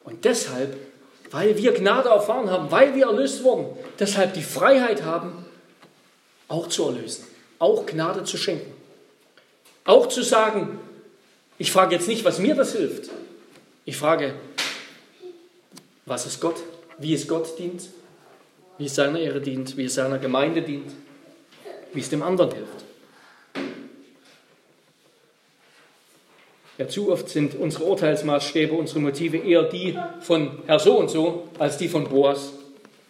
und 0.05 0.25
deshalb, 0.25 0.77
weil 1.31 1.57
wir 1.57 1.73
Gnade 1.73 2.09
erfahren 2.09 2.51
haben, 2.51 2.71
weil 2.71 2.95
wir 2.95 3.07
erlöst 3.07 3.45
wurden, 3.45 3.67
deshalb 3.99 4.35
die 4.35 4.43
Freiheit 4.43 5.05
haben, 5.05 5.45
auch 6.49 6.69
zu 6.69 6.85
erlösen 6.85 7.25
auch 7.61 7.87
Gnade 7.87 8.25
zu 8.25 8.37
schenken. 8.37 8.73
Auch 9.85 10.09
zu 10.09 10.23
sagen, 10.23 10.81
ich 11.59 11.71
frage 11.71 11.95
jetzt 11.95 12.09
nicht, 12.09 12.25
was 12.25 12.41
mir 12.41 12.57
das 12.57 12.73
hilft. 12.73 13.11
Ich 13.85 13.97
frage, 13.97 14.35
was 16.07 16.27
ist 16.27 16.41
Gott? 16.41 16.57
Wie 16.99 17.15
es 17.15 17.29
Gott 17.29 17.59
dient? 17.59 17.83
Wie 18.79 18.87
es 18.87 18.95
seiner 18.95 19.21
Ehre 19.21 19.41
dient? 19.41 19.77
Wie 19.77 19.85
es 19.85 19.95
seiner 19.95 20.19
Gemeinde 20.19 20.63
dient? 20.63 20.91
Wie 21.93 22.01
es 22.01 22.09
dem 22.09 22.23
anderen 22.23 22.53
hilft? 22.53 22.85
Ja, 26.81 26.89
zu 26.89 27.13
oft 27.13 27.29
sind 27.29 27.57
unsere 27.57 27.85
Urteilsmaßstäbe, 27.85 28.73
unsere 28.73 29.01
Motive 29.01 29.37
eher 29.37 29.65
die 29.65 29.99
von 30.23 30.63
Herr 30.67 30.79
so 30.79 30.97
und 30.97 31.11
so, 31.11 31.47
als 31.59 31.77
die 31.77 31.89
von 31.89 32.09
Boas 32.09 32.55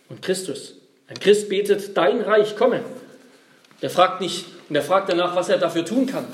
und 0.09 0.21
Christus. 0.23 0.75
Ein 1.07 1.21
Christ 1.21 1.49
betet, 1.49 1.97
dein 1.97 2.21
Reich 2.21 2.57
komme. 2.57 2.83
Der 3.81 3.89
fragt 3.89 4.23
nicht, 4.23 4.47
und 4.69 4.75
er 4.75 4.83
fragt 4.83 5.09
danach, 5.09 5.37
was 5.37 5.51
er 5.51 5.59
dafür 5.59 5.85
tun 5.85 6.07
kann 6.07 6.25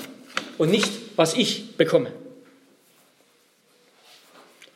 und 0.57 0.71
nicht, 0.71 0.89
was 1.15 1.35
ich 1.35 1.77
bekomme. 1.77 2.11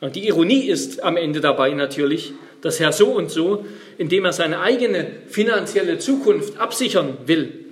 Und 0.00 0.14
die 0.14 0.28
Ironie 0.28 0.68
ist 0.68 1.02
am 1.02 1.16
Ende 1.16 1.40
dabei 1.40 1.70
natürlich, 1.70 2.32
dass 2.60 2.78
Herr 2.78 2.92
so 2.92 3.08
und 3.08 3.28
so, 3.28 3.66
indem 3.98 4.24
er 4.24 4.32
seine 4.32 4.60
eigene 4.60 5.10
finanzielle 5.26 5.98
Zukunft 5.98 6.60
absichern 6.60 7.18
will, 7.26 7.64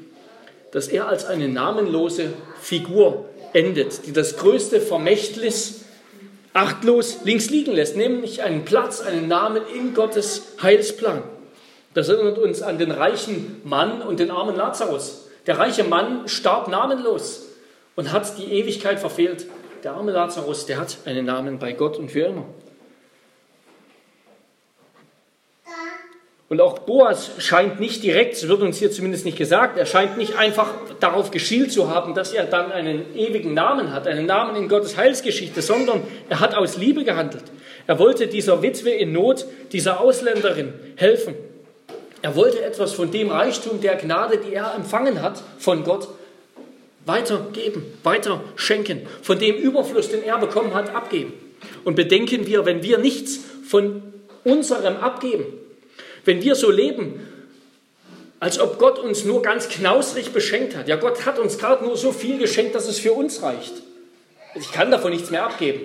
dass 0.73 0.89
er 0.89 1.07
als 1.07 1.27
eine 1.27 1.47
namenlose 1.47 2.33
Figur 2.61 3.31
endet, 3.53 4.07
die 4.07 4.13
das 4.13 4.37
größte 4.37 4.81
Vermächtnis 4.81 5.85
achtlos 6.53 7.19
links 7.25 7.51
liegen 7.51 7.73
lässt, 7.73 7.97
nämlich 7.97 8.43
einen 8.43 8.65
Platz, 8.65 9.01
einen 9.01 9.29
Namen 9.29 9.63
in 9.75 9.95
Gottes 9.95 10.55
Heilsplan. 10.63 11.23
Das 11.95 12.09
erinnert 12.09 12.39
uns 12.39 12.63
an 12.63 12.79
den 12.79 12.91
reichen 12.91 13.61
Mann 13.65 14.03
und 14.03 14.21
den 14.21 14.31
armen 14.31 14.57
Lazarus. 14.57 15.29
Der 15.47 15.59
reiche 15.59 15.85
Mann 15.85 16.29
starb 16.29 16.69
namenlos 16.69 17.47
und 17.97 18.13
hat 18.13 18.39
die 18.39 18.53
Ewigkeit 18.53 19.01
verfehlt. 19.01 19.47
Der 19.83 19.93
arme 19.93 20.13
Lazarus, 20.13 20.67
der 20.67 20.79
hat 20.79 20.99
einen 21.07 21.25
Namen 21.25 21.59
bei 21.59 21.73
Gott 21.73 21.99
und 21.99 22.11
für 22.11 22.27
immer. 22.27 22.45
Und 26.51 26.61
auch 26.61 26.81
Boas 26.81 27.31
scheint 27.39 27.79
nicht 27.79 28.03
direkt, 28.03 28.35
es 28.35 28.49
wird 28.49 28.61
uns 28.61 28.77
hier 28.77 28.91
zumindest 28.91 29.25
nicht 29.25 29.39
gesagt, 29.39 29.79
er 29.79 29.87
scheint 29.87 30.19
nicht 30.19 30.37
einfach 30.37 30.75
darauf 30.99 31.31
geschielt 31.31 31.71
zu 31.71 31.89
haben, 31.89 32.13
dass 32.13 32.33
er 32.33 32.43
dann 32.43 32.73
einen 32.73 33.15
ewigen 33.15 33.55
Namen 33.55 33.93
hat, 33.93 34.09
einen 34.09 34.27
Namen 34.27 34.57
in 34.57 34.69
Gottes 34.69 34.97
Heilsgeschichte, 34.97 35.63
sondern 35.63 36.03
er 36.29 36.41
hat 36.41 36.57
aus 36.57 36.77
Liebe 36.77 37.05
gehandelt. 37.05 37.45
Er 37.87 38.01
wollte 38.01 38.27
dieser 38.27 38.63
Witwe 38.63 38.91
in 38.91 39.13
Not, 39.13 39.47
dieser 39.71 40.01
Ausländerin 40.01 40.75
helfen. 40.97 41.37
Er 42.21 42.35
wollte 42.35 42.65
etwas 42.65 42.95
von 42.95 43.13
dem 43.13 43.31
Reichtum 43.31 43.81
der 43.81 43.95
Gnade, 43.95 44.39
die 44.39 44.53
er 44.53 44.75
empfangen 44.75 45.23
hat 45.23 45.41
von 45.61 45.85
Gott, 45.85 46.09
weitergeben, 47.07 47.85
weiter 48.03 48.43
schenken, 48.57 49.07
von 49.23 49.39
dem 49.39 49.55
Überfluss, 49.55 50.09
den 50.09 50.25
er 50.25 50.39
bekommen 50.39 50.75
hat, 50.75 50.97
abgeben. 50.97 51.33
Und 51.85 51.95
bedenken 51.95 52.49
wir, 52.49 52.67
wenn 52.67 52.83
wir 52.83 52.99
nichts 52.99 53.39
von 53.69 54.03
unserem 54.43 54.97
abgeben, 54.97 55.45
wenn 56.25 56.43
wir 56.43 56.55
so 56.55 56.71
leben, 56.71 57.27
als 58.39 58.59
ob 58.59 58.79
Gott 58.79 58.99
uns 58.99 59.25
nur 59.25 59.43
ganz 59.43 59.69
knausrig 59.69 60.33
beschenkt 60.33 60.77
hat. 60.77 60.89
Ja, 60.89 60.97
Gott 60.97 61.27
hat 61.27 61.39
uns 61.39 61.59
gerade 61.59 61.85
nur 61.85 61.97
so 61.97 62.13
viel 62.13 62.39
geschenkt, 62.39 62.75
dass 62.75 62.89
es 62.89 62.99
für 62.99 63.13
uns 63.13 63.43
reicht. 63.43 63.75
Ich 64.55 64.73
kann 64.73 64.91
davon 64.91 65.13
nichts 65.13 65.31
mehr 65.31 65.45
abgeben. 65.45 65.81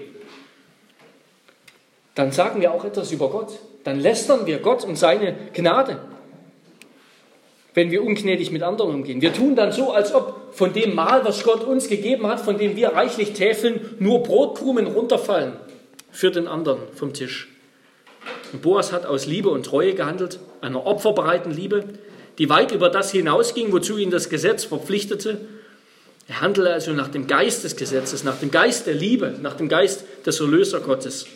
Dann 2.15 2.31
sagen 2.31 2.61
wir 2.61 2.73
auch 2.73 2.86
etwas 2.86 3.11
über 3.11 3.29
Gott. 3.29 3.59
Dann 3.83 3.99
lästern 3.99 4.45
wir 4.45 4.59
Gott 4.59 4.86
und 4.86 4.95
seine 4.95 5.36
Gnade 5.53 5.99
wenn 7.75 7.91
wir 7.91 8.03
ungnädig 8.03 8.51
mit 8.51 8.63
anderen 8.63 8.95
umgehen. 8.95 9.21
Wir 9.21 9.33
tun 9.33 9.55
dann 9.55 9.71
so, 9.71 9.91
als 9.91 10.15
ob 10.15 10.53
von 10.53 10.73
dem 10.73 10.95
Mahl, 10.95 11.23
was 11.25 11.43
Gott 11.43 11.63
uns 11.63 11.89
gegeben 11.89 12.25
hat, 12.25 12.39
von 12.39 12.57
dem 12.57 12.75
wir 12.77 12.93
reichlich 12.93 13.33
täfeln, 13.33 13.95
nur 13.99 14.23
Brotkrumen 14.23 14.88
runterfallen 14.88 15.53
für 16.09 16.31
den 16.31 16.47
anderen 16.47 16.79
vom 16.95 17.13
Tisch. 17.13 17.49
Boas 18.53 18.91
hat 18.91 19.05
aus 19.05 19.25
Liebe 19.25 19.49
und 19.49 19.65
Treue 19.65 19.93
gehandelt, 19.93 20.39
einer 20.61 20.85
opferbereiten 20.85 21.51
Liebe, 21.51 21.83
die 22.37 22.49
weit 22.49 22.71
über 22.71 22.89
das 22.89 23.11
hinausging, 23.11 23.71
wozu 23.71 23.97
ihn 23.97 24.11
das 24.11 24.29
Gesetz 24.29 24.65
verpflichtete. 24.65 25.39
Er 26.27 26.41
handelte 26.41 26.73
also 26.73 26.91
nach 26.93 27.07
dem 27.07 27.27
Geist 27.27 27.63
des 27.63 27.75
Gesetzes, 27.75 28.23
nach 28.23 28.39
dem 28.39 28.51
Geist 28.51 28.87
der 28.87 28.95
Liebe, 28.95 29.35
nach 29.41 29.55
dem 29.55 29.69
Geist 29.69 30.03
des 30.25 30.39
Erlöser 30.39 30.79
Gottes. 30.79 31.27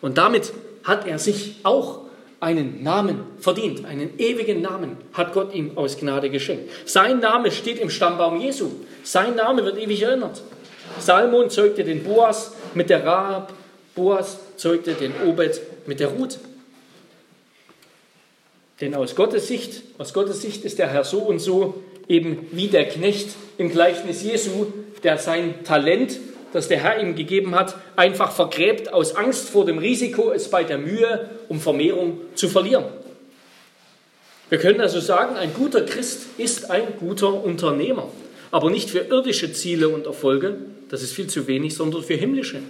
Und 0.00 0.18
damit 0.18 0.52
hat 0.84 1.06
er 1.06 1.18
sich 1.18 1.56
auch 1.62 2.00
einen 2.40 2.82
Namen 2.82 3.20
verdient, 3.38 3.84
einen 3.84 4.18
ewigen 4.18 4.62
Namen 4.62 4.96
hat 5.12 5.34
Gott 5.34 5.54
ihm 5.54 5.76
aus 5.76 5.98
Gnade 5.98 6.30
geschenkt. 6.30 6.70
Sein 6.86 7.20
Name 7.20 7.52
steht 7.52 7.78
im 7.78 7.90
Stammbaum 7.90 8.40
Jesu. 8.40 8.70
Sein 9.02 9.36
Name 9.36 9.64
wird 9.64 9.78
ewig 9.78 10.02
erinnert. 10.02 10.42
Salmon 10.98 11.50
zeugte 11.50 11.84
den 11.84 12.02
Boas 12.02 12.52
mit 12.74 12.90
der 12.90 13.04
Rahab, 13.04 13.52
Boas 13.94 14.38
zeugte 14.56 14.94
den 14.94 15.12
Obed 15.26 15.60
mit 15.86 16.00
der 16.00 16.08
Ruth. 16.08 16.38
Denn 18.80 18.94
aus 18.94 19.14
Gottes 19.14 19.48
Sicht, 19.48 19.82
aus 19.98 20.14
Gottes 20.14 20.40
Sicht 20.40 20.64
ist 20.64 20.78
der 20.78 20.88
Herr 20.88 21.04
so 21.04 21.18
und 21.18 21.38
so 21.38 21.82
eben 22.08 22.46
wie 22.52 22.68
der 22.68 22.88
Knecht 22.88 23.30
im 23.58 23.70
Gleichnis 23.70 24.22
Jesu, 24.22 24.66
der 25.02 25.18
sein 25.18 25.64
Talent 25.64 26.18
das 26.52 26.68
der 26.68 26.78
Herr 26.78 27.00
ihm 27.00 27.14
gegeben 27.14 27.54
hat, 27.54 27.76
einfach 27.96 28.32
vergräbt 28.32 28.92
aus 28.92 29.14
Angst 29.14 29.48
vor 29.48 29.64
dem 29.64 29.78
Risiko, 29.78 30.32
es 30.32 30.50
bei 30.50 30.64
der 30.64 30.78
Mühe 30.78 31.30
um 31.48 31.60
Vermehrung 31.60 32.18
zu 32.34 32.48
verlieren. 32.48 32.84
Wir 34.48 34.58
können 34.58 34.80
also 34.80 34.98
sagen, 35.00 35.36
ein 35.36 35.54
guter 35.54 35.82
Christ 35.82 36.22
ist 36.38 36.70
ein 36.70 36.94
guter 36.98 37.32
Unternehmer, 37.44 38.08
aber 38.50 38.70
nicht 38.70 38.90
für 38.90 39.00
irdische 39.00 39.52
Ziele 39.52 39.88
und 39.88 40.06
Erfolge, 40.06 40.56
das 40.88 41.02
ist 41.02 41.12
viel 41.12 41.28
zu 41.28 41.46
wenig, 41.46 41.74
sondern 41.74 42.02
für 42.02 42.14
himmlische. 42.14 42.60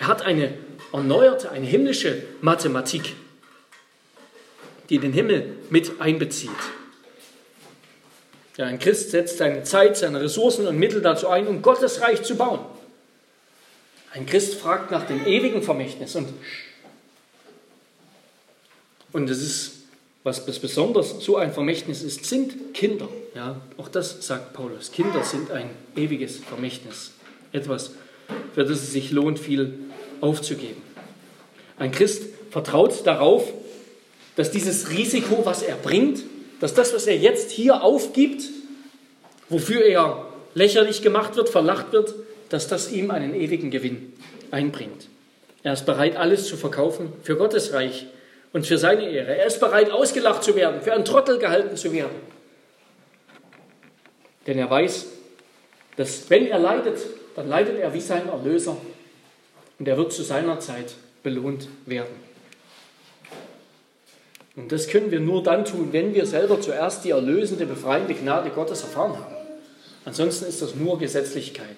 Er 0.00 0.08
hat 0.08 0.22
eine 0.22 0.54
erneuerte, 0.92 1.50
eine 1.50 1.66
himmlische 1.66 2.22
Mathematik, 2.40 3.14
die 4.90 4.98
den 4.98 5.12
Himmel 5.12 5.56
mit 5.70 6.00
einbezieht. 6.00 6.50
Ja, 8.56 8.66
ein 8.66 8.78
Christ 8.78 9.10
setzt 9.10 9.38
seine 9.38 9.64
Zeit, 9.64 9.96
seine 9.96 10.20
Ressourcen 10.20 10.66
und 10.66 10.78
Mittel 10.78 11.00
dazu 11.00 11.28
ein, 11.28 11.46
um 11.48 11.62
Gottes 11.62 12.00
Reich 12.00 12.22
zu 12.22 12.36
bauen. 12.36 12.60
Ein 14.12 14.26
Christ 14.26 14.54
fragt 14.54 14.92
nach 14.92 15.06
dem 15.06 15.26
ewigen 15.26 15.62
Vermächtnis 15.62 16.14
und, 16.14 16.28
und 19.12 19.28
das 19.28 19.38
ist, 19.38 19.72
was 20.22 20.44
besonders 20.44 21.24
so 21.24 21.36
ein 21.36 21.52
Vermächtnis 21.52 22.02
ist, 22.02 22.24
sind 22.24 22.74
Kinder. 22.74 23.08
Ja, 23.34 23.60
auch 23.76 23.88
das 23.88 24.24
sagt 24.24 24.52
Paulus. 24.52 24.92
Kinder 24.92 25.24
sind 25.24 25.50
ein 25.50 25.70
ewiges 25.96 26.38
Vermächtnis. 26.38 27.10
Etwas, 27.50 27.90
für 28.54 28.64
das 28.64 28.82
es 28.82 28.92
sich 28.92 29.10
lohnt, 29.10 29.38
viel 29.38 29.74
aufzugeben. 30.20 30.82
Ein 31.78 31.92
Christ 31.92 32.22
vertraut 32.50 33.06
darauf, 33.06 33.52
dass 34.36 34.50
dieses 34.50 34.90
Risiko, 34.90 35.44
was 35.44 35.62
er 35.62 35.76
bringt, 35.76 36.22
dass 36.60 36.74
das, 36.74 36.94
was 36.94 37.06
er 37.06 37.16
jetzt 37.16 37.50
hier 37.50 37.82
aufgibt, 37.82 38.44
wofür 39.48 39.84
er 39.84 40.26
lächerlich 40.54 41.02
gemacht 41.02 41.36
wird, 41.36 41.48
verlacht 41.48 41.92
wird, 41.92 42.14
dass 42.48 42.68
das 42.68 42.90
ihm 42.90 43.10
einen 43.10 43.34
ewigen 43.34 43.70
Gewinn 43.70 44.12
einbringt. 44.50 45.08
Er 45.62 45.72
ist 45.72 45.86
bereit, 45.86 46.16
alles 46.16 46.46
zu 46.46 46.56
verkaufen 46.56 47.12
für 47.22 47.36
Gottes 47.36 47.72
Reich 47.72 48.06
und 48.52 48.66
für 48.66 48.78
seine 48.78 49.10
Ehre. 49.10 49.36
Er 49.36 49.46
ist 49.46 49.60
bereit, 49.60 49.90
ausgelacht 49.90 50.44
zu 50.44 50.54
werden, 50.54 50.82
für 50.82 50.92
einen 50.92 51.04
Trottel 51.04 51.38
gehalten 51.38 51.76
zu 51.76 51.92
werden. 51.92 52.14
Denn 54.46 54.58
er 54.58 54.70
weiß, 54.70 55.06
dass 55.96 56.28
wenn 56.30 56.46
er 56.46 56.58
leidet, 56.58 56.98
dann 57.34 57.48
leidet 57.48 57.78
er 57.78 57.92
wie 57.94 58.00
sein 58.00 58.28
Erlöser 58.28 58.76
und 59.78 59.88
er 59.88 59.96
wird 59.96 60.12
zu 60.12 60.22
seiner 60.22 60.60
Zeit 60.60 60.94
belohnt 61.22 61.68
werden. 61.86 62.14
Und 64.56 64.70
das 64.70 64.86
können 64.86 65.10
wir 65.10 65.20
nur 65.20 65.42
dann 65.42 65.64
tun, 65.64 65.88
wenn 65.90 66.14
wir 66.14 66.26
selber 66.26 66.60
zuerst 66.60 67.04
die 67.04 67.10
erlösende, 67.10 67.66
befreiende 67.66 68.14
Gnade 68.14 68.50
Gottes 68.50 68.82
erfahren 68.82 69.18
haben. 69.18 69.34
Ansonsten 70.04 70.44
ist 70.44 70.62
das 70.62 70.76
nur 70.76 70.98
Gesetzlichkeit. 70.98 71.76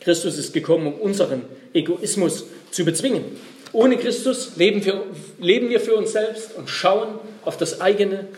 Christus 0.00 0.36
ist 0.36 0.52
gekommen, 0.52 0.86
um 0.86 0.94
unseren 0.94 1.42
Egoismus 1.72 2.44
zu 2.70 2.84
bezwingen. 2.84 3.24
Ohne 3.72 3.96
Christus 3.96 4.56
leben 4.56 4.84
wir, 4.84 5.02
leben 5.40 5.68
wir 5.68 5.80
für 5.80 5.96
uns 5.96 6.12
selbst 6.12 6.54
und 6.56 6.70
schauen 6.70 7.18
auf 7.44 7.56
das 7.56 7.80
eigene. 7.80 8.28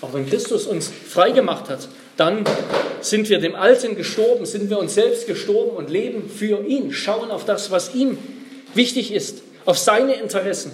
Auch 0.00 0.12
wenn 0.12 0.28
Christus 0.28 0.66
uns 0.66 0.88
freigemacht 0.88 1.68
hat, 1.68 1.88
dann 2.18 2.44
sind 3.00 3.28
wir 3.28 3.38
dem 3.38 3.54
Alten 3.54 3.96
gestorben, 3.96 4.44
sind 4.44 4.68
wir 4.68 4.78
uns 4.78 4.94
selbst 4.94 5.26
gestorben 5.26 5.76
und 5.76 5.88
leben 5.88 6.28
für 6.28 6.66
ihn, 6.66 6.92
schauen 6.92 7.30
auf 7.30 7.44
das, 7.44 7.70
was 7.70 7.94
ihm 7.94 8.18
wichtig 8.74 9.12
ist, 9.12 9.42
auf 9.64 9.78
seine 9.78 10.14
Interessen, 10.14 10.72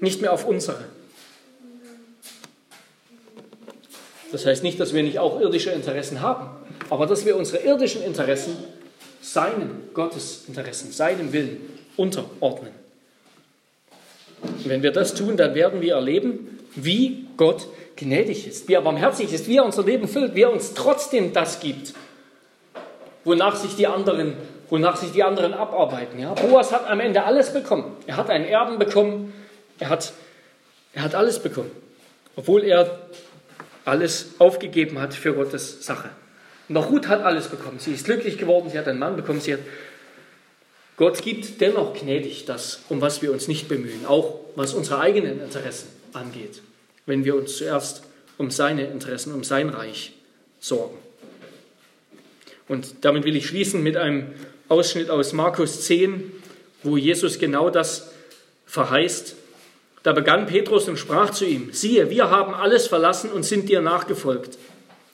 nicht 0.00 0.20
mehr 0.20 0.32
auf 0.32 0.44
unsere. 0.44 0.84
Das 4.32 4.44
heißt 4.44 4.64
nicht, 4.64 4.80
dass 4.80 4.92
wir 4.92 5.04
nicht 5.04 5.20
auch 5.20 5.40
irdische 5.40 5.70
Interessen 5.70 6.20
haben, 6.20 6.48
aber 6.90 7.06
dass 7.06 7.24
wir 7.24 7.36
unsere 7.36 7.64
irdischen 7.64 8.02
Interessen 8.02 8.56
seinen 9.22 9.90
Gottesinteressen, 9.94 10.90
seinem 10.90 11.32
Willen 11.32 11.60
unterordnen. 11.96 12.72
Wenn 14.64 14.82
wir 14.82 14.90
das 14.90 15.14
tun, 15.14 15.36
dann 15.36 15.54
werden 15.54 15.80
wir 15.80 15.94
erleben, 15.94 16.58
wie 16.74 17.26
Gott 17.36 17.68
gnädig 17.96 18.46
ist, 18.46 18.68
wie 18.68 18.74
er 18.74 18.82
barmherzig 18.82 19.32
ist, 19.32 19.48
wie 19.48 19.58
er 19.58 19.64
unser 19.64 19.84
Leben 19.84 20.08
füllt, 20.08 20.34
wie 20.34 20.42
er 20.42 20.52
uns 20.52 20.74
trotzdem 20.74 21.32
das 21.32 21.60
gibt, 21.60 21.94
wonach 23.24 23.56
sich 23.56 23.76
die 23.76 23.86
anderen, 23.86 24.34
wonach 24.70 24.96
sich 24.96 25.12
die 25.12 25.22
anderen 25.22 25.54
abarbeiten. 25.54 26.18
Ja? 26.18 26.34
Boas 26.34 26.72
hat 26.72 26.88
am 26.88 27.00
Ende 27.00 27.24
alles 27.24 27.52
bekommen. 27.52 27.96
Er 28.06 28.16
hat 28.16 28.30
einen 28.30 28.44
Erben 28.44 28.78
bekommen, 28.78 29.32
er 29.78 29.88
hat, 29.88 30.12
er 30.92 31.02
hat 31.02 31.14
alles 31.14 31.38
bekommen, 31.38 31.70
obwohl 32.36 32.64
er 32.64 32.98
alles 33.84 34.34
aufgegeben 34.38 35.00
hat 35.00 35.14
für 35.14 35.34
Gottes 35.34 35.84
Sache. 35.84 36.10
Auch 36.74 36.90
Ruth 36.90 37.08
hat 37.08 37.22
alles 37.22 37.48
bekommen. 37.48 37.78
Sie 37.78 37.92
ist 37.92 38.06
glücklich 38.06 38.38
geworden, 38.38 38.70
sie 38.70 38.78
hat 38.78 38.88
einen 38.88 38.98
Mann 38.98 39.16
bekommen, 39.16 39.40
sie 39.40 39.54
hat 39.54 39.60
Gott 40.96 41.22
gibt 41.22 41.60
dennoch 41.60 41.92
gnädig 41.94 42.44
das, 42.44 42.82
um 42.88 43.00
was 43.00 43.20
wir 43.20 43.32
uns 43.32 43.48
nicht 43.48 43.68
bemühen, 43.68 44.06
auch 44.06 44.38
was 44.54 44.74
unsere 44.74 45.00
eigenen 45.00 45.42
Interessen 45.42 45.88
angeht 46.12 46.62
wenn 47.06 47.24
wir 47.24 47.34
uns 47.34 47.56
zuerst 47.56 48.02
um 48.38 48.50
seine 48.50 48.86
Interessen, 48.86 49.34
um 49.34 49.44
sein 49.44 49.68
Reich 49.68 50.12
sorgen. 50.58 50.96
Und 52.68 53.04
damit 53.04 53.24
will 53.24 53.36
ich 53.36 53.46
schließen 53.46 53.82
mit 53.82 53.96
einem 53.96 54.28
Ausschnitt 54.68 55.10
aus 55.10 55.32
Markus 55.32 55.82
10, 55.82 56.32
wo 56.82 56.96
Jesus 56.96 57.38
genau 57.38 57.70
das 57.70 58.10
verheißt. 58.66 59.36
Da 60.02 60.12
begann 60.12 60.46
Petrus 60.46 60.88
und 60.88 60.98
sprach 60.98 61.30
zu 61.30 61.44
ihm, 61.44 61.72
siehe, 61.72 62.10
wir 62.10 62.30
haben 62.30 62.54
alles 62.54 62.86
verlassen 62.86 63.30
und 63.30 63.44
sind 63.44 63.68
dir 63.68 63.80
nachgefolgt. 63.80 64.58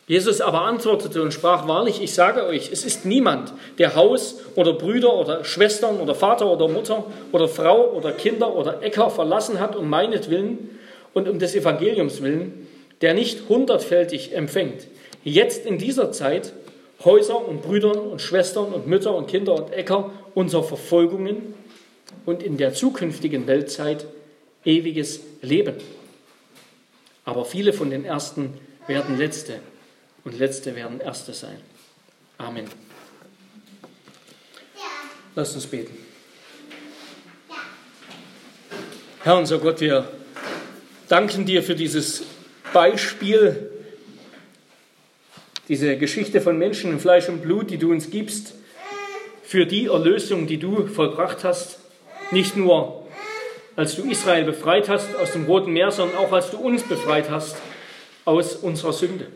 Jesus 0.07 0.41
aber 0.41 0.63
antwortete 0.63 1.23
und 1.23 1.33
sprach, 1.33 1.69
wahrlich, 1.69 2.03
ich 2.03 2.15
sage 2.15 2.45
euch, 2.45 2.71
es 2.73 2.85
ist 2.85 3.05
niemand, 3.05 3.53
der 3.79 3.95
Haus 3.95 4.41
oder 4.57 4.73
Brüder 4.73 5.15
oder 5.15 5.45
Schwestern 5.45 6.01
oder 6.01 6.17
Vater 6.17 6.47
oder 6.51 6.67
Mutter 6.67 7.05
oder 7.31 7.47
Frau 7.47 7.93
oder 7.93 8.11
Kinder 8.11 8.53
oder 8.53 8.83
Äcker 8.83 9.11
verlassen 9.11 9.61
hat 9.61 9.77
um 9.77 9.89
meinetwillen 9.89 10.80
und 11.15 11.29
um 11.29 11.39
des 11.39 11.55
Evangeliums 11.55 12.23
willen, 12.23 12.67
der 13.01 13.15
nicht 13.15 13.49
hundertfältig 13.49 14.35
empfängt, 14.35 14.87
jetzt 15.25 15.67
in 15.67 15.79
dieser 15.79 16.13
Zeit 16.13 16.53
Häuser 17.05 17.47
und 17.47 17.63
Brüdern 17.63 17.99
und 17.99 18.21
Schwestern 18.21 18.73
und 18.73 18.87
Mütter 18.87 19.15
und 19.15 19.27
Kinder 19.27 19.55
und 19.55 19.73
Äcker 19.73 20.13
unserer 20.35 20.65
Verfolgungen 20.65 21.55
und 22.27 22.43
in 22.43 22.59
der 22.59 22.75
zukünftigen 22.75 23.47
Weltzeit 23.47 24.07
ewiges 24.65 25.21
Leben. 25.41 25.77
Aber 27.25 27.45
viele 27.45 27.73
von 27.73 27.91
den 27.91 28.05
Ersten 28.05 28.55
werden 28.87 29.17
Letzte 29.17 29.61
und 30.25 30.39
Letzte 30.39 30.77
werden 30.77 31.01
Erste 31.01 31.33
sein. 31.33 31.59
Amen. 32.37 32.67
Lasst 35.35 35.55
uns 35.55 35.67
beten. 35.67 35.97
Herr 39.23 39.39
unser 39.39 39.59
Gott, 39.59 39.81
wir 39.81 40.09
danken 41.11 41.45
dir 41.45 41.63
für 41.65 41.75
dieses 41.75 42.23
Beispiel, 42.73 43.71
diese 45.69 45.97
Geschichte 45.99 46.41
von 46.41 46.57
Menschen 46.57 46.93
in 46.93 47.01
Fleisch 47.01 47.29
und 47.29 47.43
Blut, 47.43 47.71
die 47.71 47.79
du 47.79 47.91
uns 47.91 48.11
gibst, 48.11 48.55
für 49.43 49.67
die 49.67 49.87
Erlösung, 49.87 50.47
die 50.47 50.59
du 50.59 50.87
vollbracht 50.87 51.43
hast, 51.43 51.81
nicht 52.31 52.57
nur 52.57 53.09
als 53.75 53.97
du 53.97 54.09
Israel 54.09 54.45
befreit 54.45 54.89
hast 54.89 55.17
aus 55.17 55.33
dem 55.33 55.47
Roten 55.47 55.73
Meer, 55.73 55.91
sondern 55.91 56.17
auch 56.19 56.33
als 56.33 56.51
du 56.53 56.59
uns 56.59 56.85
befreit 56.85 57.29
hast 57.29 57.57
aus 58.25 58.55
unserer 58.55 58.93
Sünde. 58.93 59.27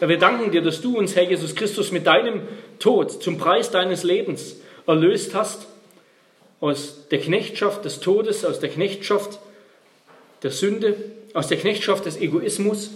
Ja, 0.00 0.08
wir 0.08 0.18
danken 0.18 0.50
dir, 0.50 0.62
dass 0.62 0.80
du 0.80 0.96
uns, 0.96 1.16
Herr 1.16 1.24
Jesus 1.24 1.54
Christus, 1.54 1.92
mit 1.92 2.06
deinem 2.06 2.42
Tod 2.78 3.22
zum 3.22 3.36
Preis 3.36 3.70
deines 3.70 4.04
Lebens 4.04 4.56
erlöst 4.86 5.34
hast 5.34 5.66
aus 6.60 7.08
der 7.10 7.20
Knechtschaft 7.20 7.84
des 7.84 8.00
Todes, 8.00 8.46
aus 8.46 8.60
der 8.60 8.70
Knechtschaft 8.70 9.38
der 10.42 10.50
Sünde, 10.50 10.96
aus 11.34 11.48
der 11.48 11.58
Knechtschaft 11.58 12.06
des 12.06 12.16
Egoismus, 12.16 12.90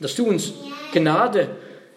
dass 0.00 0.14
du 0.14 0.26
uns 0.26 0.52
Gnade 0.92 1.48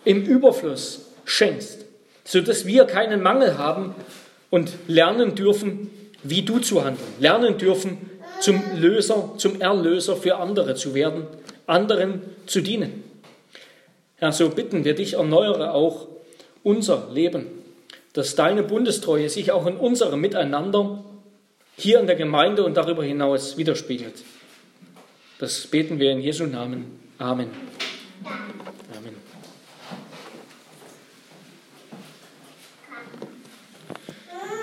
im 0.04 0.24
Überfluss 0.24 1.08
schenkst, 1.26 1.86
sodass 2.26 2.66
wir 2.66 2.86
keinen 2.86 3.22
Mangel 3.22 3.58
haben 3.58 3.96
und 4.50 4.74
lernen 4.88 5.36
dürfen, 5.36 5.90
wie 6.24 6.42
du 6.42 6.60
zu 6.60 6.84
handeln, 6.84 7.08
lernen 7.20 7.58
dürfen, 7.58 7.98
zum 8.40 8.62
Löser, 8.76 9.34
zum 9.38 9.62
Erlöser 9.62 10.16
für 10.16 10.36
andere 10.38 10.76
zu 10.76 10.94
werden, 10.94 11.28
anderen 11.66 12.22
zu 12.46 12.62
dienen. 12.62 13.04
Herr, 14.18 14.32
so 14.32 14.50
bitten 14.50 14.84
wir 14.84 14.96
dich, 14.96 15.14
erneuere 15.14 15.74
auch 15.74 16.08
unser 16.64 17.10
Leben, 17.12 17.48
dass 18.14 18.36
deine 18.36 18.64
Bundestreue 18.64 19.30
sich 19.30 19.52
auch 19.52 19.66
in 19.66 19.76
unserem 19.76 20.22
Miteinander 20.22 21.04
hier 21.78 22.00
in 22.00 22.08
der 22.08 22.16
Gemeinde 22.16 22.64
und 22.64 22.76
darüber 22.78 23.04
hinaus 23.04 23.58
widerspiegelt. 23.58 24.24
Das 25.40 25.68
beten 25.68 26.00
wir 26.00 26.12
in 26.12 26.20
Jesu 26.20 26.46
Namen. 26.46 27.00
Amen. 27.18 27.50
Amen. 28.98 29.16